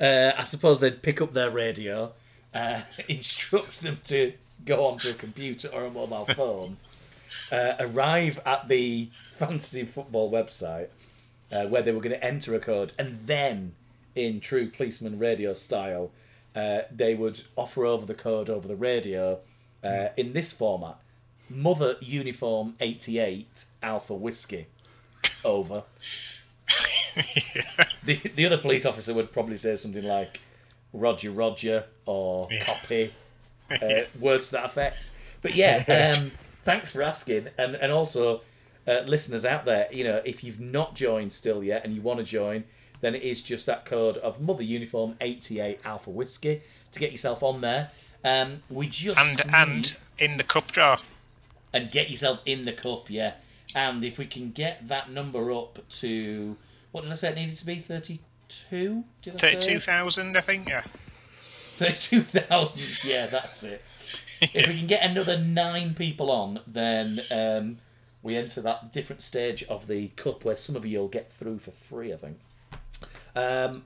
Uh, 0.01 0.33
I 0.37 0.45
suppose 0.45 0.81
they'd 0.81 1.03
pick 1.03 1.21
up 1.21 1.33
their 1.33 1.51
radio, 1.51 2.12
uh, 2.53 2.83
instruct 3.09 3.81
them 3.81 3.99
to 4.05 4.33
go 4.65 4.87
onto 4.87 5.11
a 5.11 5.15
computer 5.15 5.69
or 5.73 5.85
a 5.85 5.91
mobile 5.91 6.25
phone, 6.37 6.77
uh, 7.53 7.75
arrive 7.81 8.41
at 8.47 8.69
the 8.69 9.09
fantasy 9.37 9.85
football 9.85 10.31
website 10.31 10.89
uh, 11.53 11.67
where 11.67 11.83
they 11.83 11.93
were 11.93 12.01
going 12.01 12.15
to 12.15 12.25
enter 12.25 12.55
a 12.55 12.59
code, 12.59 12.93
and 12.99 13.19
then, 13.27 13.75
in 14.15 14.41
true 14.41 14.69
policeman 14.69 15.19
radio 15.19 15.55
style, 15.55 16.11
uh, 16.55 16.81
they 16.91 17.15
would 17.15 17.43
offer 17.57 17.85
over 17.85 18.07
the 18.07 18.15
code 18.15 18.49
over 18.49 18.67
the 18.69 18.77
radio 18.77 19.39
uh, 19.83 20.09
in 20.17 20.33
this 20.33 20.53
format: 20.53 20.97
Mother 21.49 21.97
Uniform 22.01 22.75
Eighty 22.81 23.19
Eight 23.19 23.67
Alpha 23.83 24.15
Whiskey. 24.15 24.67
Over. 25.45 25.85
The 28.05 28.15
the 28.35 28.47
other 28.47 28.59
police 28.59 28.85
officer 28.87 29.15
would 29.15 29.33
probably 29.33 29.57
say 29.57 29.77
something 29.77 30.05
like 30.05 30.41
Roger 30.93 31.31
Roger 31.31 31.85
or 32.07 32.49
copy 32.65 33.09
uh, 33.83 34.01
words 34.21 34.47
to 34.47 34.53
that 34.53 34.65
effect. 34.67 35.11
But 35.43 35.55
yeah, 35.55 35.85
um, 36.17 36.29
thanks 36.65 36.91
for 36.91 37.03
asking, 37.03 37.49
and 37.59 37.75
and 37.77 37.93
also 37.93 38.43
uh, 38.87 39.01
listeners 39.07 39.45
out 39.45 39.65
there, 39.65 39.89
you 39.93 40.05
know, 40.05 40.21
if 40.25 40.45
you've 40.45 40.61
not 40.61 40.95
joined 40.95 41.33
still 41.33 41.62
yet 41.62 41.87
and 41.87 41.95
you 41.95 42.03
want 42.03 42.21
to 42.21 42.25
join, 42.25 42.65
then 43.01 43.15
it 43.15 43.23
is 43.23 43.43
just 43.43 43.67
that 43.67 43.85
code 43.85 44.17
of 44.19 44.41
Mother 44.41 44.62
Uniform 44.62 45.17
eighty 45.21 45.61
eight 45.61 45.81
Alpha 45.85 46.11
Whiskey 46.11 46.62
to 46.93 47.01
get 47.01 47.11
yourself 47.12 47.43
on 47.43 47.61
there. 47.61 47.91
Um, 48.25 48.62
we 48.71 48.89
just 48.89 49.21
And 49.21 49.31
need- 49.39 49.55
and 49.55 49.97
in 50.19 50.37
the 50.39 50.45
cup 50.45 50.73
jar 50.73 50.99
and 51.73 51.91
get 51.91 52.09
yourself 52.11 52.41
in 52.47 52.65
the 52.65 52.73
cup, 52.73 53.11
yeah. 53.11 53.35
And 53.77 54.05
if 54.05 54.19
we 54.19 54.27
can 54.27 54.53
get 54.53 54.87
that 54.89 55.11
number 55.11 55.51
up 55.53 55.81
to 55.99 56.57
what 56.95 57.03
did 57.03 57.11
I 57.11 57.16
say 57.16 57.30
it 57.30 57.34
needed 57.34 57.57
to 57.57 57.66
be? 57.66 57.80
Thirty-two. 57.80 59.03
Did 59.20 59.34
I 59.34 59.36
say? 59.36 59.55
thirty-two 59.55 59.80
thousand, 59.80 60.36
I 60.36 60.40
think. 60.42 60.68
Yeah. 60.68 60.84
Thirty-two 61.76 62.22
thousand. 62.22 63.11
Yeah, 63.11 63.26
that's 63.26 63.64
it. 63.64 63.82
If 64.55 64.68
we 64.68 64.78
can 64.78 64.86
get 64.86 65.03
another 65.03 65.38
nine 65.38 65.95
people 65.95 66.30
on, 66.30 66.61
then 66.66 67.18
um, 67.34 67.78
we 68.22 68.36
enter 68.36 68.61
that 68.61 68.92
different 68.92 69.22
stage 69.22 69.64
of 69.64 69.86
the 69.86 70.09
cup 70.09 70.45
where 70.45 70.55
some 70.55 70.76
of 70.76 70.84
you 70.84 70.99
will 71.01 71.09
get 71.09 71.32
through 71.32 71.59
for 71.59 71.72
free. 71.72 72.12
I 72.12 72.16
think. 72.16 72.38
Um, 73.34 73.84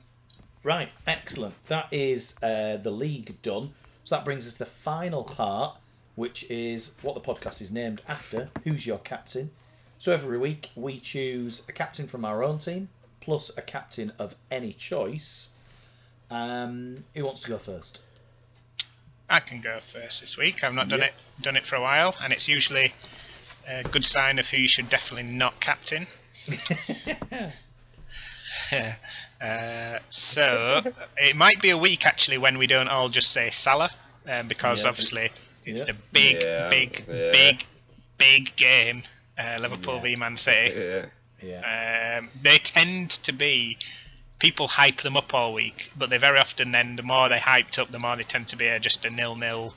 right, 0.62 0.90
excellent. 1.06 1.54
That 1.68 1.88
is 1.90 2.36
uh, 2.42 2.76
the 2.76 2.90
league 2.90 3.40
done. 3.40 3.72
So 4.04 4.16
that 4.16 4.24
brings 4.24 4.46
us 4.46 4.54
to 4.54 4.58
the 4.60 4.66
final 4.66 5.24
part, 5.24 5.76
which 6.14 6.50
is 6.50 6.92
what 7.00 7.14
the 7.14 7.20
podcast 7.20 7.62
is 7.62 7.70
named 7.70 8.02
after. 8.06 8.50
Who's 8.64 8.86
your 8.86 8.98
captain? 8.98 9.50
So 9.98 10.12
every 10.12 10.36
week 10.38 10.70
we 10.74 10.94
choose 10.94 11.62
a 11.68 11.72
captain 11.72 12.06
from 12.06 12.24
our 12.24 12.42
own 12.42 12.58
team 12.58 12.88
plus 13.20 13.50
a 13.56 13.62
captain 13.62 14.12
of 14.18 14.34
any 14.50 14.72
choice. 14.72 15.50
Um, 16.30 17.04
who 17.14 17.24
wants 17.24 17.42
to 17.42 17.48
go 17.48 17.58
first? 17.58 17.98
I 19.30 19.40
can 19.40 19.60
go 19.60 19.78
first 19.78 20.20
this 20.20 20.36
week. 20.38 20.64
I've 20.64 20.74
not 20.74 20.88
done 20.88 21.00
Yeah. 21.00 21.06
it 21.06 21.14
done 21.40 21.56
it 21.56 21.66
for 21.66 21.76
a 21.76 21.80
while, 21.82 22.14
and 22.22 22.32
it's 22.32 22.48
usually 22.48 22.92
a 23.68 23.82
good 23.84 24.04
sign 24.04 24.38
of 24.38 24.48
who 24.48 24.56
you 24.56 24.68
should 24.68 24.88
definitely 24.88 25.30
not 25.30 25.60
captain. 25.60 26.06
uh, 29.42 29.98
so 30.08 30.82
it 31.16 31.36
might 31.36 31.60
be 31.62 31.70
a 31.70 31.78
week 31.78 32.06
actually 32.06 32.38
when 32.38 32.58
we 32.58 32.66
don't 32.66 32.88
all 32.88 33.08
just 33.08 33.30
say 33.30 33.50
Salah, 33.50 33.90
um, 34.26 34.48
because 34.48 34.84
Yeah, 34.84 34.90
obviously 34.90 35.30
it's 35.64 35.80
yeah. 35.80 35.86
the 35.86 35.94
big, 36.12 36.42
Yeah, 36.42 36.68
big, 36.68 37.04
yeah. 37.08 37.30
big, 37.30 37.64
big 38.16 38.56
game. 38.56 39.02
Uh, 39.38 39.58
Liverpool 39.60 39.96
Yeah. 39.96 40.00
v 40.02 40.16
Man 40.16 40.36
City. 40.36 41.08
Yeah. 41.42 41.60
Yeah. 41.60 42.18
Um, 42.20 42.30
they 42.42 42.56
tend 42.58 43.10
to 43.10 43.32
be 43.32 43.78
people 44.38 44.68
hype 44.68 45.00
them 45.02 45.16
up 45.16 45.34
all 45.34 45.52
week, 45.52 45.90
but 45.96 46.10
they 46.10 46.18
very 46.18 46.38
often 46.38 46.70
then 46.72 46.96
the 46.96 47.02
more 47.02 47.28
they 47.28 47.38
hyped 47.38 47.78
up, 47.78 47.90
the 47.90 47.98
more 47.98 48.16
they 48.16 48.22
tend 48.22 48.48
to 48.48 48.56
be 48.56 48.66
a, 48.68 48.78
just 48.78 49.04
a 49.04 49.10
nil-nil 49.10 49.74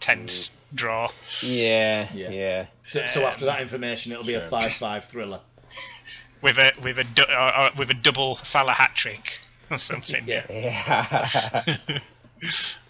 tense 0.00 0.56
draw. 0.74 1.08
Yeah. 1.42 2.08
Yeah. 2.14 2.30
Yeah. 2.30 2.66
So, 2.84 3.06
so 3.06 3.26
after 3.26 3.46
that 3.46 3.60
information, 3.60 4.12
it'll 4.12 4.24
be 4.24 4.34
a 4.34 4.40
five-five 4.40 5.04
thriller. 5.06 5.40
with 6.42 6.56
a 6.58 6.72
with 6.82 6.98
a 6.98 7.04
du- 7.04 7.30
or, 7.30 7.58
or 7.58 7.70
with 7.76 7.90
a 7.90 7.94
double 7.94 8.36
Salah 8.36 8.72
hat 8.72 8.92
trick 8.94 9.38
or 9.70 9.78
something. 9.78 10.24
Yeah. 10.26 10.44
Yeah. 10.48 11.64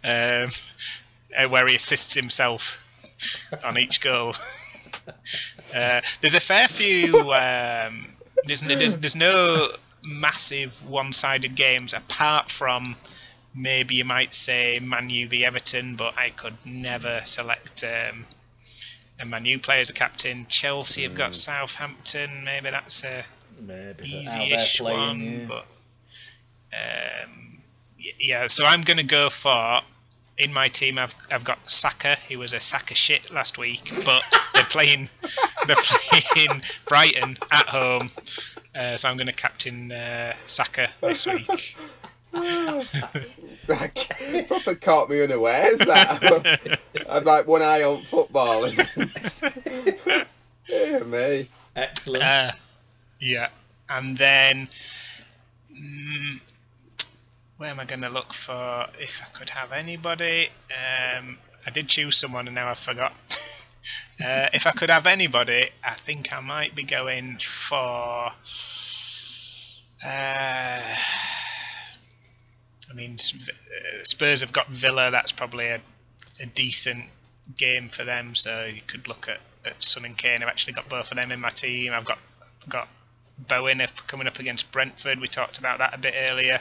Um, 0.05 0.51
uh, 1.37 1.49
where 1.49 1.67
he 1.67 1.75
assists 1.77 2.15
himself 2.15 2.85
on 3.65 3.79
each 3.79 4.03
goal. 4.03 4.35
Uh, 5.75 6.01
there's 6.21 6.35
a 6.35 6.41
fair 6.41 6.69
few. 6.69 7.33
Um, 7.33 8.07
there's, 8.45 8.63
no- 8.63 8.77
there's 8.77 8.95
there's 8.97 9.17
no 9.17 9.69
massive 10.05 10.89
one-sided 10.89 11.55
games 11.55 11.93
apart 11.93 12.51
from 12.51 12.97
maybe 13.55 13.97
you 13.97 14.05
might 14.05 14.33
say 14.33 14.79
Man 14.81 15.11
U 15.11 15.29
v 15.29 15.45
Everton, 15.45 15.97
but 15.97 16.17
I 16.19 16.31
could 16.31 16.55
never 16.65 17.21
select. 17.25 17.85
Um, 17.85 18.27
a 19.21 19.27
Man 19.27 19.45
U 19.47 19.59
player 19.59 19.81
as 19.81 19.91
a 19.91 19.95
captain. 19.95 20.47
Chelsea 20.49 21.03
have 21.03 21.17
got 21.17 21.35
Southampton. 21.35 22.45
Maybe 22.45 22.71
that's 22.71 23.05
a 23.05 23.25
Maybe 23.61 24.05
easy-ish 24.05 24.79
playing, 24.79 24.99
one, 25.09 25.21
yeah. 25.21 25.45
but 25.49 25.67
um, 26.73 27.59
yeah. 28.21 28.47
So 28.47 28.65
I'm 28.65 28.83
going 28.83 28.99
to 28.99 29.03
go 29.03 29.29
for 29.29 29.81
in 30.39 30.53
my 30.53 30.69
team. 30.69 30.99
I've 30.99 31.15
I've 31.31 31.45
got 31.45 31.59
Saka. 31.71 32.17
He 32.29 32.37
was 32.37 32.53
a 32.53 32.61
sack 32.61 32.91
of 32.91 32.97
shit 32.97 33.31
last 33.33 33.59
week, 33.59 33.91
but 34.05 34.23
they're 34.55 34.65
playing 34.65 35.09
they're 35.67 35.77
playing 35.77 36.63
Brighton 36.87 37.37
at 37.53 37.67
home. 37.67 38.11
Uh, 38.75 38.97
so 38.97 39.09
I'm 39.09 39.17
going 39.17 39.27
to 39.27 39.33
captain 39.33 39.93
uh, 39.93 40.35
Saka 40.47 40.89
this 41.01 41.27
week. 41.27 41.77
Like, 43.69 44.47
proper 44.49 44.75
caught 44.75 45.09
me 45.11 45.23
unawares. 45.23 45.79
That 45.79 46.79
I've 47.09 47.25
like 47.25 47.47
one 47.47 47.63
eye 47.63 47.83
on 47.83 47.97
football. 47.97 48.67
yeah, 50.69 50.99
me. 51.01 51.49
Excellent. 51.75 52.23
Uh, 52.23 52.51
yeah, 53.19 53.49
and 53.89 54.17
then 54.17 54.69
mm, 55.73 56.41
where 57.59 57.71
am 57.71 57.81
I 57.81 57.85
going 57.85 58.03
to 58.03 58.09
look 58.09 58.33
for 58.33 58.87
if 59.01 59.21
I 59.21 59.27
could 59.37 59.51
have 59.51 59.73
anybody? 59.73 60.49
Um, 60.71 61.39
I 61.67 61.71
did 61.71 61.89
choose 61.89 62.17
someone 62.17 62.47
and 62.47 62.55
now 62.55 62.71
I 62.71 62.75
forgot. 62.75 63.13
uh, 64.25 64.49
if 64.55 64.67
I 64.67 64.71
could 64.71 64.91
have 64.91 65.07
anybody, 65.07 65.67
I 65.85 65.95
think 65.95 66.33
I 66.33 66.41
might 66.41 66.75
be 66.77 66.85
going 66.85 67.37
for. 67.39 68.31
Uh, 70.07 70.97
I 72.91 72.95
mean, 72.95 73.15
uh, 73.15 74.05
Spurs 74.05 74.41
have 74.43 74.53
got 74.53 74.69
Villa. 74.69 75.11
That's 75.11 75.33
probably 75.33 75.67
a, 75.67 75.81
a 76.41 76.47
decent 76.47 77.07
game 77.57 77.89
for 77.89 78.05
them. 78.05 78.37
So 78.37 78.67
you 78.73 78.83
could 78.87 79.09
look 79.09 79.29
at, 79.29 79.41
at 79.65 79.83
Son 79.83 80.05
and 80.05 80.17
Kane. 80.17 80.45
I've 80.45 80.49
actually 80.49 80.75
got 80.75 80.89
both 80.89 81.11
of 81.11 81.17
them 81.17 81.33
in 81.33 81.41
my 81.41 81.51
team. 81.51 81.93
I've 81.93 82.05
got 82.05 82.19
got 82.69 82.89
Bowen 83.49 83.81
up, 83.81 84.07
coming 84.07 84.29
up 84.29 84.39
against 84.39 84.71
Brentford. 84.71 85.21
We 85.21 85.27
talked 85.27 85.59
about 85.59 85.79
that 85.79 85.95
a 85.95 85.99
bit 85.99 86.15
earlier. 86.31 86.61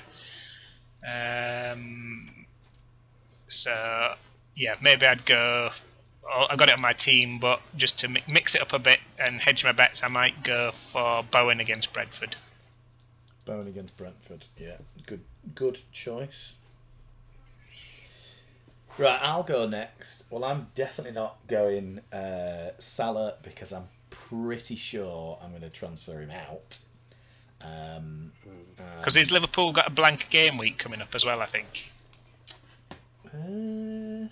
Um, 1.05 2.45
so 3.47 4.13
yeah, 4.55 4.75
maybe 4.81 5.05
I'd 5.05 5.25
go. 5.25 5.69
oh, 6.29 6.47
I 6.49 6.55
got 6.55 6.69
it 6.69 6.75
on 6.75 6.81
my 6.81 6.93
team, 6.93 7.39
but 7.39 7.61
just 7.75 7.99
to 7.99 8.07
mi- 8.07 8.23
mix 8.31 8.55
it 8.55 8.61
up 8.61 8.73
a 8.73 8.79
bit 8.79 8.99
and 9.19 9.39
hedge 9.39 9.63
my 9.63 9.71
bets, 9.71 10.03
I 10.03 10.07
might 10.07 10.43
go 10.43 10.71
for 10.71 11.23
Bowen 11.23 11.59
against 11.59 11.93
Brentford. 11.93 12.35
Bowen 13.45 13.67
against 13.67 13.95
Brentford. 13.95 14.45
Yeah, 14.57 14.77
good, 15.05 15.21
good 15.55 15.79
choice. 15.91 16.55
Right, 18.97 19.19
I'll 19.21 19.43
go 19.43 19.67
next. 19.67 20.23
Well, 20.31 20.43
I'm 20.43 20.67
definitely 20.73 21.13
not 21.13 21.37
going 21.47 22.01
uh, 22.11 22.71
Salah 22.79 23.35
because 23.43 23.71
I'm 23.71 23.89
pretty 24.09 24.75
sure 24.75 25.37
I'm 25.41 25.51
going 25.51 25.61
to 25.61 25.69
transfer 25.69 26.19
him 26.19 26.31
out. 26.31 26.79
Um, 27.61 28.31
Because 28.97 29.15
is 29.15 29.31
Liverpool 29.31 29.71
got 29.71 29.87
a 29.87 29.91
blank 29.91 30.29
game 30.29 30.57
week 30.57 30.77
coming 30.77 31.01
up 31.01 31.13
as 31.15 31.25
well? 31.25 31.41
I 31.41 31.45
think. 31.45 31.91
uh, 33.25 34.27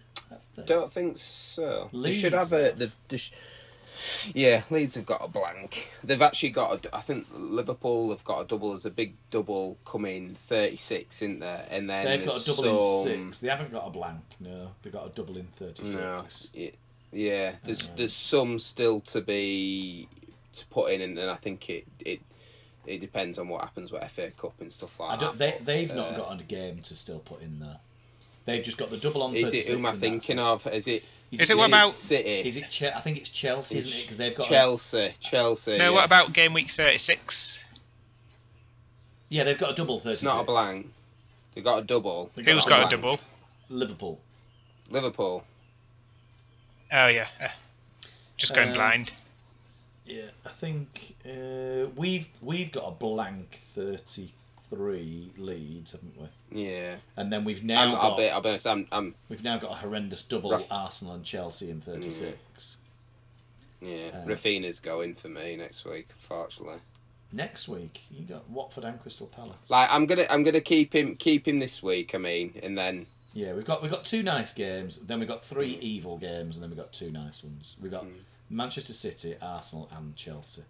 have? 0.56 0.66
Don't 0.66 0.92
think 0.92 1.18
so. 1.18 1.90
They 1.94 2.14
should 2.14 2.34
have 2.34 2.52
a. 2.54 2.66
have. 2.66 2.80
The, 2.80 2.92
the 3.10 3.18
sh- 3.18 3.32
yeah, 4.34 4.64
Leeds 4.70 4.96
have 4.96 5.06
got 5.06 5.24
a 5.24 5.28
blank. 5.28 5.92
They've 6.04 6.22
actually 6.22 6.50
got. 6.50 6.86
A, 6.86 6.96
I 6.96 7.02
think 7.02 7.28
Liverpool 7.34 8.10
have 8.10 8.24
got 8.24 8.42
a 8.42 8.46
double. 8.46 8.72
There's 8.72 8.86
a 8.86 8.92
big 8.92 9.16
double 9.32 9.78
coming, 9.86 10.36
thirty 10.36 10.78
six, 10.78 11.22
isn't 11.22 11.40
there? 11.40 11.66
And 11.70 11.90
then 11.90 12.06
they've 12.06 12.26
got 12.26 12.42
a 12.42 12.46
double 12.46 13.04
some... 13.04 13.12
in 13.12 13.28
six. 13.28 13.40
They 13.40 13.50
haven't 13.50 13.72
got 13.72 13.88
a 13.88 13.90
blank. 13.90 14.22
No, 14.40 14.72
they've 14.82 14.94
got 14.94 15.08
a 15.08 15.10
double 15.10 15.38
in 15.38 15.46
thirty-six. 15.46 15.94
No, 15.94 16.26
y- 16.56 16.72
yeah. 17.12 17.54
There's 17.64 17.90
there's 17.90 18.14
some 18.14 18.60
still 18.60 19.02
to 19.02 19.22
be 19.22 20.08
to 20.54 20.66
put 20.68 20.92
in, 20.92 21.02
and, 21.02 21.18
and 21.18 21.30
I 21.30 21.36
think 21.36 21.70
it 21.70 21.86
it 22.00 22.22
it 22.88 23.00
depends 23.00 23.38
on 23.38 23.48
what 23.48 23.62
happens 23.62 23.92
with 23.92 24.04
FA 24.12 24.32
Cup 24.32 24.54
and 24.62 24.72
stuff 24.72 25.00
like 25.00 25.12
I 25.18 25.22
don't. 25.22 25.38
that. 25.38 25.66
They 25.66 25.78
they've 25.80 25.88
but, 25.90 25.96
not 25.98 26.08
uh, 26.14 26.18
got 26.18 26.40
a 26.40 26.44
game 26.44 26.80
to 26.84 26.96
still 26.96 27.20
put 27.20 27.42
in 27.42 27.60
there. 27.60 27.78
They've 28.46 28.64
just 28.64 28.78
got 28.78 28.90
the 28.92 28.98
double 28.98 29.24
on. 29.24 29.34
The. 29.34 29.40
Is 29.42 29.48
36 29.50 29.68
it 29.68 29.72
who 29.72 29.78
am 29.80 29.86
I 29.86 29.90
and 29.92 30.00
thinking 30.00 30.40
of? 30.40 30.68
Is 30.68 30.88
it? 30.88 31.04
Is 31.32 31.50
it 31.50 31.58
what 31.58 31.68
about- 31.70 31.94
City? 31.96 32.48
Is 32.48 32.58
it? 32.58 32.70
Che- 32.70 32.94
I 32.96 33.02
think 33.02 33.18
it's 33.18 33.30
Chelsea, 33.30 33.78
isn't 33.80 33.92
it? 33.92 34.02
Because 34.04 34.18
they've 34.18 34.36
got. 34.36 34.46
A, 34.46 34.50
Chelsea? 34.50 35.14
Chelsea. 35.20 35.78
No, 35.78 35.86
yeah. 35.86 35.90
what 35.92 36.06
about 36.06 36.34
game 36.34 36.54
week 36.54 36.68
thirty 36.68 36.98
six? 37.00 37.64
yeah, 39.30 39.44
they've 39.44 39.58
got 39.58 39.72
a 39.72 39.76
double 39.76 39.98
thirty-six. 40.00 40.24
It's 40.24 40.24
not 40.24 40.42
a 40.42 40.46
blank. 40.46 40.92
They've 41.54 41.64
got 41.64 41.80
a 41.82 41.86
double. 41.86 42.30
They've 42.36 42.46
Who's 42.46 42.66
a 42.66 42.70
got 42.70 42.94
a 42.94 42.96
double? 42.96 43.20
Liverpool. 43.70 44.20
Liverpool. 44.92 45.44
Oh 46.94 47.08
yeah, 47.08 47.28
uh, 47.42 47.48
just 48.38 48.54
going 48.56 48.70
Um, 48.70 48.74
blind. 48.76 49.12
Yeah, 50.06 50.30
I 50.46 50.50
think 50.50 51.16
uh, 51.26 51.88
we've 51.96 52.28
we've 52.42 52.72
got 52.72 52.88
a 52.88 52.92
blank 52.92 53.60
thirty-three 53.74 55.32
Leeds, 55.38 55.94
haven't 55.94 56.16
we? 56.20 56.64
Yeah. 56.64 56.98
And 57.18 57.34
then 57.34 57.44
we've 57.44 57.64
now 57.64 57.82
I'm, 57.82 57.92
got 57.92 58.04
I'll 58.04 58.18
be. 58.18 58.30
I'll 58.30 58.42
be 58.42 58.50
honest. 58.50 58.68
I'm. 58.68 58.88
I'm. 58.92 59.16
we've 59.30 59.44
now 59.44 59.58
got 59.58 59.72
a 59.72 59.76
horrendous 59.76 60.22
double. 60.22 60.54
Arsenal 60.70 61.16
and 61.16 61.24
Chelsea 61.24 61.72
in 61.72 61.82
thirty-six. 61.82 62.78
Yeah. 63.82 64.10
Uh, 64.14 64.26
Rafinha's 64.26 64.80
going 64.80 65.16
for 65.16 65.30
me 65.30 65.56
next 65.56 65.86
week. 65.86 66.10
Unfortunately. 66.22 66.78
Next 67.32 67.68
week 67.68 68.02
you 68.12 68.26
got 68.26 68.48
Watford 68.50 68.84
and 68.84 69.02
Crystal 69.02 69.28
Palace. 69.28 69.58
Like 69.70 69.90
I'm 69.92 70.06
gonna. 70.06 70.28
I'm 70.30 70.44
gonna 70.44 70.62
keep 70.62 70.94
him. 70.94 71.16
Keep 71.16 71.48
him 71.48 71.58
this 71.58 71.82
week. 71.82 72.14
I 72.14 72.20
mean, 72.20 72.60
and 72.62 72.78
then. 72.78 73.08
Yeah, 73.34 73.54
we've 73.54 73.66
got 73.66 73.82
we've 73.82 73.92
got 73.92 74.06
two 74.06 74.24
nice 74.24 74.54
games. 74.54 75.00
Then 75.00 75.20
we've 75.20 75.28
got 75.28 75.44
three 75.44 75.78
evil 75.82 76.18
games, 76.18 76.56
and 76.56 76.64
then 76.64 76.70
we've 76.70 76.78
got 76.78 76.94
two 76.94 77.12
nice 77.12 77.44
ones. 77.44 77.76
We've 77.82 77.92
got 77.92 78.06
Manchester 78.50 78.94
City, 78.94 79.36
Arsenal, 79.42 79.90
and 79.96 80.16
Chelsea. 80.16 80.64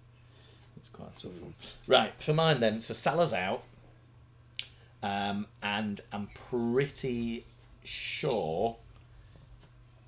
It's 0.78 0.90
quite 0.90 1.10
a 1.18 1.22
tough 1.22 1.42
one. 1.42 1.54
Right 1.88 2.14
for 2.20 2.34
mine 2.34 2.60
then. 2.60 2.82
So 2.82 2.94
Salah's 2.94 3.34
out, 3.34 3.64
um, 5.02 5.48
and 5.62 6.02
I'm 6.12 6.28
pretty 6.50 7.46
sure 7.84 8.78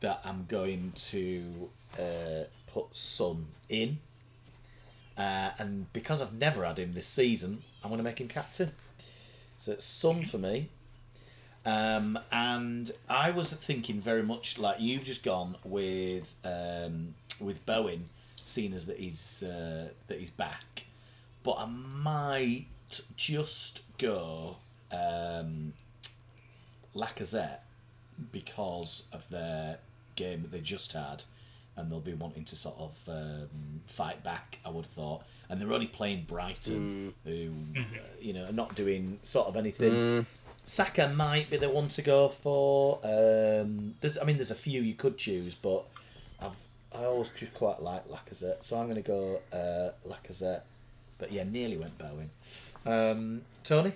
that 0.02 0.22
I'm 0.24 0.46
going 0.48 0.92
to 0.96 1.70
uh, 1.98 2.44
put 2.68 2.96
Son 2.96 3.48
in. 3.70 4.00
Uh, 5.18 5.50
and 5.58 5.92
because 5.94 6.22
I've 6.22 6.34
never 6.34 6.64
had 6.64 6.78
him 6.78 6.94
this 6.94 7.08
season, 7.08 7.64
I'm 7.84 7.90
going 7.90 7.98
to 7.98 8.04
make 8.04 8.22
him 8.22 8.28
captain. 8.28 8.72
So 9.58 9.72
it's 9.72 9.86
Son 9.86 10.26
for 10.26 10.38
me. 10.38 10.70
Um, 11.66 12.18
and 12.32 12.92
I 13.10 13.32
was 13.32 13.52
thinking 13.52 14.00
very 14.00 14.24
much 14.24 14.58
like 14.58 14.80
you've 14.80 15.04
just 15.04 15.24
gone 15.24 15.56
with 15.66 16.36
um, 16.46 17.16
with 17.40 17.66
Bowen, 17.66 18.02
seeing 18.36 18.74
as 18.74 18.86
that 18.88 18.98
he's 18.98 19.44
uh, 19.44 19.90
that 20.08 20.20
he's 20.20 20.30
back. 20.30 20.86
But 21.44 21.58
I 21.60 21.66
might 21.66 22.66
just 23.16 23.82
go 23.98 24.58
um, 24.92 25.74
Lacazette 26.96 27.60
because 28.32 29.06
of 29.14 29.30
their 29.30 29.78
game 30.16 30.42
that 30.42 30.52
they 30.52 30.60
just 30.60 30.92
had, 30.94 31.24
and 31.76 31.92
they'll 31.92 32.00
be 32.00 32.14
wanting 32.14 32.44
to 32.46 32.56
sort 32.56 32.76
of 32.80 32.98
um, 33.08 33.82
fight 33.86 34.24
back. 34.24 34.60
I 34.66 34.70
would 34.70 34.86
have 34.86 34.94
thought, 34.94 35.24
and 35.50 35.62
they're 35.62 35.72
only 35.74 35.88
playing 35.88 36.26
Brighton, 36.28 37.14
who 37.24 37.52
uh, 37.78 37.82
you 38.20 38.34
know 38.34 38.46
are 38.46 38.52
not 38.54 38.76
doing 38.76 39.20
sort 39.22 39.48
of 39.48 39.56
anything. 39.56 39.94
Saka 40.66 41.08
might 41.08 41.50
be 41.50 41.56
the 41.56 41.70
one 41.70 41.88
to 41.90 42.02
go 42.02 42.28
for. 42.28 43.00
Um, 43.02 43.96
there's, 44.02 44.18
I 44.18 44.26
mean, 44.26 44.36
there's 44.36 44.52
a 44.52 44.56
few 44.56 44.82
you 44.82 44.96
could 44.96 45.18
choose, 45.18 45.56
but 45.56 45.86
I've 46.42 46.58
I 46.94 47.04
always 47.06 47.30
just 47.30 47.54
quite 47.54 47.82
like 47.82 48.08
Lacazette, 48.08 48.64
so 48.64 48.78
I'm 48.78 48.90
going 48.90 49.02
to 49.02 49.08
go 49.08 49.40
uh, 49.54 49.92
Lacazette. 50.10 50.62
But 51.18 51.32
yeah, 51.32 51.44
nearly 51.44 51.78
went 51.78 51.98
Bowen. 51.98 52.30
Um, 52.86 53.42
Tony, 53.64 53.94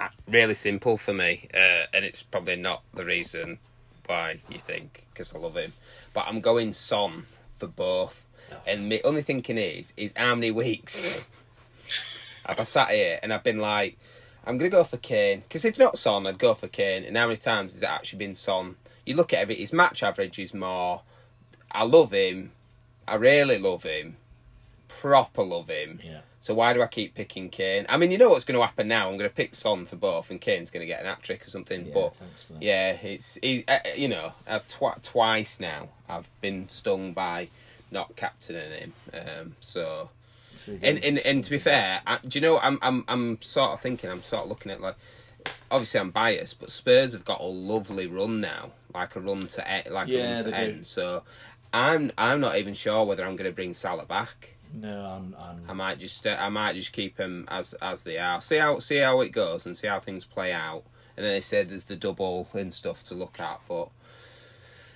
Uh, 0.00 0.08
really 0.26 0.54
simple 0.54 0.96
for 0.96 1.12
me, 1.12 1.48
uh, 1.54 1.86
and 1.92 2.04
it's 2.04 2.22
probably 2.22 2.56
not 2.56 2.82
the 2.94 3.04
reason 3.04 3.58
why 4.06 4.40
you 4.48 4.58
think 4.58 5.04
because 5.12 5.34
I 5.34 5.38
love 5.38 5.56
him. 5.56 5.72
But 6.14 6.26
I'm 6.28 6.40
going 6.40 6.72
Son 6.72 7.24
for 7.56 7.66
both, 7.66 8.24
and 8.66 8.88
my 8.88 9.00
only 9.04 9.22
thinking 9.22 9.58
is 9.58 9.92
is 9.96 10.12
how 10.16 10.34
many 10.34 10.50
weeks 10.50 11.30
have 12.46 12.58
I 12.58 12.64
sat 12.64 12.90
here 12.90 13.18
and 13.22 13.32
I've 13.32 13.44
been 13.44 13.58
like, 13.58 13.98
I'm 14.46 14.56
gonna 14.56 14.70
go 14.70 14.84
for 14.84 14.96
Kane 14.96 15.40
because 15.40 15.64
if 15.64 15.78
not 15.78 15.98
Son, 15.98 16.26
I'd 16.26 16.38
go 16.38 16.54
for 16.54 16.68
Kane. 16.68 17.04
And 17.04 17.16
how 17.16 17.26
many 17.26 17.36
times 17.36 17.74
has 17.74 17.82
it 17.82 17.88
actually 17.88 18.18
been 18.20 18.34
Son? 18.34 18.76
You 19.08 19.16
look 19.16 19.32
at 19.32 19.50
it, 19.50 19.58
his 19.58 19.72
match 19.72 20.02
average 20.02 20.38
is 20.38 20.52
more. 20.54 21.02
I 21.72 21.84
love 21.84 22.12
him. 22.12 22.52
I 23.06 23.16
really 23.16 23.58
love 23.58 23.82
him. 23.82 24.16
Proper 24.88 25.42
love 25.42 25.68
him. 25.68 26.00
yeah, 26.04 26.20
So 26.40 26.54
why 26.54 26.72
do 26.72 26.82
I 26.82 26.86
keep 26.86 27.14
picking 27.14 27.50
Kane? 27.50 27.86
I 27.88 27.96
mean, 27.98 28.10
you 28.10 28.18
know 28.18 28.30
what's 28.30 28.44
going 28.44 28.58
to 28.58 28.64
happen 28.64 28.88
now. 28.88 29.08
I'm 29.08 29.16
going 29.18 29.28
to 29.30 29.34
pick 29.34 29.54
Son 29.54 29.86
for 29.86 29.96
both, 29.96 30.30
and 30.30 30.40
Kane's 30.40 30.70
going 30.70 30.80
to 30.80 30.86
get 30.86 31.00
an 31.00 31.06
hat 31.06 31.22
trick 31.22 31.46
or 31.46 31.50
something. 31.50 31.86
yeah, 31.86 31.94
but 31.94 32.16
thanks 32.16 32.42
for 32.42 32.54
that. 32.54 32.62
yeah, 32.62 32.90
it's 32.92 33.38
he, 33.42 33.64
uh, 33.68 33.78
you 33.96 34.08
know, 34.08 34.32
uh, 34.46 34.58
tw- 34.66 35.02
twice 35.02 35.60
now 35.60 35.88
I've 36.08 36.28
been 36.40 36.68
stung 36.68 37.12
by 37.12 37.48
not 37.90 38.16
captaining 38.16 38.72
him. 38.72 38.92
Um, 39.14 39.56
so 39.60 40.10
So 40.58 40.72
and, 40.82 41.02
and 41.04 41.18
and 41.18 41.44
to 41.44 41.50
be 41.50 41.58
fair, 41.58 42.00
I, 42.06 42.18
do 42.26 42.38
you 42.38 42.42
know 42.42 42.58
I'm 42.58 42.78
I'm 42.82 43.04
I'm 43.08 43.40
sort 43.42 43.72
of 43.72 43.80
thinking 43.80 44.10
I'm 44.10 44.22
sort 44.22 44.42
of 44.42 44.48
looking 44.48 44.72
at 44.72 44.80
like 44.80 44.96
obviously 45.70 46.00
I'm 46.00 46.10
biased, 46.10 46.58
but 46.60 46.70
Spurs 46.70 47.12
have 47.12 47.24
got 47.24 47.40
a 47.40 47.44
lovely 47.46 48.06
run 48.06 48.40
now, 48.40 48.70
like 48.94 49.16
a 49.16 49.20
run 49.20 49.40
to 49.40 49.60
e- 49.86 49.90
like 49.90 50.08
a 50.08 50.12
run 50.18 50.44
to 50.44 50.50
they 50.50 50.50
do. 50.50 50.72
end. 50.72 50.86
So 50.86 51.22
I'm 51.72 52.12
I'm 52.16 52.40
not 52.40 52.56
even 52.56 52.74
sure 52.74 53.04
whether 53.04 53.24
I'm 53.24 53.36
going 53.36 53.50
to 53.50 53.54
bring 53.54 53.74
Salah 53.74 54.06
back. 54.06 54.56
no, 54.72 55.00
I'm, 55.04 55.36
I'm 55.38 55.64
I 55.68 55.72
might 55.72 55.98
just 55.98 56.26
uh, 56.26 56.36
I 56.38 56.48
might 56.48 56.74
just 56.74 56.92
keep 56.92 57.16
them 57.16 57.46
as 57.48 57.74
as 57.74 58.02
they 58.02 58.18
are. 58.18 58.40
See 58.40 58.56
how 58.56 58.78
see 58.78 58.98
how 58.98 59.20
it 59.20 59.30
goes 59.30 59.66
and 59.66 59.76
see 59.76 59.88
how 59.88 60.00
things 60.00 60.24
play 60.24 60.52
out. 60.52 60.84
And 61.16 61.24
then 61.24 61.32
they 61.32 61.40
said 61.40 61.68
there's 61.68 61.84
the 61.84 61.96
double 61.96 62.48
and 62.52 62.72
stuff 62.72 63.02
to 63.04 63.14
look 63.14 63.40
at, 63.40 63.60
but 63.68 63.88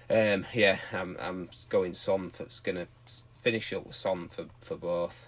um, 0.08 0.46
yeah, 0.54 0.78
I'm 0.92 1.16
I'm 1.20 1.48
going 1.68 1.94
Son 1.94 2.30
for 2.30 2.46
gonna 2.64 2.86
finish 3.40 3.72
up 3.72 3.86
with 3.86 3.96
Son 3.96 4.28
for 4.28 4.46
for 4.60 4.76
both. 4.76 5.26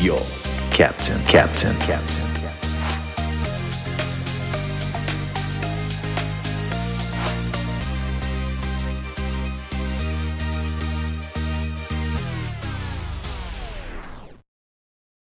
Your 0.00 0.20
captain? 0.70 1.18
Captain, 1.26 1.74
captain. 1.80 2.27